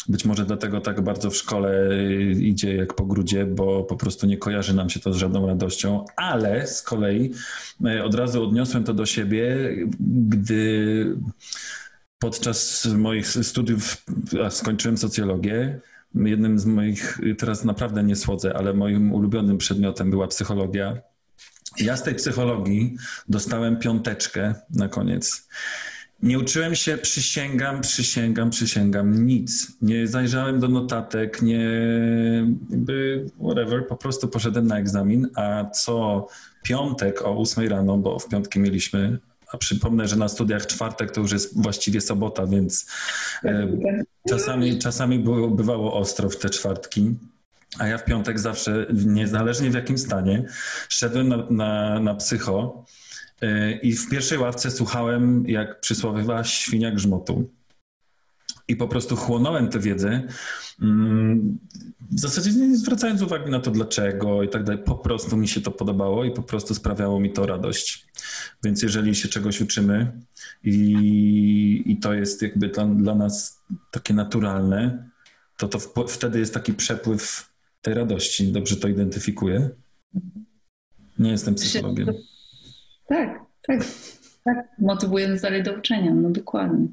Być 0.08 0.24
może 0.24 0.46
dlatego 0.46 0.80
tak 0.80 1.00
bardzo 1.00 1.30
w 1.30 1.36
szkole 1.36 1.88
idzie 2.32 2.76
jak 2.76 2.94
po 2.94 3.06
grudzie, 3.06 3.46
bo 3.46 3.84
po 3.84 3.96
prostu 3.96 4.26
nie 4.26 4.36
kojarzy 4.36 4.74
nam 4.74 4.90
się 4.90 5.00
to 5.00 5.12
z 5.12 5.16
żadną 5.16 5.46
radością, 5.46 6.04
ale 6.16 6.66
z 6.66 6.82
kolei 6.82 7.32
e, 7.84 8.04
od 8.04 8.14
razu 8.14 8.44
odniosłem 8.44 8.84
to 8.84 8.94
do 8.94 9.06
siebie, 9.06 9.56
gdy 10.28 11.16
podczas 12.18 12.88
moich 12.96 13.28
studiów, 13.28 14.04
a 14.44 14.50
skończyłem 14.50 14.98
socjologię, 14.98 15.80
jednym 16.14 16.58
z 16.58 16.66
moich, 16.66 17.20
teraz 17.38 17.64
naprawdę 17.64 18.04
nie 18.04 18.16
słodzę, 18.16 18.56
ale 18.56 18.74
moim 18.74 19.12
ulubionym 19.12 19.58
przedmiotem 19.58 20.10
była 20.10 20.28
psychologia. 20.28 20.96
Ja 21.78 21.96
z 21.96 22.02
tej 22.02 22.14
psychologii 22.14 22.96
dostałem 23.28 23.78
piąteczkę 23.78 24.54
na 24.70 24.88
koniec. 24.88 25.48
Nie 26.22 26.38
uczyłem 26.38 26.74
się, 26.74 26.98
przysięgam, 26.98 27.80
przysięgam, 27.80 28.50
przysięgam, 28.50 29.26
nic. 29.26 29.72
Nie 29.82 30.08
zajrzałem 30.08 30.60
do 30.60 30.68
notatek, 30.68 31.42
nie, 31.42 31.70
jakby 32.70 33.26
whatever, 33.40 33.86
po 33.86 33.96
prostu 33.96 34.28
poszedłem 34.28 34.66
na 34.66 34.78
egzamin, 34.78 35.28
a 35.34 35.64
co 35.64 36.26
piątek 36.62 37.22
o 37.22 37.38
8 37.38 37.68
rano, 37.68 37.98
bo 37.98 38.18
w 38.18 38.28
piątki 38.28 38.60
mieliśmy 38.60 39.18
a 39.52 39.58
przypomnę, 39.58 40.08
że 40.08 40.16
na 40.16 40.28
studiach 40.28 40.66
czwartek 40.66 41.10
to 41.10 41.20
już 41.20 41.32
jest 41.32 41.62
właściwie 41.62 42.00
sobota, 42.00 42.46
więc 42.46 42.86
e, 43.44 43.68
czasami, 44.28 44.78
czasami 44.78 45.18
było, 45.18 45.48
bywało 45.48 45.94
ostro 45.94 46.30
w 46.30 46.36
te 46.36 46.50
czwartki. 46.50 47.14
A 47.78 47.86
ja 47.86 47.98
w 47.98 48.04
piątek 48.04 48.40
zawsze, 48.40 48.86
niezależnie 48.92 49.70
w 49.70 49.74
jakim 49.74 49.98
stanie, 49.98 50.44
szedłem 50.88 51.28
na, 51.28 51.46
na, 51.50 52.00
na 52.00 52.14
psycho 52.14 52.84
e, 53.40 53.72
i 53.72 53.92
w 53.92 54.08
pierwszej 54.08 54.38
ławce 54.38 54.70
słuchałem, 54.70 55.44
jak 55.46 55.80
przysłowiowa 55.80 56.44
świnia 56.44 56.90
grzmotu. 56.90 57.50
I 58.68 58.76
po 58.76 58.88
prostu 58.88 59.16
chłonąłem 59.16 59.68
tę 59.68 59.80
wiedzę, 59.80 60.22
mm, 60.82 61.58
w 62.10 62.20
zasadzie 62.20 62.52
nie 62.52 62.76
zwracając 62.76 63.22
uwagi 63.22 63.50
na 63.50 63.60
to 63.60 63.70
dlaczego 63.70 64.42
i 64.42 64.48
tak 64.48 64.64
dalej. 64.64 64.82
Po 64.84 64.94
prostu 64.94 65.36
mi 65.36 65.48
się 65.48 65.60
to 65.60 65.70
podobało 65.70 66.24
i 66.24 66.30
po 66.30 66.42
prostu 66.42 66.74
sprawiało 66.74 67.20
mi 67.20 67.32
to 67.32 67.46
radość. 67.46 68.06
Więc 68.64 68.82
jeżeli 68.82 69.14
się 69.14 69.28
czegoś 69.28 69.60
uczymy 69.60 70.12
i, 70.64 71.82
i 71.86 71.96
to 71.96 72.14
jest 72.14 72.42
jakby 72.42 72.68
dla, 72.68 72.86
dla 72.86 73.14
nas 73.14 73.62
takie 73.90 74.14
naturalne, 74.14 75.08
to, 75.56 75.68
to 75.68 75.78
w, 75.78 75.94
wtedy 76.08 76.38
jest 76.38 76.54
taki 76.54 76.72
przepływ 76.72 77.52
tej 77.82 77.94
radości. 77.94 78.52
Dobrze 78.52 78.76
to 78.76 78.88
identyfikuję? 78.88 79.70
Nie 81.18 81.30
jestem 81.30 81.54
psychologiem. 81.54 82.06
Tak, 83.08 83.40
tak, 83.66 83.84
tak. 84.44 84.68
Motywując 84.78 85.40
dalej 85.40 85.62
do 85.62 85.72
uczenia, 85.72 86.14
no 86.14 86.30
dokładnie. 86.30 86.88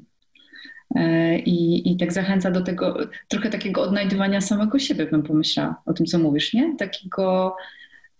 E, 0.94 1.38
I, 1.38 1.92
I 1.92 1.96
tak 1.96 2.12
zachęca 2.12 2.50
do 2.50 2.60
tego 2.60 2.96
trochę 3.28 3.50
takiego 3.50 3.82
odnajdywania 3.82 4.40
samego 4.40 4.78
siebie, 4.78 5.06
bym 5.06 5.22
pomyślała 5.22 5.82
o 5.86 5.92
tym, 5.92 6.06
co 6.06 6.18
mówisz, 6.18 6.52
nie? 6.52 6.76
Takiego, 6.76 7.56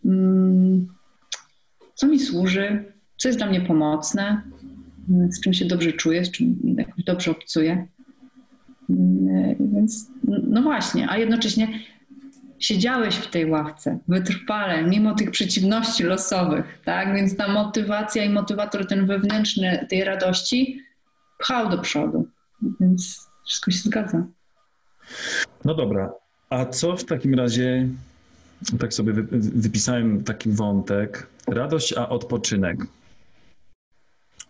mm, 0.04 0.86
co 1.94 2.06
mi 2.06 2.18
służy, 2.18 2.84
co 3.16 3.28
jest 3.28 3.38
dla 3.38 3.46
mnie 3.46 3.60
pomocne, 3.60 4.42
z 5.30 5.40
czym 5.40 5.54
się 5.54 5.64
dobrze 5.64 5.92
czuję, 5.92 6.24
z 6.24 6.30
czym 6.30 6.74
jakoś 6.78 7.04
dobrze 7.04 7.30
obcuję. 7.30 7.86
Mm, 8.90 9.54
więc 9.60 10.10
no 10.48 10.62
właśnie, 10.62 11.10
a 11.10 11.18
jednocześnie 11.18 11.68
siedziałeś 12.58 13.14
w 13.14 13.30
tej 13.30 13.50
ławce 13.50 13.98
wytrwale, 14.08 14.84
mimo 14.84 15.14
tych 15.14 15.30
przeciwności 15.30 16.04
losowych, 16.04 16.80
tak? 16.84 17.14
Więc 17.14 17.36
ta 17.36 17.48
motywacja 17.48 18.24
i 18.24 18.30
motywator 18.30 18.86
ten 18.86 19.06
wewnętrzny 19.06 19.86
tej 19.90 20.04
radości 20.04 20.80
pchał 21.38 21.68
do 21.68 21.78
przodu. 21.78 22.28
Więc 22.80 23.30
wszystko 23.46 23.70
się 23.70 23.78
zgadza. 23.78 24.26
No 25.64 25.74
dobra, 25.74 26.12
a 26.50 26.66
co 26.66 26.96
w 26.96 27.04
takim 27.04 27.34
razie, 27.34 27.88
tak 28.78 28.94
sobie 28.94 29.12
wypisałem 29.32 30.24
taki 30.24 30.50
wątek, 30.50 31.26
radość 31.46 31.92
a 31.92 32.08
odpoczynek. 32.08 32.86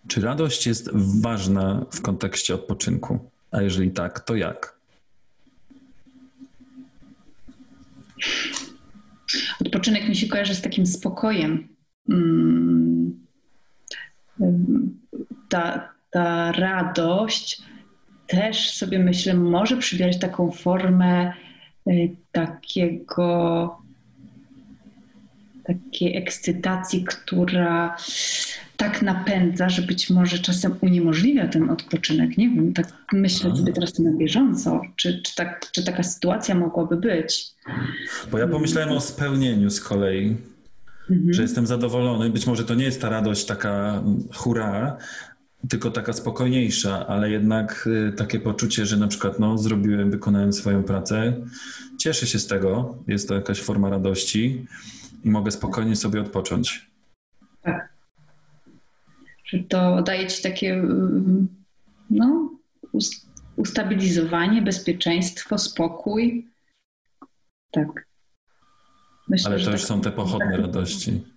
Czy 0.09 0.21
radość 0.21 0.67
jest 0.67 0.91
ważna 1.23 1.87
w 1.93 2.03
kontekście 2.03 2.55
odpoczynku? 2.55 3.31
A 3.51 3.63
jeżeli 3.63 3.91
tak, 3.91 4.21
to 4.21 4.37
jak? 4.37 4.79
Odpoczynek 9.67 10.09
mi 10.09 10.17
się 10.17 10.29
kojarzy 10.29 10.55
z 10.55 10.63
takim 10.63 10.87
spokojem. 10.87 11.69
Mm. 12.09 13.25
Ta, 15.49 15.93
ta 16.11 16.53
radość 16.53 17.63
też 18.35 18.71
sobie 18.71 18.99
myślę, 18.99 19.35
może 19.35 19.77
przybierać 19.77 20.19
taką 20.19 20.51
formę 20.51 21.33
y, 21.89 22.11
takiego 22.33 23.79
takiej 25.65 26.17
ekscytacji, 26.17 27.05
która 27.05 27.97
tak 28.77 29.03
napędza, 29.03 29.69
że 29.69 29.83
być 29.83 30.11
może 30.11 30.39
czasem 30.39 30.75
uniemożliwia 30.81 31.49
ten 31.49 31.71
odpoczynek. 31.71 32.39
Nie 32.39 32.51
wiem, 32.51 32.73
tak 32.73 32.87
myślę 33.13 33.57
sobie 33.57 33.73
teraz 33.73 33.99
na 33.99 34.13
bieżąco, 34.13 34.83
czy, 34.97 35.23
czy, 35.23 35.35
tak, 35.35 35.71
czy 35.73 35.85
taka 35.85 36.03
sytuacja 36.03 36.55
mogłaby 36.55 36.97
być. 36.97 37.47
Bo 38.31 38.39
ja 38.39 38.49
pomyślałem 38.49 38.91
o 38.91 39.01
spełnieniu 39.01 39.71
z 39.71 39.81
kolei, 39.81 40.37
mhm. 41.11 41.33
że 41.33 41.43
jestem 41.43 41.67
zadowolony. 41.67 42.31
Być 42.31 42.47
może 42.47 42.65
to 42.65 42.75
nie 42.75 42.85
jest 42.85 43.01
ta 43.01 43.09
radość 43.09 43.45
taka 43.45 44.03
hura, 44.33 44.97
tylko 45.69 45.91
taka 45.91 46.13
spokojniejsza, 46.13 47.07
ale 47.07 47.31
jednak 47.31 47.87
y, 47.87 48.13
takie 48.13 48.41
poczucie, 48.41 48.87
że 48.87 48.97
na 48.97 49.09
przykład 49.09 49.39
no, 49.41 49.59
zrobiłem, 49.59 50.11
wykonałem 50.11 50.53
swoją 50.53 50.83
pracę. 50.85 51.47
Cieszę 51.99 52.27
się 52.27 52.39
z 52.39 52.47
tego, 52.47 52.99
jest 53.07 53.29
to 53.29 53.35
jakaś 53.35 53.61
forma 53.61 53.91
radości 53.91 54.67
i 55.25 55.31
mogę 55.31 55.51
spokojnie 55.51 55.97
sobie 55.97 56.21
odpocząć. 56.21 56.91
Że 59.45 59.59
to 59.69 60.03
daje 60.03 60.27
ci 60.27 60.43
takie 60.43 60.73
mm, 60.75 61.49
no, 62.11 62.51
us- 62.93 63.27
ustabilizowanie, 63.57 64.63
bezpieczeństwo, 64.63 65.59
spokój. 65.59 66.49
Tak. 67.71 68.07
Myślę, 69.29 69.51
Ale 69.51 69.65
to 69.65 69.71
już 69.71 69.81
tak- 69.81 69.89
są 69.89 70.01
te 70.01 70.11
pochodne 70.11 70.57
radości. 70.57 71.34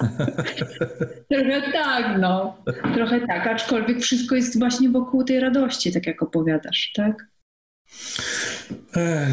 Trochę 1.30 1.72
tak, 1.72 2.20
no. 2.20 2.56
Trochę 2.94 3.26
tak, 3.26 3.46
aczkolwiek 3.46 4.00
wszystko 4.00 4.34
jest 4.34 4.58
właśnie 4.58 4.90
wokół 4.90 5.24
tej 5.24 5.40
radości, 5.40 5.92
tak 5.92 6.06
jak 6.06 6.22
opowiadasz, 6.22 6.92
tak? 6.94 7.26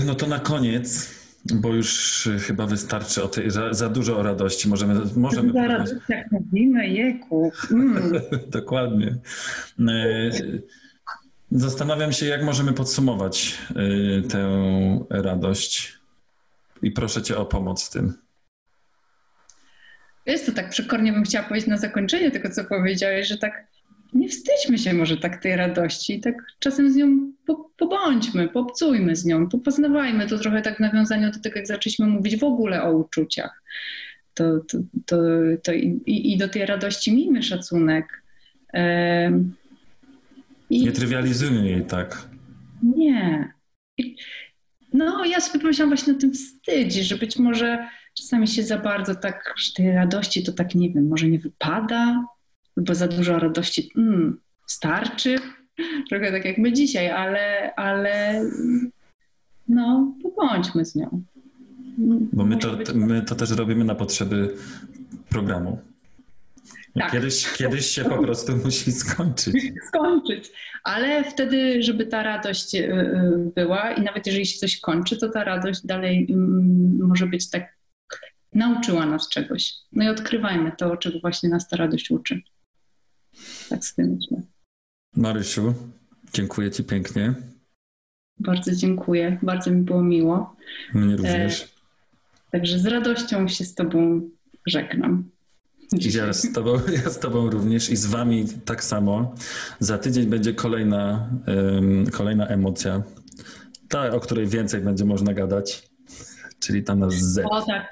No 0.05 0.16
to 0.16 0.28
na 0.28 0.39
koniec, 0.39 1.22
bo 1.45 1.74
już 1.74 2.26
y, 2.28 2.39
chyba 2.39 2.68
wystarczy 2.68 3.24
o 3.24 3.28
tej, 3.28 3.51
za, 3.51 3.74
za 3.74 3.89
dużo 3.89 4.18
o 4.18 4.24
radości. 4.24 4.70
Możemy, 4.70 5.01
możemy 5.16 5.53
Za 5.53 5.68
radość, 5.68 5.93
jak 6.09 6.32
mówimy, 6.32 6.88
jeku. 6.88 7.51
Mm. 7.72 8.12
Dokładnie. 8.47 9.16
E, 9.88 10.32
Zastanawiam 11.51 12.12
się, 12.12 12.26
jak 12.26 12.43
możemy 12.43 12.74
podsumować 12.74 13.57
e, 13.70 14.28
tę 14.28 14.49
radość. 15.09 15.99
I 16.82 16.91
proszę 16.91 17.22
Cię 17.22 17.38
o 17.38 17.45
pomoc 17.45 17.88
w 17.88 17.89
tym. 17.89 18.14
Wiesz 20.28 20.41
co, 20.41 20.51
tak 20.51 20.69
przekornie 20.69 21.13
bym 21.13 21.24
chciała 21.24 21.45
powiedzieć 21.47 21.69
na 21.69 21.78
zakończenie 21.78 22.32
tego, 22.32 22.49
co 22.49 22.63
powiedziałeś, 22.63 23.28
że 23.28 23.38
tak 23.38 23.67
nie 24.13 24.30
wstydźmy 24.30 24.78
się 24.78 24.93
może 24.93 25.17
tak 25.17 25.41
tej 25.43 25.55
radości 25.55 26.15
i 26.15 26.19
tak 26.22 26.36
czasem 26.59 26.91
z 26.91 26.95
nią 26.95 27.32
po, 27.45 27.69
pobądźmy, 27.78 28.47
popcujmy 28.49 29.15
z 29.15 29.26
nią, 29.26 29.49
popoznawajmy. 29.49 30.28
To 30.28 30.38
trochę 30.39 30.61
tak 30.61 30.78
w 30.78 30.80
nawiązaniu 30.80 31.32
do 31.32 31.39
tego, 31.39 31.55
jak 31.55 31.67
zaczęliśmy 31.67 32.07
mówić 32.07 32.38
w 32.38 32.43
ogóle 32.43 32.84
o 32.84 32.91
uczuciach. 32.97 33.63
To, 34.34 34.59
to, 34.59 34.78
to, 35.05 35.17
to 35.63 35.74
i, 35.74 36.01
i- 36.05 36.38
do 36.38 36.47
tej 36.49 36.65
radości 36.65 37.15
miejmy 37.15 37.43
szacunek. 37.43 38.24
Em, 38.74 39.55
I 40.69 40.84
Nie 40.86 40.91
trywializujmy 40.91 41.67
jej 41.69 41.86
tak. 41.86 42.28
nie. 42.84 43.53
I, 43.97 44.15
no, 44.93 45.25
ja 45.25 45.39
sobie 45.39 45.59
pomyślałam 45.59 45.89
właśnie 45.89 46.13
o 46.13 46.17
tym 46.17 46.33
wstydzie, 46.33 47.03
że 47.03 47.17
być 47.17 47.39
może 47.39 47.87
czasami 48.17 48.47
się 48.47 48.63
za 48.63 48.77
bardzo 48.77 49.15
tak, 49.15 49.53
że 49.57 49.73
tej 49.73 49.91
radości 49.91 50.43
to 50.43 50.51
tak 50.51 50.75
nie 50.75 50.89
wiem, 50.89 51.07
może 51.07 51.27
nie 51.27 51.39
wypada, 51.39 52.25
albo 52.77 52.95
za 52.95 53.07
dużo 53.07 53.39
radości 53.39 53.91
mm, 53.97 54.39
starczy. 54.67 55.35
Trochę 56.09 56.31
tak 56.31 56.45
jak 56.45 56.57
my 56.57 56.73
dzisiaj, 56.73 57.09
ale, 57.09 57.75
ale 57.75 58.45
no, 59.67 60.13
pobądźmy 60.23 60.85
z 60.85 60.95
nią. 60.95 61.23
Bo 62.33 62.45
my 62.45 62.57
to, 62.57 62.77
my 62.95 63.21
to 63.21 63.35
też 63.35 63.51
robimy 63.51 63.83
na 63.85 63.95
potrzeby 63.95 64.55
programu. 65.29 65.79
Tak. 66.93 67.11
Kiedyś, 67.11 67.53
kiedyś 67.53 67.85
się 67.85 68.03
po 68.03 68.17
prostu 68.17 68.57
musi 68.65 68.91
skończyć. 68.91 69.55
skończyć. 69.87 70.51
Ale 70.83 71.23
wtedy, 71.23 71.83
żeby 71.83 72.05
ta 72.05 72.23
radość 72.23 72.75
y, 72.75 72.77
y, 72.77 73.51
była 73.55 73.91
i 73.91 74.01
nawet 74.01 74.27
jeżeli 74.27 74.45
się 74.45 74.59
coś 74.59 74.79
kończy, 74.79 75.17
to 75.17 75.29
ta 75.29 75.43
radość 75.43 75.85
dalej 75.85 76.27
mm, 76.29 77.07
może 77.07 77.27
być 77.27 77.49
tak, 77.49 77.77
nauczyła 78.53 79.05
nas 79.05 79.29
czegoś. 79.29 79.73
No 79.91 80.03
i 80.03 80.07
odkrywajmy 80.07 80.71
to, 80.77 80.97
czego 80.97 81.19
właśnie 81.19 81.49
nas 81.49 81.67
ta 81.67 81.77
radość 81.77 82.11
uczy. 82.11 82.41
Tak 83.69 83.85
sobie 83.85 84.07
myślę. 84.07 84.41
Marysiu, 85.15 85.73
dziękuję 86.33 86.71
Ci 86.71 86.83
pięknie. 86.83 87.33
Bardzo 88.39 88.75
dziękuję, 88.75 89.37
bardzo 89.41 89.71
mi 89.71 89.81
było 89.81 90.01
miło. 90.01 90.55
Mnie 90.93 91.15
również. 91.15 91.67
Także 92.51 92.79
z 92.79 92.85
radością 92.85 93.47
się 93.47 93.65
z 93.65 93.75
Tobą 93.75 94.29
żegnam. 94.65 95.29
I 95.99 96.13
ja 96.13 96.33
z, 96.33 96.53
tobą, 96.53 96.73
ja 97.03 97.09
z 97.09 97.19
Tobą 97.19 97.49
również 97.49 97.89
i 97.89 97.95
z 97.95 98.05
Wami 98.05 98.45
tak 98.65 98.83
samo. 98.83 99.35
Za 99.79 99.97
tydzień 99.97 100.25
będzie 100.25 100.53
kolejna, 100.53 101.29
kolejna 102.11 102.47
emocja, 102.47 103.03
ta, 103.89 104.11
o 104.11 104.19
której 104.19 104.47
więcej 104.47 104.81
będzie 104.81 105.05
można 105.05 105.33
gadać, 105.33 105.89
czyli 106.59 106.83
ta 106.83 106.95
na 106.95 107.09
Z. 107.09 107.45
O 107.49 107.61
tak, 107.61 107.87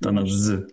Ta 0.00 0.12
na 0.12 0.22
Z. 0.26 0.72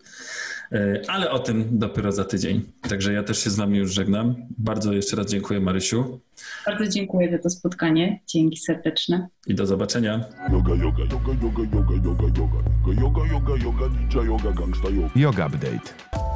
E, 0.71 1.01
Ale 1.07 1.31
o 1.31 1.39
tym 1.39 1.67
dopiero 1.71 2.11
za 2.11 2.25
tydzień. 2.25 2.61
Także 2.89 3.13
ja 3.13 3.23
też 3.23 3.43
się 3.43 3.49
z 3.49 3.55
Wami 3.55 3.77
już 3.77 3.93
żegnam. 3.93 4.35
Bardzo 4.57 4.93
jeszcze 4.93 5.15
raz 5.15 5.27
dziękuję 5.27 5.59
Marysiu 5.59 6.19
bardzo 6.65 6.87
dziękuję 6.87 7.31
za 7.31 7.37
to 7.37 7.49
spotkanie. 7.49 8.19
Dzięki 8.27 8.57
serdeczne. 8.57 9.27
i 9.47 9.55
do 9.55 9.65
zobaczenia. 9.65 10.25
Yoga, 10.51 10.75
yoga, 10.75 11.03
yoga, 11.03 11.33
yoga, 11.43 11.63
yoga, 11.73 11.93
yoga, 11.93 11.95
yoga, 11.95 12.23
yoga, 12.37 13.01
yoga, 13.01 13.33
yoga, 13.33 13.63
yoga, 13.63 13.87
ninja 13.99 14.23
yoga, 14.23 14.51
gangsta 14.51 14.89
yoga. 14.89 15.09
Yoga 15.15 15.47
Update. 15.47 16.30